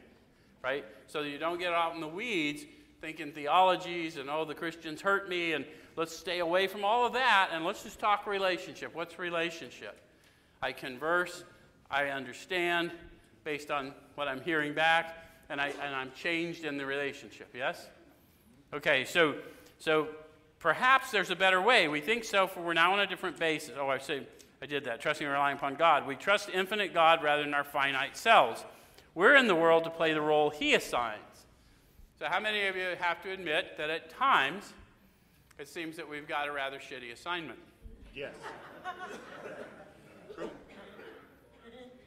right? 0.63 0.85
So 1.09 1.25
that 1.25 1.29
you 1.29 1.39
don't 1.39 1.59
get 1.59 1.73
out 1.73 1.97
in 1.97 2.01
the 2.01 2.07
weeds 2.07 2.63
thinking 3.01 3.33
theologies 3.33 4.17
and, 4.17 4.31
oh, 4.31 4.45
the 4.45 4.55
Christians 4.55 5.01
hurt 5.01 5.29
me 5.29 5.55
and 5.55 5.65
let's 5.97 6.17
stay 6.17 6.41
away 6.41 6.67
from 6.67 6.85
all 6.85 7.07
of 7.07 7.15
that 7.15 7.51
and 7.53 7.65
let's 7.65 7.83
just 7.83 7.99
talk 7.99 8.27
relationship. 8.27 8.95
What's 8.95 9.19
relationship? 9.19 9.99
I 10.63 10.73
converse, 10.73 11.45
I 11.91 12.07
understand 12.07 12.93
based 13.45 13.71
on 13.71 13.93
what 14.15 14.29
I'm 14.29 14.41
hearing 14.41 14.75
back, 14.75 15.17
and, 15.49 15.61
I, 15.61 15.69
and 15.69 15.95
I'm 15.95 16.11
changed 16.13 16.65
in 16.65 16.77
the 16.77 16.85
relationship. 16.85 17.49
Yes? 17.55 17.87
Okay, 18.75 19.05
so, 19.05 19.37
so 19.79 20.09
perhaps 20.59 21.11
there's 21.11 21.31
a 21.31 21.37
better 21.37 21.63
way. 21.63 21.89
We 21.89 22.01
think 22.01 22.25
so, 22.25 22.47
for 22.47 22.61
we're 22.61 22.75
now 22.75 22.93
on 22.93 23.01
a 23.01 23.07
different 23.07 23.39
basis. 23.39 23.75
Oh, 23.79 23.89
I 23.89 23.99
say, 23.99 24.27
I 24.61 24.67
did 24.67 24.85
that. 24.85 25.01
Trusting 25.01 25.25
and 25.25 25.33
relying 25.33 25.57
upon 25.57 25.77
God. 25.77 26.07
We 26.07 26.17
trust 26.17 26.51
infinite 26.53 26.93
God 26.93 27.23
rather 27.23 27.43
than 27.43 27.55
our 27.55 27.65
finite 27.65 28.17
selves. 28.17 28.65
We're 29.15 29.37
in 29.37 29.47
the 29.47 29.55
world 29.55 29.85
to 29.85 29.91
play 29.91 30.13
the 30.13 30.21
role 30.21 30.51
He 30.51 30.75
assigns. 30.75 31.21
So, 32.19 32.27
how 32.27 32.41
many 32.41 32.67
of 32.67 32.77
you 32.77 32.97
have 32.99 33.23
to 33.23 33.31
admit 33.31 33.77
that 33.79 33.91
at 33.91 34.11
times 34.11 34.73
it 35.59 35.69
seems 35.69 35.97
that 35.97 36.09
we've 36.09 36.29
got 36.29 36.49
a 36.49 36.53
rather 36.53 36.79
shitty 36.79 37.13
assignment. 37.13 37.59
Yes. 38.15 38.35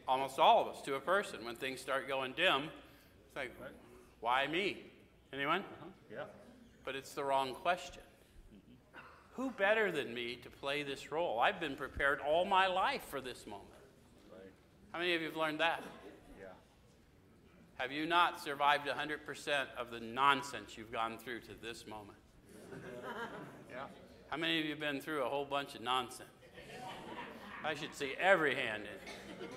Almost 0.08 0.40
all 0.40 0.62
of 0.62 0.76
us, 0.76 0.82
to 0.84 0.96
a 0.96 1.00
person, 1.00 1.46
when 1.46 1.56
things 1.56 1.80
start 1.80 2.08
going 2.08 2.34
dim, 2.34 2.64
it's 3.28 3.36
like, 3.36 3.52
why 4.22 4.48
me? 4.48 4.86
Anyone? 5.32 5.62
Uh-huh. 5.62 5.86
Yeah. 6.12 6.24
But 6.84 6.96
it's 6.96 7.14
the 7.14 7.24
wrong 7.24 7.54
question. 7.54 8.02
Mm-hmm. 8.56 9.02
Who 9.42 9.52
better 9.52 9.92
than 9.92 10.14
me 10.14 10.38
to 10.38 10.50
play 10.50 10.82
this 10.82 11.12
role? 11.12 11.40
I've 11.40 11.60
been 11.60 11.76
prepared 11.76 12.22
all 12.28 12.46
my 12.46 12.66
life 12.66 13.04
for 13.10 13.22
this 13.22 13.46
moment. 13.46 13.68
Right. 14.32 14.42
How 14.92 15.00
many 15.00 15.14
of 15.14 15.22
you 15.22 15.28
have 15.28 15.38
learned 15.38 15.60
that? 15.60 15.84
Yeah. 16.40 16.48
Have 17.76 17.92
you 17.92 18.08
not 18.08 18.42
survived 18.42 18.88
100% 18.88 19.66
of 19.78 19.92
the 19.92 20.00
nonsense 20.00 20.76
you've 20.76 20.92
gone 20.92 21.20
through 21.20 21.42
to 21.42 21.54
this 21.62 21.86
moment? 21.86 22.18
How 24.30 24.38
many 24.38 24.60
of 24.60 24.66
you 24.66 24.72
have 24.72 24.80
been 24.80 25.02
through 25.02 25.24
a 25.24 25.30
whole 25.30 25.46
bunch 25.46 25.74
of 25.74 25.82
nonsense? 25.82 26.30
I 27.66 27.74
should 27.74 27.96
see 27.96 28.14
every 28.20 28.54
hand 28.54 28.84
in. 28.84 29.48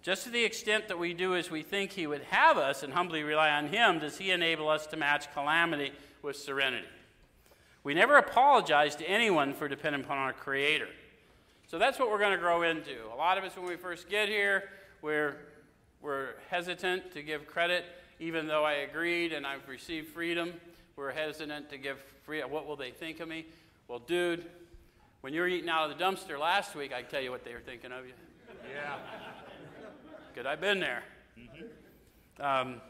Just 0.00 0.24
to 0.24 0.30
the 0.30 0.44
extent 0.44 0.86
that 0.88 0.98
we 0.98 1.12
do 1.12 1.34
as 1.34 1.50
we 1.50 1.62
think 1.62 1.90
He 1.92 2.06
would 2.06 2.22
have 2.30 2.56
us 2.56 2.84
and 2.84 2.92
humbly 2.92 3.24
rely 3.24 3.50
on 3.50 3.66
Him, 3.66 3.98
does 3.98 4.18
He 4.18 4.30
enable 4.30 4.68
us 4.68 4.86
to 4.88 4.96
match 4.96 5.32
calamity 5.32 5.92
with 6.22 6.36
serenity. 6.36 6.86
We 7.82 7.94
never 7.94 8.16
apologize 8.16 8.94
to 8.96 9.04
anyone 9.08 9.52
for 9.52 9.66
depending 9.66 10.02
upon 10.02 10.18
our 10.18 10.32
Creator. 10.32 10.88
So 11.66 11.78
that's 11.78 11.98
what 11.98 12.10
we're 12.10 12.18
going 12.18 12.32
to 12.32 12.38
grow 12.38 12.62
into. 12.62 12.96
A 13.12 13.16
lot 13.16 13.38
of 13.38 13.44
us, 13.44 13.56
when 13.56 13.66
we 13.66 13.76
first 13.76 14.08
get 14.08 14.28
here, 14.28 14.68
we're, 15.02 15.36
we're 16.00 16.34
hesitant 16.48 17.12
to 17.14 17.22
give 17.22 17.46
credit, 17.46 17.84
even 18.20 18.46
though 18.46 18.64
I 18.64 18.74
agreed 18.74 19.32
and 19.32 19.44
I've 19.44 19.66
received 19.68 20.08
freedom. 20.08 20.52
We're 20.96 21.12
hesitant 21.12 21.70
to 21.70 21.78
give 21.78 21.98
free. 22.24 22.40
What 22.42 22.66
will 22.66 22.76
they 22.76 22.90
think 22.90 23.20
of 23.20 23.28
me? 23.28 23.46
Well, 23.88 23.98
dude, 23.98 24.44
when 25.20 25.32
you 25.32 25.40
were 25.40 25.48
eating 25.48 25.68
out 25.68 25.90
of 25.90 25.96
the 25.96 26.04
dumpster 26.04 26.38
last 26.38 26.74
week, 26.74 26.92
I 26.92 27.02
tell 27.02 27.20
you 27.20 27.30
what 27.30 27.44
they 27.44 27.52
were 27.52 27.60
thinking 27.60 27.92
of 27.92 28.06
you. 28.06 28.12
Yeah. 28.72 28.96
Good, 30.34 30.46
I've 30.46 30.60
been 30.60 30.80
there. 30.80 31.02
Um, 32.40 32.80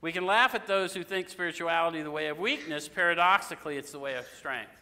we 0.00 0.12
can 0.12 0.26
laugh 0.26 0.54
at 0.54 0.66
those 0.66 0.94
who 0.94 1.04
think 1.04 1.28
spirituality 1.28 2.02
the 2.02 2.10
way 2.10 2.26
of 2.26 2.38
weakness. 2.38 2.88
Paradoxically, 2.88 3.76
it's 3.76 3.92
the 3.92 3.98
way 3.98 4.16
of 4.16 4.26
strength. 4.38 4.72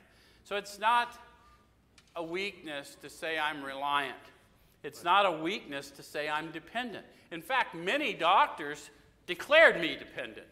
So 0.45 0.57
it's 0.57 0.79
not 0.79 1.19
a 2.17 2.23
weakness 2.23 2.97
to 3.03 3.11
say 3.11 3.39
I'm 3.39 3.63
reliant. 3.63 4.17
It's 4.83 5.05
not 5.05 5.27
a 5.27 5.31
weakness 5.31 5.91
to 5.91 6.03
say 6.03 6.29
I'm 6.29 6.51
dependent. 6.51 7.05
In 7.31 7.43
fact, 7.43 7.75
many 7.75 8.15
doctors 8.15 8.91
declared 9.27 9.81
me 9.81 9.97
dependent. 9.97 10.47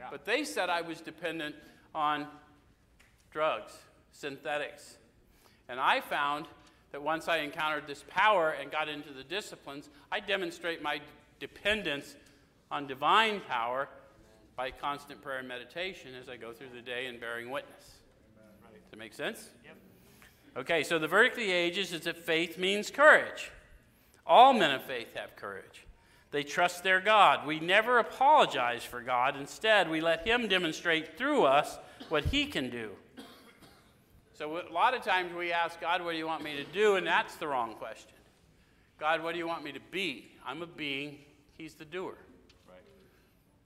Yeah. 0.00 0.08
But 0.10 0.24
they 0.24 0.44
said 0.44 0.70
I 0.70 0.80
was 0.80 1.00
dependent 1.00 1.54
on 1.94 2.26
drugs, 3.30 3.74
synthetics. 4.12 4.96
And 5.68 5.78
I 5.78 6.00
found 6.00 6.46
that 6.92 7.02
once 7.02 7.28
I 7.28 7.38
encountered 7.38 7.86
this 7.86 8.04
power 8.08 8.50
and 8.50 8.72
got 8.72 8.88
into 8.88 9.12
the 9.12 9.22
disciplines, 9.22 9.88
I 10.10 10.20
demonstrate 10.20 10.82
my 10.82 11.00
dependence 11.38 12.16
on 12.70 12.86
divine 12.86 13.40
power 13.40 13.88
by 14.56 14.70
constant 14.70 15.22
prayer 15.22 15.38
and 15.38 15.48
meditation 15.48 16.14
as 16.20 16.28
I 16.28 16.36
go 16.36 16.52
through 16.52 16.70
the 16.74 16.82
day 16.82 17.06
and 17.06 17.20
bearing 17.20 17.50
witness. 17.50 17.84
Does 17.84 18.90
that 18.90 18.98
make 18.98 19.14
sense? 19.14 19.50
Yep. 19.64 19.76
Okay, 20.56 20.82
so 20.82 20.98
the 20.98 21.06
verdict 21.06 21.36
of 21.36 21.44
the 21.44 21.52
ages 21.52 21.92
is 21.92 22.02
that 22.02 22.16
faith 22.16 22.58
means 22.58 22.90
courage. 22.90 23.52
All 24.26 24.52
men 24.52 24.72
of 24.72 24.82
faith 24.82 25.14
have 25.14 25.36
courage. 25.36 25.86
They 26.30 26.44
trust 26.44 26.84
their 26.84 27.00
God. 27.00 27.46
We 27.46 27.58
never 27.58 27.98
apologize 27.98 28.84
for 28.84 29.00
God. 29.00 29.36
Instead, 29.36 29.90
we 29.90 30.00
let 30.00 30.26
Him 30.26 30.46
demonstrate 30.46 31.18
through 31.18 31.44
us 31.44 31.78
what 32.08 32.26
He 32.26 32.46
can 32.46 32.70
do. 32.70 32.90
So, 34.34 34.58
a 34.58 34.72
lot 34.72 34.94
of 34.94 35.02
times 35.02 35.34
we 35.34 35.52
ask 35.52 35.80
God, 35.80 36.04
What 36.04 36.12
do 36.12 36.18
you 36.18 36.26
want 36.26 36.44
me 36.44 36.56
to 36.56 36.64
do? 36.64 36.96
And 36.96 37.06
that's 37.06 37.34
the 37.36 37.48
wrong 37.48 37.74
question. 37.74 38.12
God, 38.98 39.22
what 39.22 39.32
do 39.32 39.38
you 39.38 39.46
want 39.46 39.64
me 39.64 39.72
to 39.72 39.80
be? 39.90 40.30
I'm 40.46 40.62
a 40.62 40.66
being, 40.66 41.18
He's 41.58 41.74
the 41.74 41.84
doer. 41.84 42.16
Right. 42.68 42.78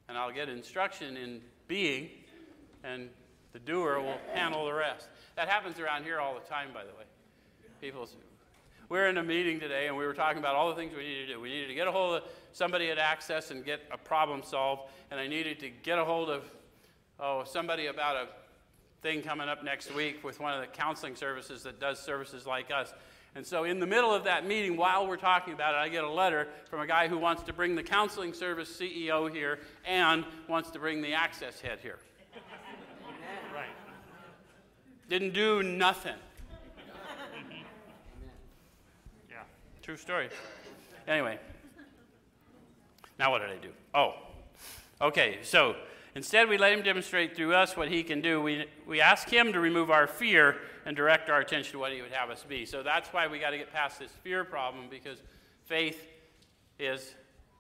And 0.09 0.17
I'll 0.17 0.33
get 0.33 0.49
instruction 0.49 1.17
in 1.17 1.43
being, 1.69 2.09
and 2.83 3.11
the 3.53 3.59
doer 3.59 4.01
will 4.01 4.19
handle 4.33 4.65
the 4.65 4.73
rest. 4.73 5.09
That 5.37 5.49
happens 5.49 5.79
around 5.79 6.05
here 6.05 6.19
all 6.19 6.35
the 6.35 6.49
time, 6.49 6.69
by 6.73 6.83
the 6.85 6.91
way. 6.91 7.05
People, 7.81 8.09
we're 8.89 9.09
in 9.09 9.19
a 9.19 9.23
meeting 9.23 9.61
today, 9.61 9.87
and 9.87 9.97
we 9.97 10.07
were 10.07 10.15
talking 10.15 10.39
about 10.39 10.55
all 10.55 10.71
the 10.71 10.77
things 10.77 10.95
we 10.97 11.03
needed 11.03 11.27
to 11.27 11.35
do. 11.35 11.41
We 11.41 11.51
needed 11.51 11.69
to 11.69 11.75
get 11.75 11.87
a 11.87 11.93
hold 11.93 12.17
of 12.17 12.23
somebody 12.55 12.89
at 12.89 12.99
Access 12.99 13.51
and 13.51 13.65
get 13.65 13.81
a 13.93 13.99
problem 13.99 14.43
solved, 14.43 14.91
and 15.11 15.21
I 15.21 15.27
needed 15.27 15.61
to 15.61 15.69
get 15.69 15.99
a 15.99 16.05
hold 16.05 16.31
of 16.31 16.45
oh 17.21 17.45
somebody 17.45 17.87
about 17.87 18.17
a 18.17 18.29
thing 19.03 19.21
coming 19.21 19.49
up 19.49 19.63
next 19.63 19.95
week 19.95 20.25
with 20.25 20.41
one 20.41 20.55
of 20.55 20.61
the 20.61 20.67
counseling 20.67 21.15
services 21.15 21.65
that 21.65 21.79
does 21.79 21.99
services 21.99 22.47
like 22.47 22.71
us. 22.71 22.95
And 23.35 23.45
so, 23.45 23.65
in 23.65 23.81
the 23.81 23.87
middle 23.87 24.15
of 24.15 24.25
that 24.25 24.47
meeting, 24.47 24.77
while 24.77 25.07
we're 25.09 25.17
talking 25.17 25.53
about 25.53 25.75
it, 25.75 25.79
I 25.79 25.89
get 25.89 26.05
a 26.05 26.11
letter 26.11 26.47
from 26.71 26.81
a 26.81 26.87
guy 26.87 27.09
who 27.09 27.19
wants 27.19 27.43
to 27.43 27.53
bring 27.53 27.75
the 27.75 27.83
counseling 27.83 28.33
service 28.33 28.71
CEO 28.71 29.31
here 29.31 29.59
and 29.85 30.25
wants 30.49 30.71
to 30.71 30.79
bring 30.79 31.03
the 31.03 31.13
access 31.13 31.61
head 31.61 31.81
here. 31.83 31.99
Right. 33.53 33.67
Didn't 35.09 35.35
do 35.35 35.63
nothing. 35.63 36.17
Yeah. 39.31 39.37
True 39.83 39.97
story. 39.97 40.29
Anyway, 41.07 41.39
now 43.19 43.31
what 43.31 43.41
did 43.41 43.51
I 43.51 43.57
do? 43.57 43.71
Oh, 43.95 44.15
okay. 45.01 45.39
So 45.43 45.77
instead, 46.15 46.49
we 46.49 46.59
let 46.59 46.73
him 46.73 46.83
demonstrate 46.83 47.37
through 47.37 47.55
us 47.55 47.77
what 47.77 47.89
he 47.89 48.03
can 48.03 48.21
do. 48.21 48.41
We, 48.41 48.67
we 48.87 49.01
ask 49.01 49.29
him 49.29 49.53
to 49.53 49.61
remove 49.61 49.91
our 49.91 50.07
fear 50.07 50.57
and 50.87 50.97
direct 50.97 51.31
our 51.31 51.41
attention 51.41 51.73
to 51.73 51.79
what 51.79 51.93
he 51.93 52.03
would 52.03 52.13
have 52.13 52.31
us 52.31 52.45
be. 52.47 52.65
So 52.67 52.83
that's 52.83 53.09
why 53.11 53.27
we 53.27 53.39
got 53.39 53.51
to 53.51 53.59
get 53.59 53.73
past 53.73 53.99
this 53.99 54.11
fear 54.23 54.45
problem 54.45 54.87
because 54.91 55.23
faith 55.65 56.09
is 56.79 57.15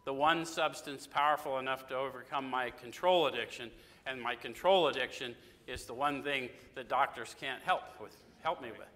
the 0.04 0.12
one 0.12 0.44
substance 0.44 1.06
powerful 1.06 1.58
enough 1.58 1.88
to 1.88 1.96
overcome 1.96 2.48
my 2.48 2.70
control 2.70 3.26
addiction, 3.26 3.70
and 4.06 4.20
my 4.20 4.34
control 4.34 4.88
addiction 4.88 5.34
is 5.66 5.84
the 5.86 5.94
one 5.94 6.22
thing 6.22 6.50
that 6.74 6.88
doctors 6.88 7.34
can't 7.40 7.62
help 7.62 7.82
with, 8.00 8.14
help 8.42 8.60
me 8.60 8.68
with. 8.70 8.88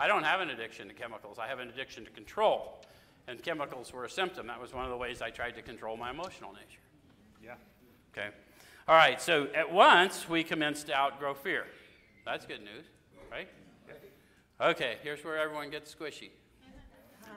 I 0.00 0.08
don't 0.08 0.24
have 0.24 0.40
an 0.40 0.50
addiction 0.50 0.88
to 0.88 0.94
chemicals. 0.94 1.38
I 1.38 1.46
have 1.46 1.58
an 1.58 1.68
addiction 1.68 2.04
to 2.04 2.10
control. 2.10 2.80
And 3.26 3.42
chemicals 3.42 3.92
were 3.92 4.04
a 4.04 4.10
symptom. 4.10 4.46
That 4.48 4.60
was 4.60 4.74
one 4.74 4.84
of 4.84 4.90
the 4.90 4.96
ways 4.96 5.22
I 5.22 5.30
tried 5.30 5.52
to 5.52 5.62
control 5.62 5.96
my 5.96 6.10
emotional 6.10 6.52
nature. 6.52 6.80
Yeah. 7.42 7.54
Okay? 8.12 8.28
All 8.86 8.94
right, 8.94 9.20
so 9.20 9.48
at 9.54 9.72
once 9.72 10.28
we 10.28 10.44
commenced 10.44 10.88
to 10.88 10.94
outgrow 10.94 11.32
fear. 11.32 11.64
That's 12.26 12.44
good 12.44 12.60
news, 12.60 12.84
right? 13.30 13.48
Okay, 14.60 14.98
here's 15.02 15.24
where 15.24 15.38
everyone 15.38 15.70
gets 15.70 15.94
squishy. 15.94 16.30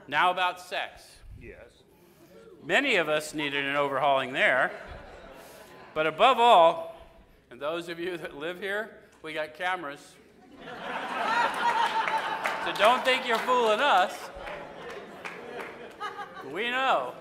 Now 0.06 0.30
about 0.30 0.60
sex. 0.60 1.04
Yes. 1.40 1.66
Many 2.64 2.96
of 2.96 3.08
us 3.08 3.34
needed 3.34 3.64
an 3.64 3.76
overhauling 3.76 4.32
there. 4.32 4.70
But 5.94 6.06
above 6.06 6.38
all, 6.38 6.96
and 7.50 7.60
those 7.60 7.88
of 7.88 7.98
you 7.98 8.16
that 8.18 8.36
live 8.36 8.60
here, 8.60 8.90
we 9.22 9.32
got 9.32 9.54
cameras. 9.54 10.14
so 12.64 12.72
don't 12.78 13.04
think 13.04 13.26
you're 13.26 13.38
fooling 13.38 13.80
us. 13.80 14.27
We 16.52 16.70
know. 16.70 17.12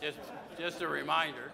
Just, 0.00 0.18
just 0.58 0.82
a 0.82 0.88
reminder. 0.88 1.52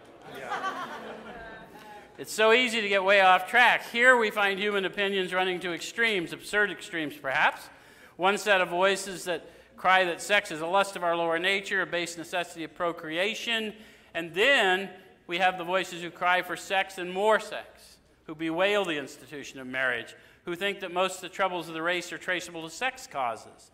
It's 2.18 2.32
so 2.32 2.52
easy 2.52 2.80
to 2.80 2.88
get 2.88 3.04
way 3.04 3.20
off 3.20 3.48
track. 3.48 3.90
Here 3.90 4.16
we 4.16 4.30
find 4.30 4.58
human 4.58 4.84
opinions 4.84 5.32
running 5.34 5.60
to 5.60 5.72
extremes, 5.72 6.32
absurd 6.32 6.70
extremes 6.70 7.16
perhaps. 7.16 7.68
One 8.16 8.38
set 8.38 8.60
of 8.60 8.68
voices 8.68 9.24
that 9.24 9.50
cry 9.76 10.04
that 10.04 10.22
sex 10.22 10.50
is 10.50 10.60
a 10.60 10.66
lust 10.66 10.96
of 10.96 11.04
our 11.04 11.16
lower 11.16 11.38
nature, 11.38 11.82
a 11.82 11.86
base 11.86 12.16
necessity 12.16 12.64
of 12.64 12.74
procreation. 12.74 13.74
And 14.14 14.34
then 14.34 14.90
we 15.26 15.38
have 15.38 15.58
the 15.58 15.64
voices 15.64 16.02
who 16.02 16.10
cry 16.10 16.42
for 16.42 16.56
sex 16.56 16.98
and 16.98 17.12
more 17.12 17.40
sex, 17.40 17.96
who 18.26 18.34
bewail 18.34 18.84
the 18.84 18.98
institution 18.98 19.58
of 19.58 19.66
marriage, 19.66 20.14
who 20.44 20.54
think 20.54 20.80
that 20.80 20.92
most 20.92 21.16
of 21.16 21.22
the 21.22 21.28
troubles 21.28 21.68
of 21.68 21.74
the 21.74 21.82
race 21.82 22.12
are 22.12 22.18
traceable 22.18 22.62
to 22.62 22.70
sex 22.70 23.06
causes. 23.06 23.70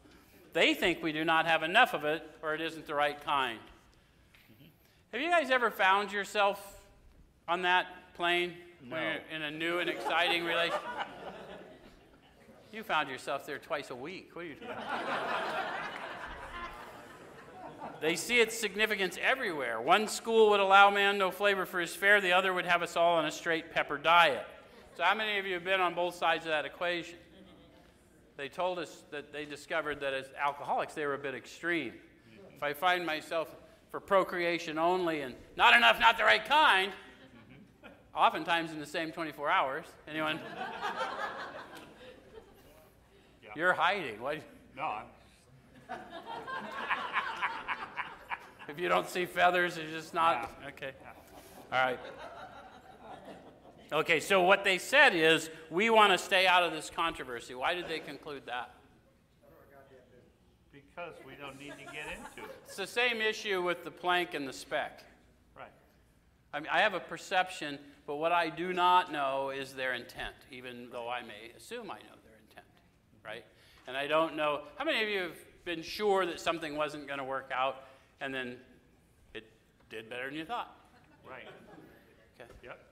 They 0.53 0.75
think 0.75 1.03
we 1.03 1.13
do 1.13 1.25
not 1.25 1.47
have 1.47 1.63
enough 1.63 1.95
of 1.95 2.05
it 2.05 2.23
or 2.43 2.55
it 2.55 2.61
isn't 2.61 2.87
the 2.87 2.95
right 2.95 3.23
kind. 3.25 3.59
Have 5.13 5.21
you 5.21 5.31
guys 5.31 5.51
ever 5.51 5.71
found 5.71 6.13
yourself 6.13 6.83
on 7.47 7.63
that 7.63 7.87
plane 8.15 8.55
you're 8.87 9.21
in 9.35 9.43
a 9.43 9.51
new 9.51 9.79
and 9.79 9.89
exciting 9.89 10.45
relationship? 10.45 10.83
You 12.71 12.83
found 12.83 13.09
yourself 13.09 13.47
there 13.47 13.57
twice 13.57 13.89
a 13.89 13.95
week. 13.95 14.29
What 14.35 14.45
are 14.45 14.49
you 14.49 14.55
doing? 14.57 14.77
they 18.03 18.15
see 18.15 18.41
its 18.41 18.59
significance 18.59 19.19
everywhere. 19.23 19.81
One 19.81 20.07
school 20.07 20.51
would 20.51 20.61
allow 20.61 20.91
man 20.91 21.17
no 21.17 21.31
flavor 21.31 21.65
for 21.65 21.81
his 21.81 21.95
fare, 21.95 22.21
the 22.21 22.33
other 22.33 22.53
would 22.53 22.67
have 22.67 22.83
us 22.83 22.95
all 22.95 23.17
on 23.17 23.25
a 23.25 23.31
straight 23.31 23.73
pepper 23.73 23.97
diet. 23.97 24.45
So, 24.99 25.03
how 25.03 25.15
many 25.15 25.39
of 25.39 25.47
you 25.47 25.55
have 25.55 25.65
been 25.65 25.81
on 25.81 25.95
both 25.95 26.17
sides 26.17 26.45
of 26.45 26.51
that 26.51 26.67
equation? 26.67 27.17
They 28.39 28.49
told 28.49 28.79
us 28.79 29.03
that 29.11 29.33
they 29.33 29.45
discovered 29.45 29.99
that 29.99 30.15
as 30.15 30.27
alcoholics, 30.41 30.95
they 30.95 31.05
were 31.05 31.15
a 31.15 31.19
bit 31.19 31.35
extreme. 31.35 31.95
If 32.57 32.63
I 32.63 32.73
find 32.73 33.05
myself 33.05 33.49
for 33.91 33.99
procreation 33.99 34.79
only 34.79 35.23
and 35.23 35.35
not 35.57 35.77
enough, 35.77 35.99
not 35.99 36.17
the 36.17 36.23
right 36.23 36.45
kind, 36.45 36.93
oftentimes 38.15 38.71
in 38.71 38.79
the 38.79 38.87
same 38.87 39.11
24 39.11 39.51
hours. 39.51 39.87
Anyone? 40.07 40.39
Yeah. 43.43 43.51
You're 43.57 43.73
hiding. 43.73 44.21
What? 44.21 44.39
No, 44.77 44.85
I'm, 44.85 45.99
If 48.69 48.79
you 48.79 48.89
don't 48.89 49.09
see 49.09 49.27
feathers, 49.27 49.79
it's 49.79 49.93
just 49.93 50.15
not. 50.15 50.53
Okay. 50.69 50.93
All 51.73 51.83
right. 51.83 51.99
Okay, 53.91 54.21
so 54.21 54.43
what 54.43 54.65
they 54.65 54.79
said 54.79 55.15
is 55.15 55.49
we 55.71 55.89
want 55.89 56.13
to 56.13 56.19
stay 56.19 56.47
out 56.47 56.63
of 56.63 56.73
this 56.73 56.91
controversy. 56.95 57.55
Why 57.55 57.75
did 57.75 57.89
they 57.89 58.01
conclude 58.01 58.43
that? 58.47 58.75
because 60.99 61.15
we 61.25 61.35
don't 61.35 61.59
need 61.59 61.73
to 61.73 61.93
get 61.93 62.07
into 62.07 62.49
it. 62.49 62.57
It's 62.65 62.77
the 62.77 62.87
same 62.87 63.21
issue 63.21 63.63
with 63.63 63.85
the 63.85 63.91
plank 63.91 64.35
and 64.35 64.49
the 64.49 64.53
speck. 64.53 65.05
Right. 65.57 65.71
I 66.53 66.61
mean, 66.61 66.69
I 66.73 66.81
have 66.81 66.95
a 66.95 67.01
perception, 67.01 67.79
but 68.07 68.17
what 68.17 68.33
I 68.33 68.51
do 68.51 68.73
not 68.73 69.13
know 69.13 69.51
is 69.51 69.75
their 69.75 69.95
intent, 69.95 70.35
even 70.51 70.89
though 70.91 71.09
I 71.09 71.23
may 71.23 71.53
assume 71.57 71.91
I 71.91 71.99
know 71.99 72.19
their 72.25 72.39
intent, 72.49 72.67
right? 73.25 73.45
And 73.87 73.97
I 73.97 74.07
don't 74.07 74.37
know. 74.37 74.63
How 74.77 74.85
many 74.85 75.03
of 75.03 75.09
you 75.09 75.21
have 75.21 75.65
been 75.65 75.83
sure 75.83 76.27
that 76.27 76.41
something 76.41 76.77
wasn't 76.77 77.07
going 77.07 77.19
to 77.19 77.25
work 77.25 77.51
out 77.55 77.85
and 78.21 78.35
then 78.35 78.57
it 79.35 79.45
did 79.91 80.11
better 80.11 80.27
than 80.27 80.35
you 80.35 80.45
thought? 80.45 80.77
Right. 81.29 81.47
Okay. 82.41 82.51
Yep. 82.65 82.88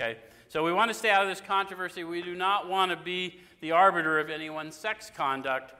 Okay, 0.00 0.16
so 0.48 0.64
we 0.64 0.72
want 0.72 0.90
to 0.90 0.94
stay 0.94 1.10
out 1.10 1.20
of 1.20 1.28
this 1.28 1.42
controversy. 1.42 2.04
We 2.04 2.22
do 2.22 2.34
not 2.34 2.70
want 2.70 2.90
to 2.90 2.96
be 2.96 3.38
the 3.60 3.72
arbiter 3.72 4.18
of 4.18 4.30
anyone's 4.30 4.74
sex 4.74 5.10
conduct. 5.14 5.74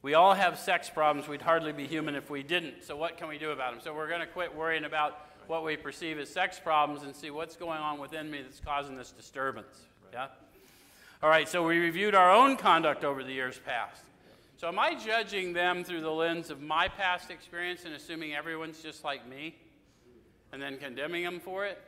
We 0.00 0.14
all 0.14 0.32
have 0.32 0.58
sex 0.58 0.88
problems. 0.88 1.28
We'd 1.28 1.42
hardly 1.42 1.72
be 1.72 1.86
human 1.86 2.14
if 2.14 2.30
we 2.30 2.42
didn't. 2.42 2.82
So, 2.82 2.96
what 2.96 3.18
can 3.18 3.28
we 3.28 3.36
do 3.36 3.50
about 3.50 3.74
them? 3.74 3.82
So, 3.84 3.92
we're 3.92 4.08
going 4.08 4.20
to 4.20 4.26
quit 4.26 4.56
worrying 4.56 4.84
about 4.84 5.26
what 5.46 5.62
we 5.62 5.76
perceive 5.76 6.18
as 6.18 6.30
sex 6.30 6.58
problems 6.58 7.04
and 7.04 7.14
see 7.14 7.30
what's 7.30 7.54
going 7.54 7.80
on 7.80 8.00
within 8.00 8.30
me 8.30 8.40
that's 8.40 8.60
causing 8.60 8.96
this 8.96 9.10
disturbance. 9.10 9.82
Yeah? 10.10 10.28
All 11.22 11.28
right, 11.28 11.46
so 11.46 11.66
we 11.66 11.76
reviewed 11.76 12.14
our 12.14 12.32
own 12.32 12.56
conduct 12.56 13.04
over 13.04 13.22
the 13.22 13.32
years 13.32 13.60
past. 13.66 14.04
So, 14.56 14.68
am 14.68 14.78
I 14.78 14.94
judging 14.94 15.52
them 15.52 15.84
through 15.84 16.00
the 16.00 16.10
lens 16.10 16.48
of 16.48 16.62
my 16.62 16.88
past 16.88 17.30
experience 17.30 17.84
and 17.84 17.92
assuming 17.92 18.34
everyone's 18.34 18.82
just 18.82 19.04
like 19.04 19.28
me 19.28 19.54
and 20.50 20.62
then 20.62 20.78
condemning 20.78 21.24
them 21.24 21.40
for 21.40 21.66
it? 21.66 21.78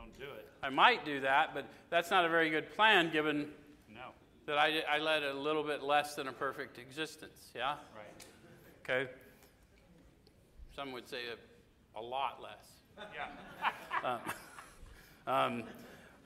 Don't 0.00 0.18
do 0.18 0.32
it. 0.34 0.46
I 0.62 0.70
might 0.70 1.04
do 1.04 1.20
that, 1.20 1.52
but 1.52 1.66
that's 1.90 2.10
not 2.10 2.24
a 2.24 2.28
very 2.28 2.48
good 2.48 2.74
plan 2.74 3.12
given 3.12 3.48
No. 3.94 4.12
that 4.46 4.56
I, 4.56 4.82
I 4.90 4.98
led 4.98 5.22
a 5.22 5.34
little 5.34 5.62
bit 5.62 5.82
less 5.82 6.14
than 6.14 6.28
a 6.28 6.32
perfect 6.32 6.78
existence. 6.78 7.50
Yeah? 7.54 7.74
Right. 7.94 8.24
Okay? 8.82 9.10
Some 10.74 10.92
would 10.92 11.06
say 11.06 11.18
a, 11.94 11.98
a 11.98 12.02
lot 12.02 12.40
less. 12.42 13.06
Yeah. 13.14 14.18
Um, 15.26 15.64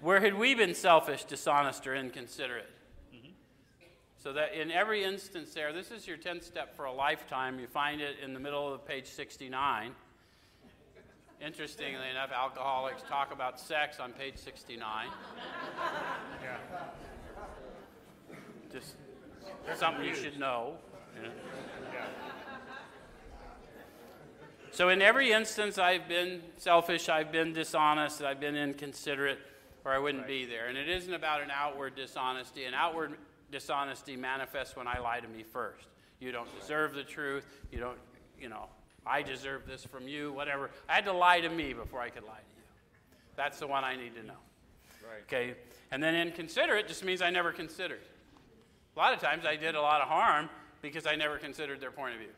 where 0.00 0.20
had 0.20 0.34
we 0.34 0.54
been 0.54 0.74
selfish, 0.74 1.24
dishonest, 1.24 1.86
or 1.86 1.94
inconsiderate? 1.94 2.70
So 4.16 4.32
that 4.32 4.54
in 4.58 4.70
every 4.70 5.04
instance 5.04 5.52
there, 5.52 5.72
this 5.72 5.90
is 5.90 6.06
your 6.06 6.16
10th 6.16 6.44
step 6.44 6.74
for 6.76 6.86
a 6.86 6.92
lifetime. 6.92 7.58
You 7.58 7.66
find 7.66 8.00
it 8.00 8.16
in 8.24 8.32
the 8.32 8.40
middle 8.40 8.72
of 8.72 8.86
page 8.86 9.06
69. 9.06 9.92
Interestingly 11.44 12.08
enough, 12.08 12.30
alcoholics 12.32 13.02
talk 13.02 13.30
about 13.30 13.60
sex 13.60 14.00
on 14.00 14.12
page 14.12 14.38
69. 14.38 15.08
Yeah. 16.42 16.56
Just 18.72 18.94
something 19.76 20.04
you 20.04 20.14
should 20.14 20.38
know. 20.38 20.76
know. 21.22 21.28
Yeah. 21.92 22.06
So, 24.70 24.88
in 24.88 25.02
every 25.02 25.32
instance, 25.32 25.76
I've 25.76 26.08
been 26.08 26.40
selfish, 26.56 27.08
I've 27.10 27.30
been 27.30 27.52
dishonest, 27.52 28.22
I've 28.22 28.40
been 28.40 28.56
inconsiderate, 28.56 29.38
or 29.84 29.92
I 29.92 29.98
wouldn't 29.98 30.26
be 30.26 30.46
there. 30.46 30.68
And 30.68 30.78
it 30.78 30.88
isn't 30.88 31.12
about 31.12 31.42
an 31.42 31.50
outward 31.52 31.94
dishonesty. 31.94 32.64
An 32.64 32.74
outward 32.74 33.18
dishonesty 33.52 34.16
manifests 34.16 34.76
when 34.76 34.88
I 34.88 34.98
lie 34.98 35.20
to 35.20 35.28
me 35.28 35.42
first. 35.42 35.86
You 36.20 36.32
don't 36.32 36.48
deserve 36.58 36.94
the 36.94 37.04
truth. 37.04 37.46
You 37.70 37.80
don't, 37.80 37.98
you 38.40 38.48
know, 38.48 38.68
I 39.06 39.22
deserve 39.22 39.66
this 39.66 39.84
from 39.84 40.08
you, 40.08 40.32
whatever. 40.32 40.70
I 40.88 40.94
had 40.94 41.04
to 41.04 41.12
lie 41.12 41.40
to 41.40 41.48
me 41.48 41.72
before 41.72 42.00
I 42.00 42.08
could 42.08 42.24
lie 42.24 42.30
to 42.30 42.56
you. 42.56 42.62
That's 43.36 43.58
the 43.58 43.66
one 43.66 43.84
I 43.84 43.96
need 43.96 44.14
to 44.14 44.22
know. 44.22 44.34
Right. 45.02 45.22
Okay? 45.26 45.54
And 45.90 46.02
then 46.02 46.14
inconsiderate 46.14 46.88
just 46.88 47.04
means 47.04 47.20
I 47.20 47.30
never 47.30 47.52
considered. 47.52 48.00
A 48.96 48.98
lot 48.98 49.12
of 49.12 49.20
times 49.20 49.44
I 49.44 49.56
did 49.56 49.74
a 49.74 49.80
lot 49.80 50.00
of 50.00 50.08
harm 50.08 50.48
because 50.80 51.06
I 51.06 51.16
never 51.16 51.36
considered 51.36 51.80
their 51.80 51.90
point 51.90 52.14
of 52.14 52.20
view. 52.20 52.30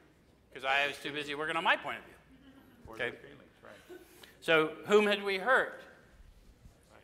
Because 0.52 0.64
I 0.64 0.86
was 0.88 0.96
too 0.98 1.12
busy 1.12 1.34
working 1.34 1.56
on 1.56 1.64
my 1.64 1.76
point 1.76 1.98
of 1.98 2.04
view. 2.04 2.14
Or 2.86 2.94
Okay. 2.94 3.16
feelings. 3.16 3.42
Right. 3.62 4.00
So, 4.40 4.72
whom 4.86 5.06
had 5.06 5.22
we 5.22 5.38
hurt? 5.38 5.82
Right. 6.92 7.00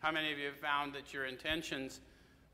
How 0.00 0.10
many 0.10 0.32
of 0.32 0.38
you 0.38 0.46
have 0.46 0.56
found 0.56 0.94
that 0.94 1.12
your 1.12 1.26
intentions 1.26 2.00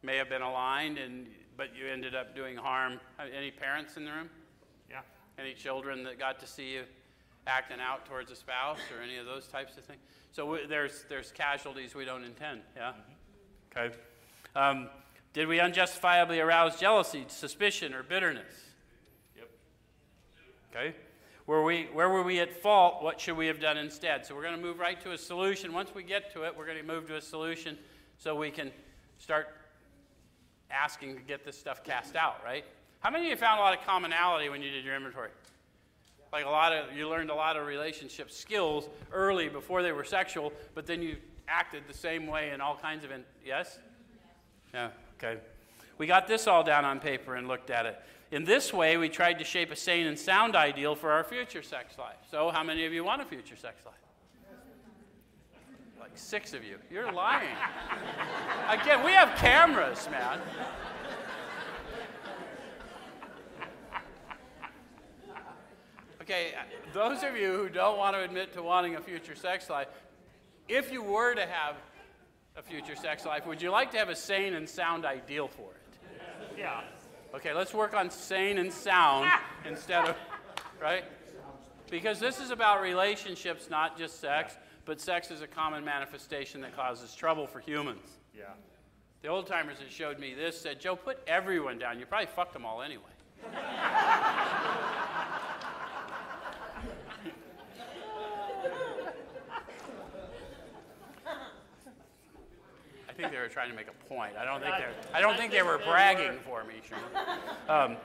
may 0.02 0.16
have 0.16 0.28
been 0.28 0.42
aligned, 0.42 0.98
and 0.98 1.26
but 1.56 1.74
you 1.74 1.86
ended 1.86 2.14
up 2.14 2.36
doing 2.36 2.56
harm? 2.56 3.00
Any 3.18 3.50
parents 3.50 3.96
in 3.96 4.04
the 4.04 4.12
room? 4.12 4.28
Any 5.38 5.54
children 5.54 6.02
that 6.04 6.18
got 6.18 6.40
to 6.40 6.46
see 6.46 6.72
you 6.72 6.82
acting 7.46 7.78
out 7.80 8.04
towards 8.06 8.30
a 8.30 8.36
spouse 8.36 8.80
or 8.94 9.02
any 9.02 9.16
of 9.16 9.26
those 9.26 9.46
types 9.46 9.76
of 9.78 9.84
things? 9.84 10.00
So 10.32 10.44
we, 10.46 10.66
there's 10.66 11.04
there's 11.08 11.30
casualties 11.30 11.94
we 11.94 12.04
don't 12.04 12.24
intend. 12.24 12.60
Yeah. 12.76 12.92
Okay. 13.74 13.94
Um, 14.56 14.88
did 15.32 15.46
we 15.46 15.60
unjustifiably 15.60 16.40
arouse 16.40 16.80
jealousy, 16.80 17.24
suspicion, 17.28 17.94
or 17.94 18.02
bitterness? 18.02 18.52
Yep. 19.36 19.50
Okay? 20.74 20.96
Were 21.46 21.62
we, 21.62 21.88
where 21.92 22.08
were 22.08 22.22
we 22.22 22.40
at 22.40 22.60
fault? 22.60 23.02
What 23.02 23.20
should 23.20 23.36
we 23.36 23.46
have 23.46 23.60
done 23.60 23.78
instead? 23.78 24.26
So 24.26 24.34
we're 24.34 24.42
going 24.42 24.56
to 24.56 24.60
move 24.60 24.78
right 24.78 25.00
to 25.02 25.12
a 25.12 25.18
solution. 25.18 25.72
Once 25.72 25.94
we 25.94 26.02
get 26.02 26.32
to 26.34 26.42
it, 26.42 26.54
we're 26.56 26.66
going 26.66 26.78
to 26.78 26.84
move 26.84 27.06
to 27.08 27.16
a 27.16 27.20
solution 27.20 27.78
so 28.18 28.34
we 28.34 28.50
can 28.50 28.70
start 29.18 29.48
asking 30.70 31.14
to 31.14 31.22
get 31.22 31.44
this 31.44 31.58
stuff 31.58 31.84
cast 31.84 32.16
out, 32.16 32.36
right? 32.44 32.64
How 33.00 33.10
many 33.10 33.26
of 33.26 33.30
you 33.30 33.36
found 33.36 33.60
a 33.60 33.62
lot 33.62 33.78
of 33.78 33.84
commonality 33.84 34.48
when 34.48 34.62
you 34.62 34.70
did 34.70 34.84
your 34.84 34.96
inventory? 34.96 35.30
Like 36.32 36.44
a 36.44 36.50
lot 36.50 36.72
of, 36.72 36.94
you 36.96 37.08
learned 37.08 37.30
a 37.30 37.34
lot 37.34 37.56
of 37.56 37.66
relationship 37.66 38.30
skills 38.30 38.88
early 39.12 39.48
before 39.48 39.82
they 39.82 39.92
were 39.92 40.04
sexual, 40.04 40.52
but 40.74 40.86
then 40.86 41.00
you 41.00 41.16
acted 41.46 41.84
the 41.88 41.94
same 41.94 42.26
way 42.26 42.50
in 42.50 42.60
all 42.60 42.76
kinds 42.76 43.04
of, 43.04 43.10
in, 43.10 43.24
yes? 43.44 43.78
Yeah, 44.74 44.90
okay. 45.16 45.40
We 45.96 46.06
got 46.06 46.28
this 46.28 46.46
all 46.46 46.62
down 46.62 46.84
on 46.84 47.00
paper 47.00 47.36
and 47.36 47.48
looked 47.48 47.70
at 47.70 47.86
it. 47.86 47.98
In 48.30 48.44
this 48.44 48.74
way, 48.74 48.98
we 48.98 49.08
tried 49.08 49.38
to 49.38 49.44
shape 49.44 49.70
a 49.70 49.76
sane 49.76 50.06
and 50.06 50.18
sound 50.18 50.54
ideal 50.54 50.94
for 50.94 51.10
our 51.10 51.24
future 51.24 51.62
sex 51.62 51.96
life. 51.98 52.16
So, 52.30 52.50
how 52.50 52.62
many 52.62 52.84
of 52.84 52.92
you 52.92 53.02
want 53.02 53.22
a 53.22 53.24
future 53.24 53.56
sex 53.56 53.80
life? 53.86 53.94
Like 55.98 56.10
six 56.14 56.52
of 56.52 56.62
you. 56.62 56.76
You're 56.90 57.10
lying. 57.10 57.48
Again, 58.68 59.02
we 59.02 59.12
have 59.12 59.36
cameras, 59.38 60.08
man. 60.10 60.40
Okay, 66.28 66.52
those 66.92 67.22
of 67.22 67.38
you 67.38 67.54
who 67.54 67.70
don't 67.70 67.96
want 67.96 68.14
to 68.14 68.22
admit 68.22 68.52
to 68.52 68.62
wanting 68.62 68.96
a 68.96 69.00
future 69.00 69.34
sex 69.34 69.70
life, 69.70 69.88
if 70.68 70.92
you 70.92 71.02
were 71.02 71.34
to 71.34 71.46
have 71.46 71.76
a 72.54 72.60
future 72.60 72.94
sex 72.94 73.24
life, 73.24 73.46
would 73.46 73.62
you 73.62 73.70
like 73.70 73.92
to 73.92 73.96
have 73.96 74.10
a 74.10 74.14
sane 74.14 74.52
and 74.52 74.68
sound 74.68 75.06
ideal 75.06 75.48
for 75.48 75.70
it? 75.70 75.98
Yeah. 76.58 76.82
Okay, 77.34 77.54
let's 77.54 77.72
work 77.72 77.94
on 77.94 78.10
sane 78.10 78.58
and 78.58 78.70
sound 78.70 79.30
instead 79.66 80.04
of, 80.04 80.16
right? 80.82 81.04
Because 81.90 82.20
this 82.20 82.40
is 82.40 82.50
about 82.50 82.82
relationships, 82.82 83.70
not 83.70 83.96
just 83.96 84.20
sex, 84.20 84.54
but 84.84 85.00
sex 85.00 85.30
is 85.30 85.40
a 85.40 85.46
common 85.46 85.82
manifestation 85.82 86.60
that 86.60 86.76
causes 86.76 87.14
trouble 87.14 87.46
for 87.46 87.60
humans. 87.60 88.06
Yeah. 88.36 88.52
The 89.22 89.28
old 89.28 89.46
timers 89.46 89.78
that 89.78 89.90
showed 89.90 90.18
me 90.18 90.34
this 90.34 90.60
said, 90.60 90.78
Joe, 90.78 90.94
put 90.94 91.20
everyone 91.26 91.78
down. 91.78 91.98
You 91.98 92.04
probably 92.04 92.26
fucked 92.26 92.52
them 92.52 92.66
all 92.66 92.82
anyway. 92.82 93.04
think 103.18 103.32
they 103.32 103.38
were 103.38 103.48
trying 103.48 103.68
to 103.68 103.74
make 103.76 103.88
a 103.88 104.08
point. 104.08 104.34
I 104.38 104.44
don't 104.44 104.60
think 104.62 104.74
they 104.76 105.16
I 105.16 105.20
don't 105.20 105.36
think 105.36 105.50
they 105.50 105.62
were 105.62 105.78
bragging 105.78 106.38
for 106.46 106.62
me, 106.64 106.74
Sean. 106.88 106.98
Um, 107.68 107.96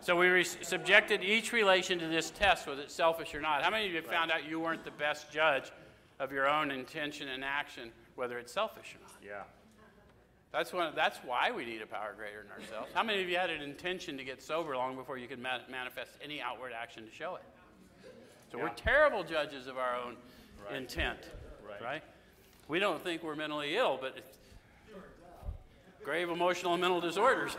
so 0.00 0.16
we 0.16 0.28
re- 0.28 0.44
subjected 0.44 1.22
each 1.22 1.52
relation 1.52 1.98
to 1.98 2.06
this 2.08 2.30
test, 2.30 2.66
was 2.66 2.78
it 2.78 2.90
selfish 2.90 3.34
or 3.34 3.40
not. 3.40 3.62
How 3.62 3.70
many 3.70 3.86
of 3.86 3.92
you 3.92 4.00
found 4.02 4.30
out 4.30 4.48
you 4.48 4.58
weren't 4.58 4.84
the 4.84 4.90
best 4.90 5.30
judge 5.30 5.70
of 6.18 6.32
your 6.32 6.48
own 6.48 6.70
intention 6.70 7.28
and 7.28 7.44
action, 7.44 7.90
whether 8.16 8.38
it's 8.38 8.52
selfish 8.52 8.96
or 8.96 9.02
not? 9.02 9.12
Yeah. 9.24 9.42
That's, 10.52 10.72
one, 10.72 10.92
that's 10.94 11.18
why 11.18 11.50
we 11.50 11.64
need 11.64 11.82
a 11.82 11.86
power 11.86 12.14
greater 12.16 12.42
than 12.42 12.52
ourselves. 12.52 12.90
How 12.94 13.02
many 13.02 13.22
of 13.22 13.28
you 13.28 13.36
had 13.36 13.50
an 13.50 13.60
intention 13.60 14.16
to 14.18 14.24
get 14.24 14.40
sober 14.42 14.76
long 14.76 14.94
before 14.94 15.18
you 15.18 15.26
could 15.26 15.40
ma- 15.40 15.58
manifest 15.70 16.12
any 16.22 16.40
outward 16.40 16.72
action 16.72 17.04
to 17.04 17.12
show 17.12 17.34
it? 17.36 17.42
So 18.52 18.58
we're 18.58 18.68
terrible 18.70 19.24
judges 19.24 19.66
of 19.66 19.76
our 19.78 19.96
own 19.96 20.16
Right. 20.64 20.76
intent, 20.76 21.18
Right. 21.68 21.82
right? 21.82 22.02
We 22.68 22.78
don't 22.78 23.02
think 23.02 23.22
we're 23.22 23.34
mentally 23.36 23.76
ill, 23.76 23.98
but 24.00 24.14
it's 24.16 24.38
grave 26.04 26.28
emotional 26.28 26.74
and 26.74 26.80
mental 26.80 27.00
disorders. 27.00 27.56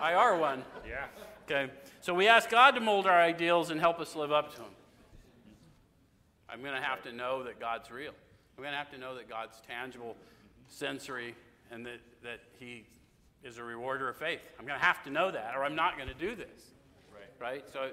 I 0.00 0.14
are 0.14 0.36
one. 0.36 0.64
Yeah. 0.88 1.04
Okay, 1.44 1.70
so 2.00 2.14
we 2.14 2.26
ask 2.26 2.48
God 2.48 2.72
to 2.72 2.80
mold 2.80 3.06
our 3.06 3.20
ideals 3.20 3.70
and 3.70 3.78
help 3.78 4.00
us 4.00 4.16
live 4.16 4.32
up 4.32 4.52
to 4.52 4.58
them. 4.58 4.70
I'm 6.48 6.62
going 6.62 6.74
to 6.74 6.80
have 6.80 7.02
to 7.02 7.12
know 7.12 7.42
that 7.44 7.60
God's 7.60 7.90
real. 7.90 8.12
I'm 8.56 8.62
going 8.62 8.72
to 8.72 8.78
have 8.78 8.90
to 8.92 8.98
know 8.98 9.14
that 9.16 9.28
God's 9.28 9.60
tangible, 9.68 10.16
sensory, 10.68 11.34
and 11.70 11.84
that, 11.84 12.00
that 12.22 12.40
He 12.58 12.84
is 13.42 13.58
a 13.58 13.64
rewarder 13.64 14.08
of 14.08 14.16
faith. 14.16 14.40
I'm 14.58 14.66
going 14.66 14.78
to 14.78 14.84
have 14.84 15.02
to 15.04 15.10
know 15.10 15.30
that, 15.30 15.54
or 15.54 15.64
I'm 15.64 15.74
not 15.74 15.96
going 15.96 16.08
to 16.08 16.14
do 16.14 16.34
this. 16.34 16.72
Right. 17.12 17.62
Right? 17.62 17.64
So 17.72 17.90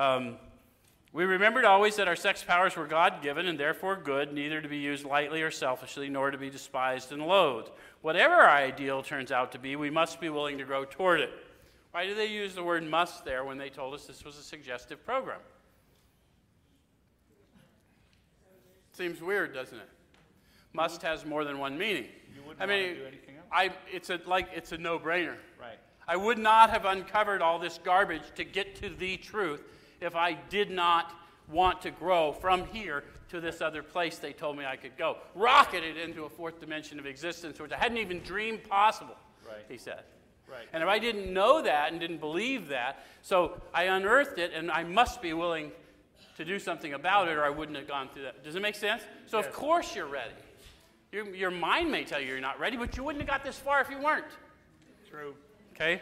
um, 0.00 0.36
we 1.12 1.24
remembered 1.24 1.64
always 1.64 1.96
that 1.96 2.06
our 2.06 2.16
sex 2.16 2.44
powers 2.44 2.76
were 2.76 2.86
God 2.86 3.22
given 3.22 3.46
and 3.46 3.58
therefore 3.58 3.96
good, 3.96 4.32
neither 4.32 4.60
to 4.60 4.68
be 4.68 4.76
used 4.76 5.06
lightly 5.06 5.40
or 5.40 5.50
selfishly, 5.50 6.10
nor 6.10 6.30
to 6.30 6.38
be 6.38 6.50
despised 6.50 7.12
and 7.12 7.26
loathed. 7.26 7.70
Whatever 8.02 8.34
our 8.34 8.50
ideal 8.50 9.02
turns 9.02 9.32
out 9.32 9.52
to 9.52 9.58
be, 9.58 9.76
we 9.76 9.90
must 9.90 10.20
be 10.20 10.28
willing 10.28 10.58
to 10.58 10.64
grow 10.64 10.84
toward 10.84 11.20
it. 11.20 11.30
Why 11.90 12.06
do 12.06 12.14
they 12.14 12.26
use 12.26 12.54
the 12.54 12.62
word 12.62 12.84
must 12.84 13.24
there 13.24 13.44
when 13.44 13.58
they 13.58 13.70
told 13.70 13.94
us 13.94 14.06
this 14.06 14.24
was 14.24 14.38
a 14.38 14.42
suggestive 14.42 15.04
program? 15.04 15.40
Seems 18.92 19.20
weird, 19.20 19.54
doesn't 19.54 19.78
it? 19.78 19.88
Must 20.72 21.02
has 21.02 21.24
more 21.24 21.44
than 21.44 21.58
one 21.58 21.78
meaning. 21.78 22.06
You 22.34 22.42
wouldn't 22.42 22.62
I 22.62 22.66
mean, 22.66 22.94
do 22.94 23.06
anything 23.06 23.36
else? 23.36 23.46
I, 23.50 23.70
it's 23.90 24.10
a, 24.10 24.20
like, 24.26 24.48
it's 24.54 24.72
a 24.72 24.78
no-brainer. 24.78 25.36
Right. 25.60 25.78
I 26.06 26.16
would 26.16 26.38
not 26.38 26.70
have 26.70 26.84
uncovered 26.84 27.42
all 27.42 27.58
this 27.58 27.78
garbage 27.82 28.22
to 28.36 28.44
get 28.44 28.76
to 28.76 28.90
the 28.90 29.16
truth 29.16 29.62
if 30.00 30.14
I 30.14 30.34
did 30.48 30.70
not 30.70 31.14
want 31.48 31.80
to 31.82 31.90
grow 31.90 32.32
from 32.32 32.66
here 32.66 33.04
to 33.30 33.40
this 33.40 33.60
other 33.60 33.82
place 33.82 34.18
they 34.18 34.32
told 34.32 34.56
me 34.56 34.64
I 34.64 34.76
could 34.76 34.96
go. 34.96 35.18
Rocketed 35.34 35.96
into 35.96 36.24
a 36.24 36.28
fourth 36.28 36.60
dimension 36.60 36.98
of 36.98 37.06
existence, 37.06 37.60
which 37.60 37.72
I 37.72 37.76
hadn't 37.78 37.98
even 37.98 38.20
dreamed 38.20 38.64
possible, 38.68 39.16
Right. 39.46 39.64
he 39.68 39.78
said. 39.78 40.02
Right. 40.50 40.66
And 40.72 40.82
if 40.82 40.88
I 40.88 40.98
didn't 40.98 41.32
know 41.32 41.60
that 41.62 41.90
and 41.90 42.00
didn't 42.00 42.20
believe 42.20 42.68
that, 42.68 43.04
so 43.22 43.60
I 43.74 43.84
unearthed 43.84 44.38
it, 44.38 44.52
and 44.54 44.70
I 44.70 44.82
must 44.82 45.20
be 45.20 45.34
willing 45.34 45.72
to 46.36 46.44
do 46.44 46.58
something 46.58 46.94
about 46.94 47.28
it, 47.28 47.36
or 47.36 47.44
I 47.44 47.50
wouldn't 47.50 47.76
have 47.76 47.86
gone 47.86 48.08
through 48.08 48.22
that. 48.22 48.42
Does 48.44 48.54
it 48.54 48.62
make 48.62 48.74
sense? 48.74 49.02
So, 49.26 49.38
of 49.38 49.52
course, 49.52 49.94
you're 49.94 50.06
ready. 50.06 50.32
Your, 51.12 51.34
your 51.34 51.50
mind 51.50 51.90
may 51.90 52.04
tell 52.04 52.20
you 52.20 52.28
you're 52.28 52.40
not 52.40 52.58
ready, 52.60 52.76
but 52.76 52.96
you 52.96 53.02
wouldn't 53.02 53.22
have 53.22 53.28
got 53.28 53.44
this 53.44 53.58
far 53.58 53.80
if 53.80 53.90
you 53.90 53.98
weren't. 53.98 54.24
True. 55.10 55.34
Okay? 55.74 56.00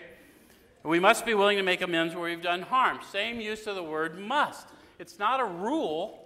We 0.83 1.01
must 1.01 1.27
be 1.27 1.35
willing 1.35 1.57
to 1.57 1.63
make 1.63 1.81
amends 1.81 2.15
where 2.15 2.25
we've 2.31 2.43
done 2.43 2.63
harm. 2.63 3.01
Same 3.11 3.41
use 3.41 3.67
of 3.67 3.75
the 3.75 3.83
word 3.83 4.19
must. 4.19 4.69
It's 4.99 5.19
not 5.19 5.41
a 5.41 5.45
rule, 5.45 6.26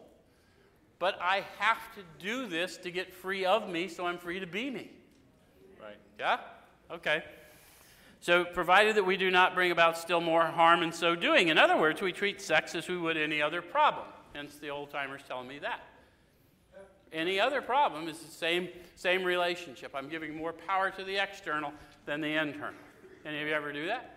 but 1.01 1.18
I 1.20 1.44
have 1.59 1.92
to 1.96 2.03
do 2.20 2.46
this 2.46 2.76
to 2.76 2.92
get 2.92 3.12
free 3.12 3.44
of 3.44 3.68
me 3.68 3.88
so 3.88 4.07
I'm 4.07 4.18
free 4.18 4.38
to 4.38 4.46
be 4.46 4.70
me. 4.70 4.90
Right. 5.82 5.96
Yeah? 6.20 6.38
Okay. 6.92 7.24
So, 8.20 8.44
provided 8.44 8.96
that 8.96 9.07
we 9.07 9.16
do 9.16 9.30
not 9.30 9.55
bring 9.55 9.70
about 9.72 9.96
still 9.96 10.20
more 10.20 10.44
harm 10.44 10.82
in 10.82 10.92
so 10.92 11.16
doing. 11.16 11.48
In 11.48 11.57
other 11.57 11.78
words, 11.78 12.03
we 12.03 12.12
treat 12.12 12.42
sex 12.42 12.74
as 12.74 12.86
we 12.86 12.98
would 12.98 13.16
any 13.16 13.40
other 13.40 13.62
problem. 13.62 14.07
Hence, 14.34 14.57
the 14.57 14.68
old 14.68 14.90
timers 14.90 15.22
telling 15.26 15.48
me 15.48 15.59
that. 15.61 15.80
Any 17.14 17.40
other 17.40 17.62
problem 17.62 18.07
is 18.07 18.18
the 18.18 18.30
same, 18.30 18.68
same 18.94 19.24
relationship. 19.24 19.92
I'm 19.94 20.11
giving 20.11 20.36
more 20.36 20.53
power 20.53 20.90
to 20.90 21.03
the 21.03 21.16
external 21.16 21.72
than 22.05 22.20
the 22.20 22.34
internal. 22.34 22.78
Any 23.24 23.40
of 23.40 23.48
you 23.48 23.55
ever 23.55 23.72
do 23.72 23.86
that? 23.86 24.16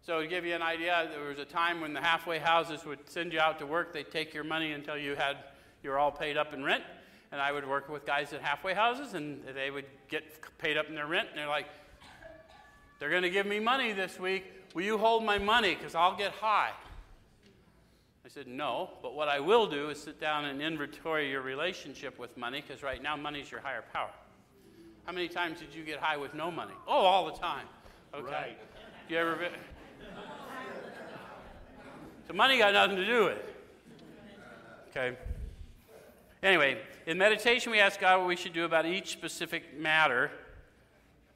So, 0.00 0.20
to 0.20 0.28
give 0.28 0.44
you 0.44 0.54
an 0.54 0.62
idea, 0.62 1.08
there 1.10 1.28
was 1.28 1.40
a 1.40 1.44
time 1.44 1.80
when 1.80 1.92
the 1.92 2.00
halfway 2.00 2.38
houses 2.38 2.84
would 2.84 3.10
send 3.10 3.32
you 3.32 3.40
out 3.40 3.58
to 3.58 3.66
work. 3.66 3.92
They'd 3.92 4.12
take 4.12 4.32
your 4.32 4.44
money 4.44 4.70
until 4.70 4.96
you 4.96 5.16
had 5.16 5.38
you 5.82 5.90
were 5.90 5.98
all 5.98 6.10
paid 6.10 6.36
up 6.36 6.52
in 6.52 6.64
rent. 6.64 6.82
And 7.32 7.40
I 7.40 7.52
would 7.52 7.68
work 7.68 7.88
with 7.88 8.06
guys 8.06 8.32
at 8.32 8.40
halfway 8.40 8.72
houses, 8.72 9.14
and 9.14 9.42
they 9.54 9.70
would 9.70 9.84
get 10.08 10.24
paid 10.58 10.76
up 10.76 10.88
in 10.88 10.94
their 10.94 11.06
rent. 11.06 11.28
And 11.30 11.38
they're 11.38 11.48
like, 11.48 11.66
"They're 12.98 13.10
going 13.10 13.22
to 13.22 13.30
give 13.30 13.46
me 13.46 13.58
money 13.58 13.92
this 13.92 14.18
week. 14.18 14.44
Will 14.74 14.84
you 14.84 14.96
hold 14.96 15.24
my 15.24 15.38
money? 15.38 15.74
Because 15.74 15.94
I'll 15.94 16.16
get 16.16 16.32
high." 16.32 16.70
I 18.24 18.28
said, 18.28 18.46
"No, 18.46 18.90
but 19.02 19.14
what 19.14 19.28
I 19.28 19.40
will 19.40 19.66
do 19.66 19.90
is 19.90 20.00
sit 20.00 20.20
down 20.20 20.44
and 20.44 20.62
inventory 20.62 21.30
your 21.30 21.42
relationship 21.42 22.18
with 22.18 22.36
money, 22.36 22.62
because 22.66 22.82
right 22.82 23.02
now 23.02 23.16
money's 23.16 23.50
your 23.50 23.60
higher 23.60 23.84
power." 23.92 24.10
How 25.04 25.12
many 25.12 25.28
times 25.28 25.60
did 25.60 25.74
you 25.74 25.84
get 25.84 25.98
high 25.98 26.16
with 26.16 26.34
no 26.34 26.50
money? 26.50 26.74
Oh, 26.86 26.92
all 26.92 27.26
the 27.26 27.38
time. 27.38 27.66
Okay. 28.14 28.32
Right. 28.32 28.58
You 29.08 29.18
ever 29.18 29.36
been? 29.36 29.52
So 32.26 32.34
money 32.34 32.58
got 32.58 32.72
nothing 32.72 32.96
to 32.96 33.06
do 33.06 33.26
with 33.26 33.36
it. 33.36 33.54
Okay. 34.90 35.16
Anyway, 36.46 36.78
in 37.06 37.18
meditation, 37.18 37.72
we 37.72 37.80
ask 37.80 37.98
God 37.98 38.20
what 38.20 38.28
we 38.28 38.36
should 38.36 38.52
do 38.52 38.64
about 38.64 38.86
each 38.86 39.10
specific 39.10 39.76
matter. 39.76 40.30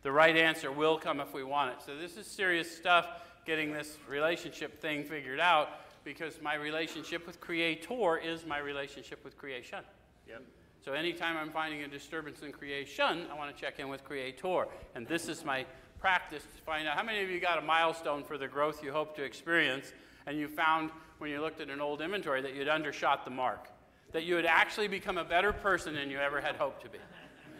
The 0.02 0.12
right 0.12 0.36
answer 0.36 0.70
will 0.70 0.98
come 0.98 1.18
if 1.18 1.34
we 1.34 1.42
want 1.42 1.72
it. 1.72 1.82
So 1.84 1.96
this 1.96 2.16
is 2.16 2.28
serious 2.28 2.70
stuff. 2.70 3.08
Getting 3.44 3.72
this 3.72 3.98
relationship 4.08 4.80
thing 4.80 5.02
figured 5.02 5.40
out 5.40 5.68
because 6.04 6.40
my 6.40 6.54
relationship 6.54 7.26
with 7.26 7.40
Creator 7.40 8.18
is 8.18 8.46
my 8.46 8.58
relationship 8.58 9.24
with 9.24 9.36
creation. 9.36 9.80
Yep. 10.28 10.44
So 10.84 10.92
anytime 10.92 11.36
I'm 11.36 11.50
finding 11.50 11.82
a 11.82 11.88
disturbance 11.88 12.42
in 12.42 12.52
creation, 12.52 13.26
I 13.32 13.34
want 13.36 13.52
to 13.52 13.60
check 13.60 13.80
in 13.80 13.88
with 13.88 14.04
Creator. 14.04 14.66
And 14.94 15.08
this 15.08 15.26
is 15.26 15.44
my 15.44 15.66
practice 15.98 16.44
to 16.44 16.62
find 16.62 16.86
out 16.86 16.96
how 16.96 17.02
many 17.02 17.20
of 17.24 17.28
you 17.28 17.40
got 17.40 17.58
a 17.58 17.62
milestone 17.62 18.22
for 18.22 18.38
the 18.38 18.46
growth 18.46 18.80
you 18.80 18.92
hope 18.92 19.16
to 19.16 19.24
experience, 19.24 19.92
and 20.28 20.38
you 20.38 20.46
found 20.46 20.92
when 21.18 21.30
you 21.32 21.40
looked 21.40 21.60
at 21.60 21.68
an 21.68 21.80
old 21.80 22.00
inventory 22.00 22.42
that 22.42 22.54
you'd 22.54 22.68
undershot 22.68 23.24
the 23.24 23.30
mark, 23.32 23.70
that 24.12 24.24
you 24.24 24.36
had 24.36 24.46
actually 24.46 24.88
become 24.88 25.18
a 25.18 25.24
better 25.24 25.52
person 25.52 25.94
than 25.94 26.10
you 26.10 26.18
ever 26.18 26.40
had 26.40 26.56
hoped 26.56 26.82
to 26.82 26.88
be. 26.88 26.98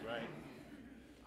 Right. 0.05 0.21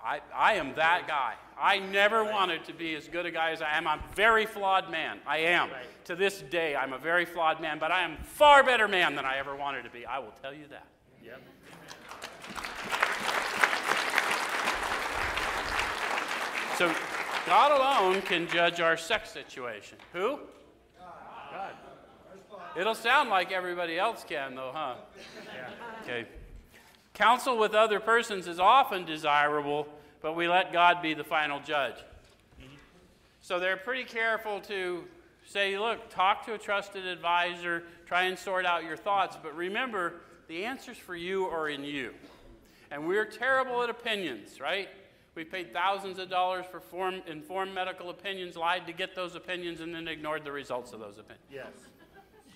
I, 0.04 0.20
I 0.34 0.54
am 0.54 0.74
that 0.74 1.08
guy. 1.08 1.34
I 1.58 1.78
never 1.78 2.24
wanted 2.24 2.64
to 2.66 2.74
be 2.74 2.94
as 2.94 3.08
good 3.08 3.24
a 3.24 3.30
guy 3.30 3.52
as 3.52 3.62
I 3.62 3.76
am. 3.76 3.86
I'm 3.86 4.00
a 4.00 4.14
very 4.14 4.44
flawed 4.44 4.90
man. 4.90 5.18
I 5.26 5.38
am. 5.38 5.70
Right. 5.70 6.04
To 6.06 6.14
this 6.14 6.42
day, 6.42 6.76
I'm 6.76 6.92
a 6.92 6.98
very 6.98 7.24
flawed 7.24 7.60
man, 7.60 7.78
but 7.78 7.90
I 7.90 8.02
am 8.02 8.18
far 8.22 8.62
better 8.62 8.86
man 8.86 9.14
than 9.14 9.24
I 9.24 9.38
ever 9.38 9.56
wanted 9.56 9.84
to 9.84 9.90
be. 9.90 10.04
I 10.04 10.18
will 10.18 10.34
tell 10.42 10.52
you 10.52 10.66
that. 10.68 10.86
Yep. 11.24 11.40
So 16.76 16.92
God 17.46 17.72
alone 17.72 18.20
can 18.22 18.48
judge 18.48 18.80
our 18.80 18.96
sex 18.96 19.30
situation. 19.30 19.96
Who? 20.12 20.40
God. 21.52 21.70
It'll 22.76 22.94
sound 22.94 23.30
like 23.30 23.52
everybody 23.52 23.98
else 23.98 24.24
can, 24.28 24.54
though, 24.54 24.72
huh? 24.74 24.94
Yeah. 25.46 25.70
Okay. 26.02 26.28
Counsel 27.14 27.56
with 27.56 27.74
other 27.74 28.00
persons 28.00 28.48
is 28.48 28.58
often 28.58 29.04
desirable, 29.04 29.86
but 30.20 30.34
we 30.34 30.48
let 30.48 30.72
God 30.72 31.00
be 31.00 31.14
the 31.14 31.24
final 31.24 31.60
judge. 31.60 31.94
So 33.40 33.60
they're 33.60 33.76
pretty 33.76 34.04
careful 34.04 34.60
to 34.62 35.04
say, 35.44 35.78
look, 35.78 36.08
talk 36.08 36.46
to 36.46 36.54
a 36.54 36.58
trusted 36.58 37.06
advisor, 37.06 37.84
try 38.06 38.24
and 38.24 38.38
sort 38.38 38.66
out 38.66 38.84
your 38.84 38.96
thoughts, 38.96 39.36
but 39.40 39.54
remember, 39.54 40.14
the 40.48 40.64
answers 40.64 40.96
for 40.96 41.14
you 41.14 41.44
are 41.44 41.68
in 41.68 41.84
you. 41.84 42.12
And 42.90 43.06
we're 43.06 43.26
terrible 43.26 43.82
at 43.82 43.90
opinions, 43.90 44.60
right? 44.60 44.88
We 45.34 45.44
paid 45.44 45.72
thousands 45.72 46.18
of 46.18 46.30
dollars 46.30 46.64
for 46.70 46.80
form, 46.80 47.22
informed 47.26 47.74
medical 47.74 48.10
opinions, 48.10 48.56
lied 48.56 48.86
to 48.86 48.92
get 48.92 49.14
those 49.14 49.34
opinions, 49.34 49.80
and 49.80 49.94
then 49.94 50.06
ignored 50.08 50.44
the 50.44 50.52
results 50.52 50.92
of 50.92 51.00
those 51.00 51.18
opinions. 51.18 51.44
Yes. 51.50 51.72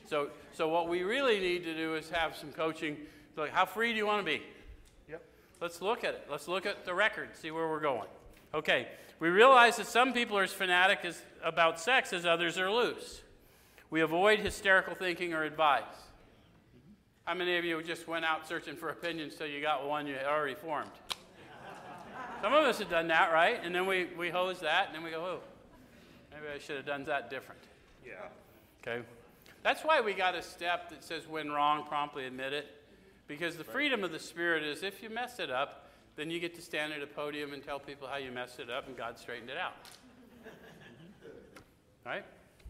So, 0.08 0.30
so 0.52 0.68
what 0.68 0.88
we 0.88 1.02
really 1.02 1.38
need 1.38 1.64
to 1.64 1.74
do 1.74 1.94
is 1.94 2.08
have 2.10 2.34
some 2.34 2.50
coaching. 2.50 2.96
Like, 3.36 3.50
how 3.50 3.66
free 3.66 3.92
do 3.92 3.98
you 3.98 4.06
want 4.06 4.24
to 4.24 4.24
be? 4.24 4.42
Yep. 5.08 5.22
Let's 5.60 5.82
look 5.82 6.02
at 6.02 6.14
it. 6.14 6.26
Let's 6.30 6.48
look 6.48 6.64
at 6.64 6.86
the 6.86 6.94
record, 6.94 7.28
see 7.34 7.50
where 7.50 7.68
we're 7.68 7.80
going. 7.80 8.08
Okay, 8.54 8.88
we 9.20 9.28
realize 9.28 9.76
that 9.76 9.86
some 9.86 10.14
people 10.14 10.38
are 10.38 10.44
as 10.44 10.52
fanatic 10.52 11.00
as, 11.04 11.20
about 11.44 11.78
sex 11.78 12.14
as 12.14 12.24
others 12.24 12.56
are 12.56 12.70
loose. 12.70 13.20
We 13.90 14.00
avoid 14.00 14.40
hysterical 14.40 14.94
thinking 14.94 15.34
or 15.34 15.44
advice. 15.44 15.82
How 17.26 17.34
many 17.34 17.58
of 17.58 17.64
you 17.66 17.82
just 17.82 18.08
went 18.08 18.24
out 18.24 18.48
searching 18.48 18.76
for 18.76 18.88
opinions 18.88 19.34
till 19.34 19.46
you 19.46 19.60
got 19.60 19.86
one 19.86 20.06
you 20.06 20.14
had 20.14 20.24
already 20.24 20.54
formed? 20.54 20.90
Some 22.40 22.54
of 22.54 22.64
us 22.64 22.78
have 22.78 22.88
done 22.88 23.08
that, 23.08 23.32
right? 23.32 23.60
And 23.62 23.74
then 23.74 23.84
we, 23.84 24.06
we 24.16 24.30
hose 24.30 24.60
that, 24.60 24.86
and 24.86 24.94
then 24.94 25.02
we 25.02 25.10
go, 25.10 25.20
oh, 25.20 25.40
maybe 26.30 26.44
I 26.54 26.58
should 26.58 26.76
have 26.76 26.86
done 26.86 27.04
that 27.04 27.28
different. 27.28 27.60
Yeah. 28.06 28.12
Okay? 28.80 29.02
That's 29.62 29.82
why 29.82 30.00
we 30.00 30.14
got 30.14 30.34
a 30.34 30.42
step 30.42 30.90
that 30.90 31.02
says 31.02 31.26
when 31.28 31.50
wrong, 31.50 31.84
promptly 31.86 32.26
admit 32.26 32.52
it. 32.52 32.66
Because 33.26 33.56
the 33.56 33.64
freedom 33.64 34.04
of 34.04 34.12
the 34.12 34.18
Spirit 34.18 34.62
is 34.62 34.82
if 34.82 35.02
you 35.02 35.10
mess 35.10 35.38
it 35.38 35.50
up, 35.50 35.90
then 36.16 36.30
you 36.30 36.40
get 36.40 36.54
to 36.56 36.62
stand 36.62 36.92
at 36.92 37.02
a 37.02 37.06
podium 37.06 37.52
and 37.52 37.62
tell 37.62 37.78
people 37.78 38.08
how 38.08 38.16
you 38.16 38.32
messed 38.32 38.58
it 38.58 38.70
up 38.70 38.88
and 38.88 38.96
God 38.96 39.18
straightened 39.18 39.50
it 39.50 39.58
out. 39.58 39.74
right? 42.04 42.24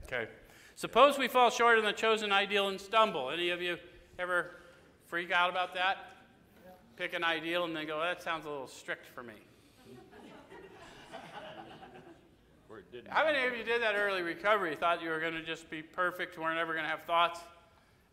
Okay. 0.04 0.28
Suppose 0.74 1.18
we 1.18 1.28
fall 1.28 1.50
short 1.50 1.78
on 1.78 1.84
the 1.84 1.92
chosen 1.92 2.30
ideal 2.30 2.68
and 2.68 2.80
stumble. 2.80 3.30
Any 3.30 3.50
of 3.50 3.62
you 3.62 3.78
ever 4.18 4.50
freak 5.06 5.32
out 5.32 5.50
about 5.50 5.74
that? 5.74 5.96
Pick 6.96 7.14
an 7.14 7.24
ideal 7.24 7.64
and 7.64 7.74
then 7.74 7.86
go, 7.86 8.00
that 8.00 8.22
sounds 8.22 8.44
a 8.44 8.48
little 8.50 8.68
strict 8.68 9.06
for 9.06 9.22
me. 9.22 9.34
Where 12.68 12.77
it 12.77 12.77
didn't. 12.92 13.10
How 13.10 13.24
many 13.24 13.46
of 13.46 13.56
you 13.56 13.64
did 13.64 13.82
that 13.82 13.94
early 13.96 14.22
recovery? 14.22 14.74
Thought 14.76 15.02
you 15.02 15.10
were 15.10 15.20
going 15.20 15.34
to 15.34 15.42
just 15.42 15.70
be 15.70 15.82
perfect, 15.82 16.38
weren't 16.38 16.58
ever 16.58 16.72
going 16.72 16.84
to 16.84 16.90
have 16.90 17.02
thoughts, 17.02 17.40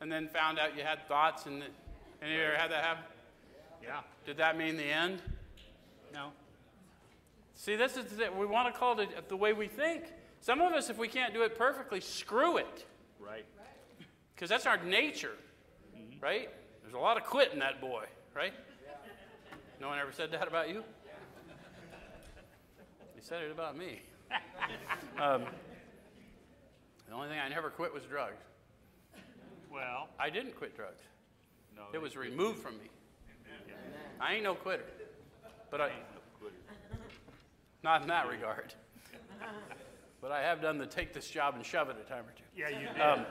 and 0.02 0.12
then 0.12 0.28
found 0.28 0.60
out 0.60 0.78
you 0.78 0.84
had 0.84 1.08
thoughts, 1.08 1.46
and 1.46 1.64
any 2.22 2.34
of 2.34 2.40
you 2.40 2.46
ever 2.46 2.56
had 2.58 2.72
that 2.72 2.84
happen? 2.84 3.04
Yeah. 3.84 4.00
Did 4.26 4.38
that 4.38 4.58
mean 4.58 4.78
the 4.78 4.84
end? 4.84 5.22
No. 6.14 6.32
See, 7.56 7.76
this 7.76 7.96
is 7.98 8.06
the, 8.18 8.32
we 8.38 8.46
want 8.46 8.74
to 8.74 8.78
call 8.78 9.00
it 9.00 9.30
the 9.30 9.38
way 9.38 9.54
we 9.54 9.68
think. 9.68 10.04
Some 10.42 10.62
of 10.62 10.74
us, 10.74 10.90
if 10.90 10.98
we 10.98 11.08
can't 11.08 11.34
do 11.34 11.44
it 11.44 11.58
perfectly, 11.58 12.02
screw 12.02 12.58
it, 12.58 12.86
Right. 13.20 13.46
because 14.36 14.50
that's 14.50 14.66
our 14.66 14.78
nature, 14.84 15.36
mm-hmm. 15.98 16.20
right? 16.24 16.50
There's 16.82 16.94
a 16.94 17.00
lot 17.00 17.18
of 17.18 17.24
quit 17.24 17.54
in 17.54 17.60
that 17.60 17.82
boy, 17.82 18.06
right? 18.36 18.54
No 19.80 19.88
one 19.88 20.00
ever 20.00 20.12
said 20.12 20.32
that 20.32 20.48
about 20.48 20.70
you? 20.70 20.84
They 23.16 23.22
said 23.22 23.44
it 23.44 23.52
about 23.52 23.78
me. 23.78 24.02
um, 25.22 25.44
the 27.08 27.14
only 27.14 27.28
thing 27.30 27.40
I 27.40 27.50
never 27.50 27.70
quit 27.70 27.94
was 27.94 28.04
drugs. 28.04 28.42
Well, 29.72 30.10
I 30.20 30.30
didn't 30.30 30.56
quit 30.56 30.76
drugs. 30.76 31.02
no. 31.76 31.84
It 31.94 32.02
was 32.02 32.16
removed 32.16 32.60
from 32.60 32.78
me. 32.78 32.90
I 34.20 34.36
ain't 34.36 34.44
no 34.44 34.56
quitter. 34.56 34.86
But 35.70 35.82
I, 35.82 35.86
I 35.86 35.90
no 35.90 36.22
quitter. 36.40 36.56
not 37.84 38.02
in 38.02 38.08
that 38.08 38.30
regard. 38.30 38.74
But 40.22 40.32
I 40.32 40.42
have 40.42 40.62
done 40.62 40.78
the 40.78 40.88
take 40.88 41.14
this 41.14 41.30
job 41.30 41.56
and 41.56 41.66
shove 41.66 41.90
it 41.90 41.98
a 42.04 42.10
time 42.10 42.24
or 42.24 42.34
two. 42.36 42.44
Yeah, 42.56 42.70
you 42.70 42.88
did. 42.88 43.02
Um, 43.02 43.26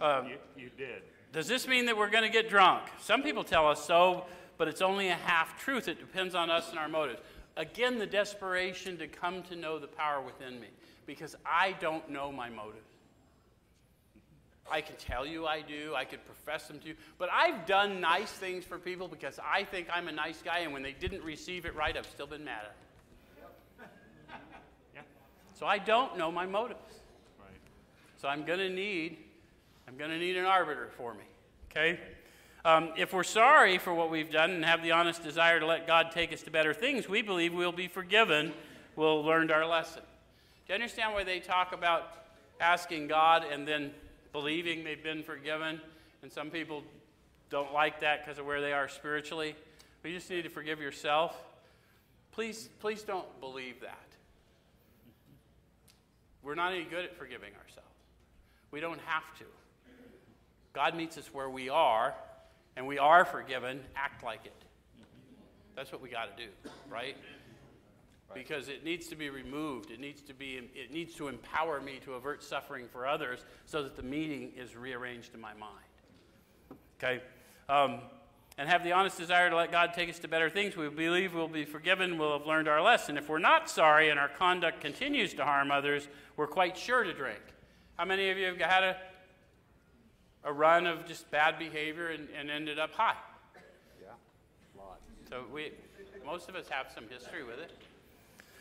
um, 0.00 0.26
you, 0.28 0.36
you 0.56 0.70
did. 0.76 1.02
Does 1.32 1.48
this 1.48 1.66
mean 1.66 1.86
that 1.86 1.96
we're 1.96 2.10
going 2.10 2.24
to 2.24 2.28
get 2.28 2.50
drunk? 2.50 2.82
Some 3.00 3.22
people 3.22 3.44
tell 3.44 3.66
us 3.66 3.86
so, 3.86 4.26
but 4.58 4.68
it's 4.68 4.82
only 4.82 5.08
a 5.08 5.14
half 5.14 5.58
truth. 5.58 5.88
It 5.88 5.98
depends 5.98 6.34
on 6.34 6.50
us 6.50 6.68
and 6.68 6.78
our 6.78 6.88
motives. 6.88 7.20
Again, 7.56 7.98
the 7.98 8.06
desperation 8.06 8.96
to 8.98 9.06
come 9.06 9.42
to 9.44 9.56
know 9.56 9.78
the 9.78 9.86
power 9.86 10.20
within 10.22 10.60
me 10.60 10.68
because 11.06 11.36
I 11.44 11.72
don't 11.80 12.08
know 12.10 12.32
my 12.32 12.48
motives. 12.48 12.86
I 14.70 14.80
can 14.80 14.96
tell 14.96 15.26
you 15.26 15.46
I 15.46 15.60
do, 15.60 15.94
I 15.94 16.04
could 16.04 16.24
profess 16.24 16.68
them 16.68 16.78
to 16.80 16.88
you, 16.88 16.94
but 17.18 17.28
I've 17.32 17.66
done 17.66 18.00
nice 18.00 18.30
things 18.30 18.64
for 18.64 18.78
people 18.78 19.08
because 19.08 19.38
I 19.44 19.64
think 19.64 19.88
I'm 19.92 20.08
a 20.08 20.12
nice 20.12 20.40
guy, 20.42 20.60
and 20.60 20.72
when 20.72 20.82
they 20.82 20.92
didn't 20.92 21.22
receive 21.22 21.66
it 21.66 21.74
right, 21.74 21.96
I've 21.96 22.06
still 22.06 22.26
been 22.26 22.44
mad 22.44 22.60
at 22.64 22.74
them. 23.80 23.88
Yeah, 24.94 25.00
So 25.52 25.66
I 25.66 25.78
don't 25.78 26.16
know 26.16 26.30
my 26.30 26.46
motives. 26.46 27.00
right. 27.40 27.60
So 28.16 28.28
I'm 28.28 28.44
going 28.44 28.60
to 28.60 28.70
need, 28.70 29.18
I'm 29.88 29.96
going 29.96 30.10
to 30.10 30.18
need 30.18 30.36
an 30.36 30.46
arbiter 30.46 30.90
for 30.96 31.12
me. 31.12 31.24
Okay? 31.70 31.98
Um, 32.64 32.90
if 32.96 33.12
we're 33.12 33.24
sorry 33.24 33.78
for 33.78 33.92
what 33.92 34.10
we've 34.10 34.30
done 34.30 34.52
and 34.52 34.64
have 34.64 34.82
the 34.82 34.92
honest 34.92 35.24
desire 35.24 35.58
to 35.58 35.66
let 35.66 35.86
God 35.86 36.12
take 36.12 36.32
us 36.32 36.42
to 36.42 36.50
better 36.50 36.72
things, 36.72 37.08
we 37.08 37.20
believe 37.20 37.52
we'll 37.52 37.72
be 37.72 37.88
forgiven. 37.88 38.52
We'll 38.94 39.24
learned 39.24 39.50
our 39.50 39.66
lesson. 39.66 40.02
Do 40.66 40.72
you 40.72 40.74
understand 40.74 41.12
why 41.12 41.24
they 41.24 41.40
talk 41.40 41.72
about 41.72 42.02
asking 42.60 43.08
God 43.08 43.44
and 43.50 43.66
then 43.66 43.90
believing 44.32 44.84
they've 44.84 45.02
been 45.02 45.24
forgiven? 45.24 45.80
And 46.22 46.30
some 46.30 46.50
people 46.50 46.84
don't 47.50 47.72
like 47.72 48.00
that 48.00 48.24
because 48.24 48.38
of 48.38 48.46
where 48.46 48.60
they 48.60 48.72
are 48.72 48.88
spiritually. 48.88 49.56
You 50.04 50.12
just 50.12 50.30
need 50.30 50.42
to 50.42 50.48
forgive 50.48 50.80
yourself. 50.80 51.36
Please, 52.30 52.68
please 52.80 53.02
don't 53.02 53.40
believe 53.40 53.80
that. 53.80 53.98
We're 56.42 56.54
not 56.54 56.72
any 56.72 56.84
good 56.84 57.04
at 57.04 57.16
forgiving 57.16 57.52
ourselves. 57.54 57.88
We 58.70 58.80
don't 58.80 59.00
have 59.06 59.36
to. 59.38 59.44
God 60.72 60.96
meets 60.96 61.18
us 61.18 61.32
where 61.32 61.50
we 61.50 61.68
are, 61.68 62.14
and 62.76 62.86
we 62.86 62.98
are 62.98 63.24
forgiven. 63.24 63.80
Act 63.96 64.24
like 64.24 64.46
it. 64.46 64.64
That's 65.74 65.92
what 65.92 66.02
we 66.02 66.08
got 66.08 66.36
to 66.36 66.44
do, 66.44 66.50
right? 66.90 67.16
Because 68.34 68.68
it 68.68 68.84
needs 68.84 69.08
to 69.08 69.16
be 69.16 69.30
removed. 69.30 69.90
It 69.90 70.00
needs 70.00 70.22
to 70.22 70.34
be. 70.34 70.70
It 70.74 70.90
needs 70.90 71.14
to 71.14 71.28
empower 71.28 71.80
me 71.80 72.00
to 72.04 72.14
avert 72.14 72.42
suffering 72.42 72.86
for 72.90 73.06
others, 73.06 73.44
so 73.66 73.82
that 73.82 73.96
the 73.96 74.02
meeting 74.02 74.52
is 74.56 74.74
rearranged 74.74 75.34
in 75.34 75.40
my 75.40 75.52
mind. 75.54 76.78
Okay, 76.98 77.22
um, 77.68 78.00
and 78.58 78.68
have 78.68 78.84
the 78.84 78.92
honest 78.92 79.18
desire 79.18 79.50
to 79.50 79.56
let 79.56 79.70
God 79.70 79.92
take 79.94 80.08
us 80.08 80.18
to 80.20 80.28
better 80.28 80.48
things. 80.48 80.76
We 80.76 80.88
believe 80.88 81.34
we'll 81.34 81.48
be 81.48 81.64
forgiven. 81.64 82.18
We'll 82.18 82.38
have 82.38 82.46
learned 82.46 82.68
our 82.68 82.80
lesson. 82.80 83.16
If 83.16 83.28
we're 83.28 83.38
not 83.38 83.68
sorry 83.68 84.10
and 84.10 84.18
our 84.18 84.28
conduct 84.28 84.80
continues 84.80 85.34
to 85.34 85.44
harm 85.44 85.70
others, 85.70 86.08
we're 86.36 86.46
quite 86.46 86.76
sure 86.76 87.02
to 87.02 87.12
drink. 87.12 87.40
How 87.96 88.04
many 88.04 88.30
of 88.30 88.38
you 88.38 88.46
have 88.46 88.58
had 88.58 88.84
a 88.84 88.96
a 90.44 90.52
run 90.52 90.86
of 90.86 91.06
just 91.06 91.30
bad 91.30 91.58
behavior 91.58 92.08
and, 92.08 92.28
and 92.38 92.50
ended 92.50 92.78
up 92.78 92.92
high? 92.92 93.16
Yeah, 94.00 94.08
a 94.76 94.78
lot. 94.78 95.00
So 95.28 95.44
we, 95.52 95.72
most 96.24 96.48
of 96.48 96.54
us 96.54 96.68
have 96.68 96.86
some 96.94 97.04
history 97.08 97.44
with 97.44 97.58
it. 97.58 97.70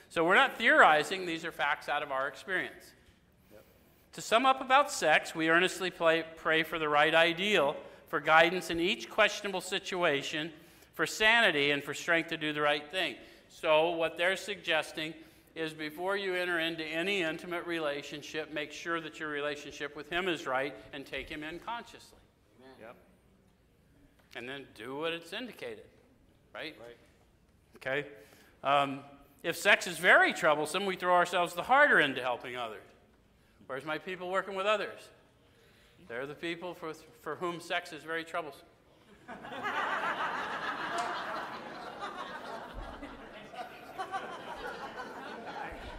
So 0.10 0.26
we're 0.26 0.36
not 0.36 0.58
theorizing, 0.58 1.26
these 1.26 1.46
are 1.46 1.52
facts 1.52 1.88
out 1.88 2.04
of 2.04 2.12
our 2.12 2.28
experience. 2.28 2.92
To 4.14 4.22
sum 4.22 4.46
up 4.46 4.60
about 4.60 4.92
sex, 4.92 5.34
we 5.34 5.50
earnestly 5.50 5.90
play, 5.90 6.26
pray 6.36 6.64
for 6.64 6.78
the 6.78 6.90
right 6.90 7.16
ideal, 7.16 7.78
for 8.10 8.20
guidance 8.20 8.70
in 8.70 8.78
each 8.78 9.10
questionable 9.10 9.62
situation, 9.62 10.52
for 10.94 11.08
sanity, 11.08 11.72
and 11.72 11.82
for 11.82 11.94
strength 11.94 12.28
to 12.30 12.38
do 12.38 12.52
the 12.52 12.60
right 12.60 12.86
thing. 12.92 13.16
So, 13.48 13.92
what 13.92 14.18
they're 14.18 14.36
suggesting 14.36 15.14
is 15.56 15.74
before 15.74 16.16
you 16.16 16.34
enter 16.34 16.60
into 16.60 16.84
any 16.84 17.22
intimate 17.22 17.66
relationship, 17.66 18.54
make 18.54 18.72
sure 18.72 19.02
that 19.02 19.20
your 19.20 19.30
relationship 19.30 19.96
with 19.96 20.10
Him 20.10 20.28
is 20.28 20.48
right 20.48 20.74
and 20.94 21.06
take 21.06 21.30
Him 21.30 21.44
in 21.44 21.60
consciously. 21.60 22.18
Yep. 22.80 22.96
And 24.36 24.48
then 24.48 24.66
do 24.76 24.96
what 24.98 25.14
it's 25.14 25.34
indicated, 25.34 25.86
right? 26.54 26.76
Right. 26.80 26.98
Okay? 27.78 28.08
Um, 28.64 29.02
if 29.44 29.58
sex 29.58 29.88
is 29.88 29.98
very 29.98 30.34
troublesome, 30.34 30.86
we 30.86 30.96
throw 30.96 31.14
ourselves 31.14 31.54
the 31.54 31.64
harder 31.64 32.00
into 32.00 32.22
helping 32.22 32.56
others. 32.56 32.84
Where's 33.68 33.86
my 33.86 33.98
people 33.98 34.30
working 34.30 34.56
with 34.56 34.66
others? 34.66 35.00
They're 36.08 36.28
the 36.28 36.36
people 36.36 36.74
for, 36.74 36.94
for 37.22 37.36
whom 37.36 37.60
sex 37.60 37.94
is 37.94 38.04
very 38.04 38.24
troublesome. 38.24 38.66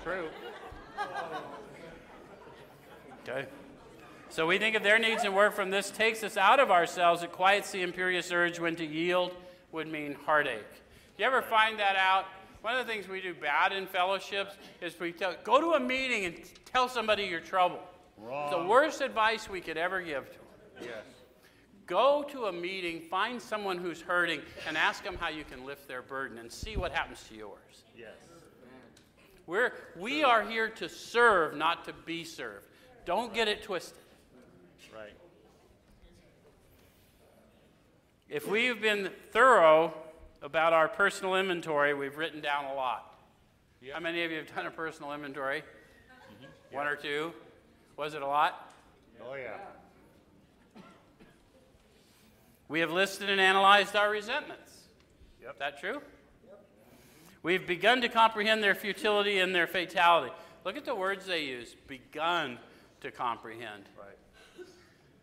True. 0.03 0.29
Okay. 3.29 3.47
So 4.31 4.47
we 4.47 4.59
think 4.59 4.77
of 4.77 4.83
their 4.83 4.99
needs 4.99 5.25
and 5.25 5.35
work 5.35 5.55
from 5.55 5.71
this 5.71 5.91
takes 5.91 6.25
us 6.25 6.37
out 6.37 6.59
of 6.59 6.71
ourselves. 6.71 7.23
It 7.23 7.33
quiets 7.33 7.71
the 7.71 7.83
imperious 7.83 8.33
urge 8.33 8.59
when 8.59 8.77
to 8.77 8.85
yield 8.85 9.35
would 9.73 9.89
mean 9.89 10.17
heartache. 10.25 10.65
You 11.19 11.27
ever 11.27 11.43
find 11.43 11.79
that 11.79 11.97
out? 11.97 12.25
One 12.63 12.77
of 12.77 12.87
the 12.87 12.93
things 12.93 13.09
we 13.09 13.21
do 13.21 13.35
bad 13.35 13.73
in 13.73 13.87
fellowships 13.87 14.57
is 14.81 14.99
we 14.99 15.13
tell, 15.13 15.35
go 15.45 15.61
to 15.61 15.73
a 15.73 15.81
meeting 15.81 16.25
and 16.25 16.35
tell 16.65 16.89
somebody 16.89 17.25
your 17.25 17.41
trouble. 17.41 17.81
It's 18.19 18.53
the 18.53 18.65
worst 18.65 19.01
advice 19.01 19.49
we 19.49 19.61
could 19.61 19.77
ever 19.77 20.01
give 20.01 20.31
to 20.31 20.39
them. 20.39 20.89
Yes. 20.89 21.05
Go 21.87 22.25
to 22.31 22.47
a 22.47 22.53
meeting, 22.53 23.03
find 23.03 23.43
someone 23.43 23.79
who's 23.79 24.01
hurting, 24.01 24.41
and 24.67 24.77
ask 24.77 25.05
them 25.05 25.17
how 25.19 25.29
you 25.29 25.45
can 25.45 25.67
lift 25.67 25.89
their 25.89 26.03
burden 26.03 26.39
and 26.39 26.51
see 26.51 26.77
what 26.77 26.93
happens 26.93 27.23
to 27.29 27.35
yours. 27.35 27.85
Yes. 27.97 28.15
We're, 29.47 29.73
we 29.99 30.23
are 30.23 30.43
here 30.43 30.69
to 30.71 30.89
serve, 30.89 31.57
not 31.57 31.85
to 31.87 31.93
be 31.93 32.25
served. 32.25 32.67
Don't 33.05 33.35
get 33.35 33.49
it 33.49 33.63
twisted. 33.63 33.99
Right. 34.95 35.13
If 38.29 38.47
we've 38.47 38.81
been 38.81 39.11
thorough 39.33 39.95
about 40.41 40.73
our 40.73 40.89
personal 40.89 41.37
inventory, 41.37 41.95
we've 41.95 42.17
written 42.17 42.41
down 42.41 42.67
a 42.67 42.75
lot. 42.75 43.19
Yep. 43.81 43.95
How 43.95 44.01
many 44.01 44.25
of 44.25 44.31
you 44.31 44.39
have 44.39 44.55
done 44.55 44.67
a 44.67 44.71
personal 44.71 45.13
inventory? 45.13 45.61
Mm-hmm. 45.61 46.77
One 46.77 46.87
or 46.87 46.97
two? 46.97 47.33
Was 47.97 48.15
it 48.15 48.23
a 48.23 48.27
lot? 48.27 48.73
Oh, 49.25 49.35
yeah. 49.35 49.59
We 52.69 52.81
have 52.81 52.91
listed 52.91 53.29
and 53.29 53.41
analyzed 53.41 53.97
our 53.97 54.09
resentments. 54.11 54.73
Yep. 55.43 55.53
Is 55.53 55.59
that 55.59 55.81
true? 55.81 56.01
We've 57.43 57.67
begun 57.67 58.01
to 58.03 58.09
comprehend 58.09 58.63
their 58.63 58.75
futility 58.75 59.41
and 59.41 59.55
their 59.55 59.67
fatality. 59.67 60.33
Look 60.65 60.77
at 60.77 60.85
the 60.85 60.95
words 60.95 61.27
they 61.27 61.45
use 61.45 61.75
begun 61.89 62.59
to 63.03 63.11
comprehend. 63.11 63.85
Right. 63.99 64.67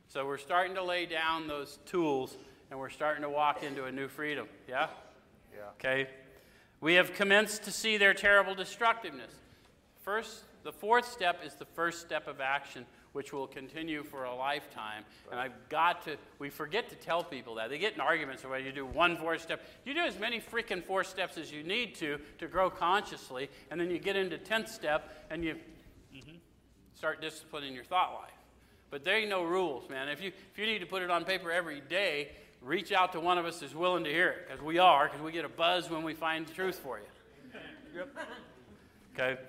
So 0.07 0.25
we're 0.25 0.37
starting 0.37 0.75
to 0.75 0.83
lay 0.83 1.05
down 1.05 1.47
those 1.47 1.79
tools 1.85 2.37
and 2.71 2.79
we're 2.79 2.89
starting 2.89 3.23
to 3.23 3.29
walk 3.29 3.63
into 3.63 3.85
a 3.85 3.91
new 3.91 4.07
freedom. 4.07 4.47
Yeah? 4.67 4.87
Yeah. 5.53 5.61
Okay? 5.79 6.09
We 6.81 6.93
have 6.95 7.13
commenced 7.13 7.63
to 7.63 7.71
see 7.71 7.97
their 7.97 8.13
terrible 8.13 8.55
destructiveness. 8.55 9.31
First, 10.01 10.43
the 10.63 10.71
fourth 10.71 11.11
step 11.11 11.41
is 11.45 11.55
the 11.55 11.65
first 11.65 12.01
step 12.01 12.27
of 12.27 12.41
action, 12.41 12.85
which 13.11 13.33
will 13.33 13.47
continue 13.47 14.03
for 14.03 14.23
a 14.23 14.35
lifetime. 14.35 15.03
And 15.31 15.39
I've 15.39 15.69
got 15.69 16.03
to, 16.05 16.17
we 16.37 16.49
forget 16.49 16.89
to 16.89 16.95
tell 16.95 17.23
people 17.23 17.55
that. 17.55 17.69
They 17.69 17.77
get 17.77 17.93
in 17.93 18.01
arguments 18.01 18.43
about 18.43 18.63
you 18.63 18.71
do 18.71 18.85
one 18.85 19.17
fourth 19.17 19.41
step. 19.41 19.61
You 19.85 19.93
do 19.93 20.01
as 20.01 20.17
many 20.19 20.39
freaking 20.39 20.83
four 20.83 21.03
steps 21.03 21.37
as 21.37 21.51
you 21.51 21.63
need 21.63 21.95
to 21.95 22.19
to 22.39 22.47
grow 22.47 22.69
consciously, 22.69 23.49
and 23.71 23.79
then 23.79 23.89
you 23.89 23.99
get 23.99 24.15
into 24.15 24.37
10th 24.37 24.69
step 24.69 25.27
and 25.29 25.43
you 25.43 25.55
start 26.99 27.21
disciplining 27.21 27.73
your 27.73 27.85
thought 27.85 28.13
life. 28.13 28.33
But 28.91 29.05
there 29.05 29.15
ain't 29.15 29.29
no 29.29 29.43
rules, 29.43 29.89
man. 29.89 30.09
If 30.09 30.21
you, 30.21 30.33
if 30.51 30.59
you 30.59 30.65
need 30.65 30.79
to 30.79 30.85
put 30.85 31.01
it 31.01 31.09
on 31.09 31.23
paper 31.23 31.49
every 31.49 31.79
day, 31.79 32.27
reach 32.61 32.91
out 32.91 33.13
to 33.13 33.21
one 33.21 33.37
of 33.37 33.45
us 33.45 33.61
who's 33.61 33.73
willing 33.73 34.03
to 34.03 34.09
hear 34.09 34.31
it, 34.31 34.49
because 34.49 34.61
we 34.61 34.79
are, 34.79 35.05
because 35.07 35.21
we 35.21 35.31
get 35.31 35.45
a 35.45 35.49
buzz 35.49 35.89
when 35.89 36.03
we 36.03 36.13
find 36.13 36.45
the 36.45 36.51
truth 36.51 36.75
for 36.75 36.99
you. 36.99 37.05
Yep. 37.95 38.17
Okay? 39.13 39.41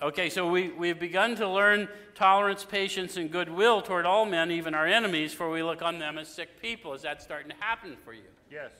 Okay, 0.00 0.30
so 0.30 0.50
we, 0.50 0.70
we've 0.70 0.98
begun 0.98 1.36
to 1.36 1.46
learn 1.46 1.86
tolerance, 2.14 2.64
patience, 2.64 3.18
and 3.18 3.30
goodwill 3.30 3.82
toward 3.82 4.06
all 4.06 4.24
men, 4.24 4.50
even 4.50 4.74
our 4.74 4.86
enemies, 4.86 5.34
for 5.34 5.50
we 5.50 5.62
look 5.62 5.82
on 5.82 5.98
them 5.98 6.16
as 6.16 6.28
sick 6.28 6.62
people. 6.62 6.94
Is 6.94 7.02
that 7.02 7.20
starting 7.20 7.50
to 7.50 7.56
happen 7.60 7.94
for 8.06 8.14
you? 8.14 8.22
Yes. 8.50 8.70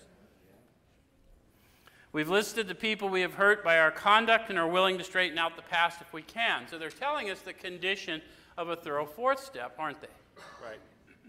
We've 2.15 2.31
listed 2.31 2.69
the 2.69 2.77
people 2.77 3.09
we 3.09 3.23
have 3.23 3.35
hurt 3.35 3.65
by 3.65 3.81
our 3.81 3.91
conduct 3.91 4.49
and 4.49 4.57
are 4.57 4.69
willing 4.69 4.99
to 4.99 5.05
straighten 5.05 5.37
out 5.37 5.57
the 5.57 5.63
past 5.63 6.01
if 6.01 6.13
we 6.13 6.23
can. 6.23 6.69
So 6.69 6.79
they're 6.79 6.89
telling 6.89 7.29
us 7.29 7.41
the 7.41 7.53
condition 7.53 8.23
of 8.57 8.69
a 8.69 8.77
thorough 8.77 9.05
fourth 9.05 9.45
step, 9.45 9.75
aren't 9.81 10.01
they? 10.01 10.07
Right. 10.65 10.79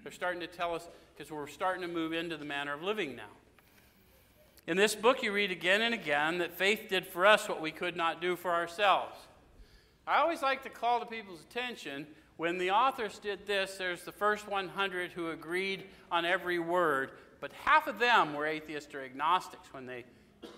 They're 0.04 0.12
starting 0.12 0.42
to 0.42 0.48
tell 0.48 0.76
us 0.76 0.88
because 1.18 1.32
we're 1.32 1.48
starting 1.48 1.82
to 1.82 1.88
move 1.88 2.14
into 2.14 2.38
the 2.38 2.46
manner 2.46 2.72
of 2.72 2.84
living 2.84 3.16
now. 3.16 3.32
In 4.68 4.78
this 4.78 4.94
book, 4.94 5.24
you 5.24 5.32
read 5.32 5.50
again 5.50 5.82
and 5.82 5.96
again 5.96 6.38
that 6.38 6.54
faith 6.54 6.86
did 6.88 7.08
for 7.08 7.26
us 7.26 7.50
what 7.50 7.62
we 7.62 7.72
could 7.72 7.98
not 7.98 8.22
do 8.22 8.36
for 8.36 8.54
ourselves. 8.54 9.18
I 10.06 10.18
always 10.20 10.44
like 10.44 10.62
to 10.64 10.70
call 10.70 11.00
to 11.00 11.08
people's 11.08 11.42
attention 11.42 12.06
when 12.38 12.60
the 12.60 12.70
authors 12.70 13.18
did 13.18 13.48
this, 13.48 13.78
there's 13.78 14.04
the 14.04 14.12
first 14.12 14.48
100 14.48 15.14
who 15.14 15.32
agreed 15.32 15.86
on 16.12 16.26
every 16.26 16.60
word, 16.60 17.10
but 17.42 17.52
half 17.54 17.88
of 17.88 17.98
them 17.98 18.36
were 18.36 18.46
atheists 18.46 18.94
or 18.94 19.02
agnostics 19.02 19.74
when 19.74 19.88
they 19.88 20.04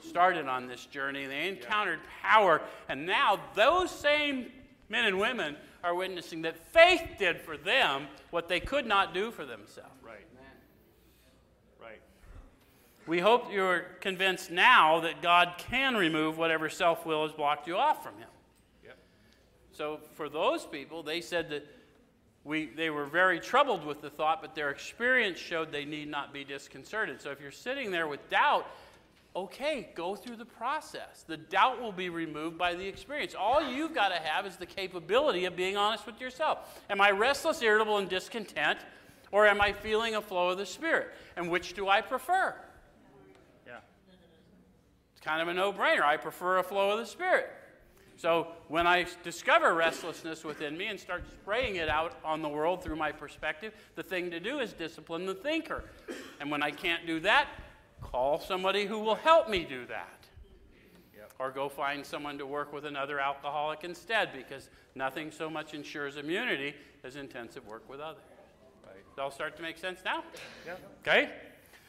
started 0.01 0.47
on 0.47 0.67
this 0.67 0.86
journey. 0.86 1.25
They 1.25 1.47
encountered 1.47 1.99
power, 2.21 2.61
and 2.89 3.05
now 3.05 3.39
those 3.55 3.91
same 3.91 4.51
men 4.89 5.05
and 5.05 5.19
women 5.19 5.55
are 5.84 5.95
witnessing 5.95 6.41
that 6.43 6.57
faith 6.73 7.03
did 7.17 7.39
for 7.39 7.57
them 7.57 8.07
what 8.32 8.47
they 8.47 8.59
could 8.59 8.86
not 8.86 9.13
do 9.13 9.32
for 9.32 9.45
themselves. 9.45 9.91
Right. 10.03 10.25
Right. 11.80 12.01
We 13.05 13.19
hope 13.19 13.51
you're 13.51 13.86
convinced 14.01 14.51
now 14.51 14.99
that 15.01 15.21
God 15.21 15.53
can 15.57 15.95
remove 15.95 16.38
whatever 16.38 16.69
self 16.69 17.05
will 17.05 17.23
has 17.23 17.32
blocked 17.32 17.67
you 17.67 17.78
off 17.78 18.03
from 18.03 18.17
Him. 18.17 18.28
Yep. 18.84 18.97
So 19.71 19.99
for 20.15 20.30
those 20.30 20.65
people, 20.65 21.03
they 21.03 21.21
said 21.21 21.49
that 21.51 21.65
we, 22.43 22.67
they 22.67 22.89
were 22.89 23.05
very 23.05 23.39
troubled 23.39 23.86
with 23.86 24.01
the 24.01 24.09
thought, 24.09 24.41
but 24.41 24.55
their 24.55 24.69
experience 24.69 25.38
showed 25.38 25.71
they 25.71 25.84
need 25.84 26.07
not 26.07 26.34
be 26.34 26.45
disconcerted. 26.45 27.21
So 27.21 27.30
if 27.32 27.41
you're 27.41 27.51
sitting 27.51 27.91
there 27.91 28.07
with 28.07 28.30
doubt, 28.30 28.65
okay, 29.38 29.89
go 29.93 30.15
through 30.15 30.35
the 30.35 30.45
process. 30.45 31.23
The 31.27 31.38
doubt 31.38 31.79
will 31.79 31.91
be 31.91 32.09
removed 32.09 32.57
by 32.57 32.73
the 32.73 32.85
experience. 32.85 33.35
All 33.38 33.61
you've 33.61 33.93
got 33.93 34.09
to 34.09 34.15
have 34.15 34.47
is 34.47 34.55
the 34.55 34.65
capability 34.65 35.45
of 35.45 35.55
being 35.55 35.77
honest 35.77 36.07
with 36.07 36.19
yourself. 36.19 36.81
Am 36.89 36.99
I 36.99 37.11
restless, 37.11 37.61
irritable, 37.61 37.99
and 37.99 38.09
discontent, 38.09 38.79
or 39.31 39.45
am 39.45 39.61
I 39.61 39.73
feeling 39.73 40.15
a 40.15 40.21
flow 40.21 40.49
of 40.49 40.57
the 40.57 40.65
Spirit? 40.65 41.09
And 41.35 41.51
which 41.51 41.75
do 41.75 41.88
I 41.88 42.01
prefer? 42.01 42.55
Yeah. 43.67 43.77
It's 45.11 45.21
kind 45.21 45.39
of 45.39 45.47
a 45.47 45.53
no 45.53 45.71
brainer. 45.71 46.01
I 46.01 46.17
prefer 46.17 46.57
a 46.57 46.63
flow 46.63 46.89
of 46.91 46.97
the 46.97 47.05
Spirit. 47.05 47.51
So 48.15 48.47
when 48.67 48.88
I 48.88 49.05
discover 49.23 49.75
restlessness 49.75 50.43
within 50.43 50.75
me 50.75 50.88
and 50.88 50.99
start 50.99 51.23
spraying 51.31 51.75
it 51.75 51.89
out 51.89 52.13
on 52.25 52.41
the 52.41 52.49
world 52.49 52.83
through 52.83 52.95
my 52.95 53.11
perspective, 53.11 53.73
the 53.93 54.01
thing 54.01 54.31
to 54.31 54.39
do 54.39 54.57
is 54.57 54.73
discipline 54.73 55.27
the 55.27 55.35
thinker. 55.35 55.83
And 56.39 56.49
when 56.49 56.63
I 56.63 56.71
can't 56.71 57.05
do 57.05 57.19
that, 57.19 57.47
call 58.18 58.39
somebody 58.39 58.88
who 58.88 58.97
will 58.97 59.15
help 59.15 59.47
me 59.47 59.63
do 59.63 59.86
that. 59.86 60.26
Yep. 61.15 61.34
Or 61.38 61.51
go 61.51 61.70
find 61.70 62.03
someone 62.03 62.39
to 62.39 62.47
work 62.47 62.74
with 62.74 62.84
another 62.86 63.20
alcoholic 63.20 63.84
instead 63.84 64.30
because 64.36 64.72
nothing 64.95 65.30
so 65.30 65.51
much 65.51 65.76
ensures 65.76 66.18
immunity 66.18 66.74
as 67.03 67.15
intensive 67.15 67.68
work 67.68 67.88
with 67.88 67.99
others. 67.99 68.24
Right. 68.84 68.95
Does 68.95 69.18
it 69.20 69.22
all 69.22 69.30
start 69.30 69.55
to 69.57 69.61
make 69.61 69.78
sense 69.78 69.99
now? 70.03 70.24
Yeah. 70.65 70.74
Okay? 71.01 71.30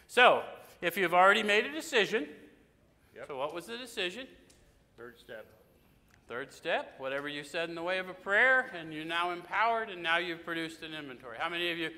So, 0.06 0.42
if 0.82 0.98
you've 0.98 1.14
already 1.14 1.42
made 1.42 1.64
a 1.64 1.72
decision, 1.72 2.28
Yep. 3.16 3.28
so 3.28 3.38
what 3.38 3.54
was 3.54 3.64
the 3.64 3.78
decision? 3.78 4.26
Third 4.98 5.18
step. 5.18 5.46
Third 6.28 6.52
step, 6.52 6.94
whatever 6.98 7.26
you 7.26 7.42
said 7.42 7.70
in 7.70 7.74
the 7.74 7.82
way 7.82 7.96
of 7.96 8.10
a 8.10 8.14
prayer, 8.14 8.70
and 8.78 8.92
you're 8.92 9.06
now 9.06 9.30
empowered, 9.30 9.88
and 9.88 10.02
now 10.02 10.18
you've 10.18 10.44
produced 10.44 10.82
an 10.82 10.92
inventory. 10.92 11.38
How 11.38 11.48
many 11.48 11.70
of 11.70 11.78
you 11.78 11.88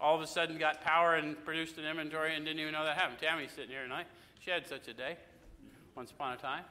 all 0.00 0.14
of 0.14 0.20
a 0.20 0.26
sudden 0.26 0.58
got 0.58 0.80
power 0.80 1.14
and 1.16 1.42
produced 1.44 1.78
an 1.78 1.84
inventory 1.84 2.34
and 2.34 2.44
didn't 2.44 2.60
even 2.60 2.72
know 2.72 2.84
that 2.84 2.96
happened? 2.96 3.18
Tammy's 3.20 3.50
sitting 3.50 3.70
here 3.70 3.82
tonight. 3.82 4.06
She 4.40 4.50
had 4.50 4.66
such 4.66 4.88
a 4.88 4.94
day 4.94 5.16
once 5.94 6.10
upon 6.10 6.34
a 6.34 6.36
time. 6.36 6.64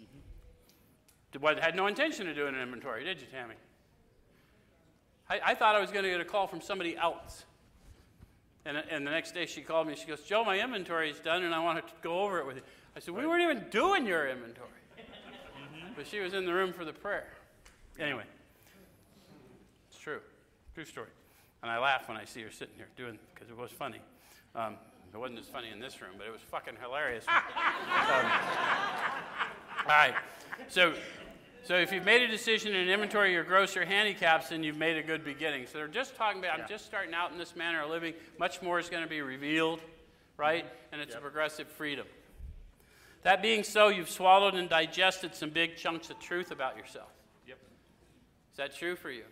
Mm-hmm. 0.00 1.42
What- 1.42 1.58
Had 1.58 1.74
no 1.74 1.86
intention 1.86 2.28
of 2.28 2.36
doing 2.36 2.54
an 2.54 2.60
inventory, 2.60 3.04
did 3.04 3.20
you, 3.20 3.26
Tammy? 3.26 3.54
I, 5.28 5.40
I 5.44 5.54
thought 5.54 5.74
I 5.74 5.80
was 5.80 5.90
going 5.90 6.04
to 6.04 6.10
get 6.10 6.20
a 6.20 6.24
call 6.24 6.46
from 6.46 6.60
somebody 6.60 6.96
else. 6.96 7.44
And, 8.66 8.76
and 8.76 9.06
the 9.06 9.10
next 9.10 9.32
day 9.32 9.46
she 9.46 9.60
called 9.60 9.86
me. 9.86 9.94
She 9.94 10.06
goes, 10.06 10.22
Joe, 10.22 10.44
my 10.44 10.58
inventory 10.58 11.10
is 11.10 11.20
done 11.20 11.42
and 11.42 11.54
I 11.54 11.60
want 11.60 11.86
to 11.86 11.92
go 12.02 12.20
over 12.20 12.38
it 12.38 12.46
with 12.46 12.56
you. 12.56 12.62
I 12.96 13.00
said, 13.00 13.14
We 13.14 13.26
weren't 13.26 13.42
even 13.42 13.68
doing 13.70 14.06
your 14.06 14.28
inventory. 14.28 14.68
Mm-hmm. 15.64 15.92
But 15.96 16.06
she 16.06 16.20
was 16.20 16.34
in 16.34 16.44
the 16.44 16.52
room 16.52 16.72
for 16.72 16.84
the 16.84 16.92
prayer. 16.92 17.26
Anyway, 17.98 18.24
it's 19.88 19.98
true. 19.98 20.20
True 20.74 20.84
story. 20.84 21.08
And 21.64 21.70
I 21.70 21.78
laugh 21.78 22.08
when 22.08 22.18
I 22.18 22.26
see 22.26 22.42
her 22.42 22.50
sitting 22.50 22.74
here 22.76 22.88
doing 22.94 23.18
because 23.34 23.48
it 23.48 23.56
was 23.56 23.70
funny. 23.70 23.96
Um, 24.54 24.76
it 25.14 25.16
wasn't 25.16 25.38
as 25.38 25.46
funny 25.46 25.70
in 25.72 25.80
this 25.80 25.98
room, 26.02 26.10
but 26.18 26.26
it 26.26 26.30
was 26.30 26.42
fucking 26.42 26.74
hilarious. 26.80 27.24
Um, 27.94 28.26
all 29.86 29.96
right. 29.96 30.14
So, 30.68 30.92
so 31.62 31.76
if 31.76 31.90
you've 31.90 32.04
made 32.04 32.20
a 32.20 32.28
decision 32.28 32.74
in 32.74 32.88
inventory 32.88 33.32
your 33.32 33.44
gross 33.44 33.78
or 33.78 33.84
handicaps, 33.86 34.50
then 34.50 34.62
you've 34.62 34.76
made 34.76 34.98
a 34.98 35.02
good 35.02 35.24
beginning. 35.24 35.66
So 35.66 35.78
they're 35.78 35.88
just 35.88 36.16
talking 36.16 36.38
about, 36.38 36.60
I'm 36.60 36.68
just 36.68 36.84
starting 36.84 37.14
out 37.14 37.32
in 37.32 37.38
this 37.38 37.56
manner 37.56 37.82
of 37.82 37.88
living. 37.88 38.12
Much 38.38 38.60
more 38.60 38.78
is 38.78 38.90
going 38.90 39.02
to 39.02 39.08
be 39.08 39.22
revealed, 39.22 39.80
right? 40.36 40.66
And 40.92 41.00
it's 41.00 41.14
a 41.14 41.18
progressive 41.18 41.68
freedom. 41.68 42.06
That 43.22 43.40
being 43.40 43.64
so, 43.64 43.88
you've 43.88 44.10
swallowed 44.10 44.54
and 44.54 44.68
digested 44.68 45.34
some 45.34 45.48
big 45.48 45.76
chunks 45.76 46.10
of 46.10 46.18
truth 46.18 46.50
about 46.50 46.76
yourself. 46.76 47.10
Yep. 47.48 47.58
Is 48.52 48.56
that 48.58 48.76
true 48.76 48.96
for 48.96 49.10
you? 49.10 49.24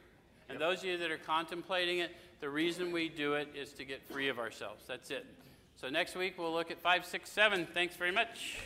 And 0.52 0.60
those 0.60 0.80
of 0.80 0.84
you 0.84 0.98
that 0.98 1.10
are 1.10 1.16
contemplating 1.16 2.00
it, 2.00 2.14
the 2.40 2.48
reason 2.50 2.92
we 2.92 3.08
do 3.08 3.34
it 3.34 3.48
is 3.54 3.72
to 3.72 3.84
get 3.86 4.02
free 4.12 4.28
of 4.28 4.38
ourselves. 4.38 4.84
That's 4.86 5.10
it. 5.10 5.24
So 5.80 5.88
next 5.88 6.14
week 6.14 6.34
we'll 6.38 6.52
look 6.52 6.70
at 6.70 6.78
five, 6.78 7.06
six, 7.06 7.30
seven. 7.30 7.66
Thanks 7.72 7.96
very 7.96 8.12
much. 8.12 8.58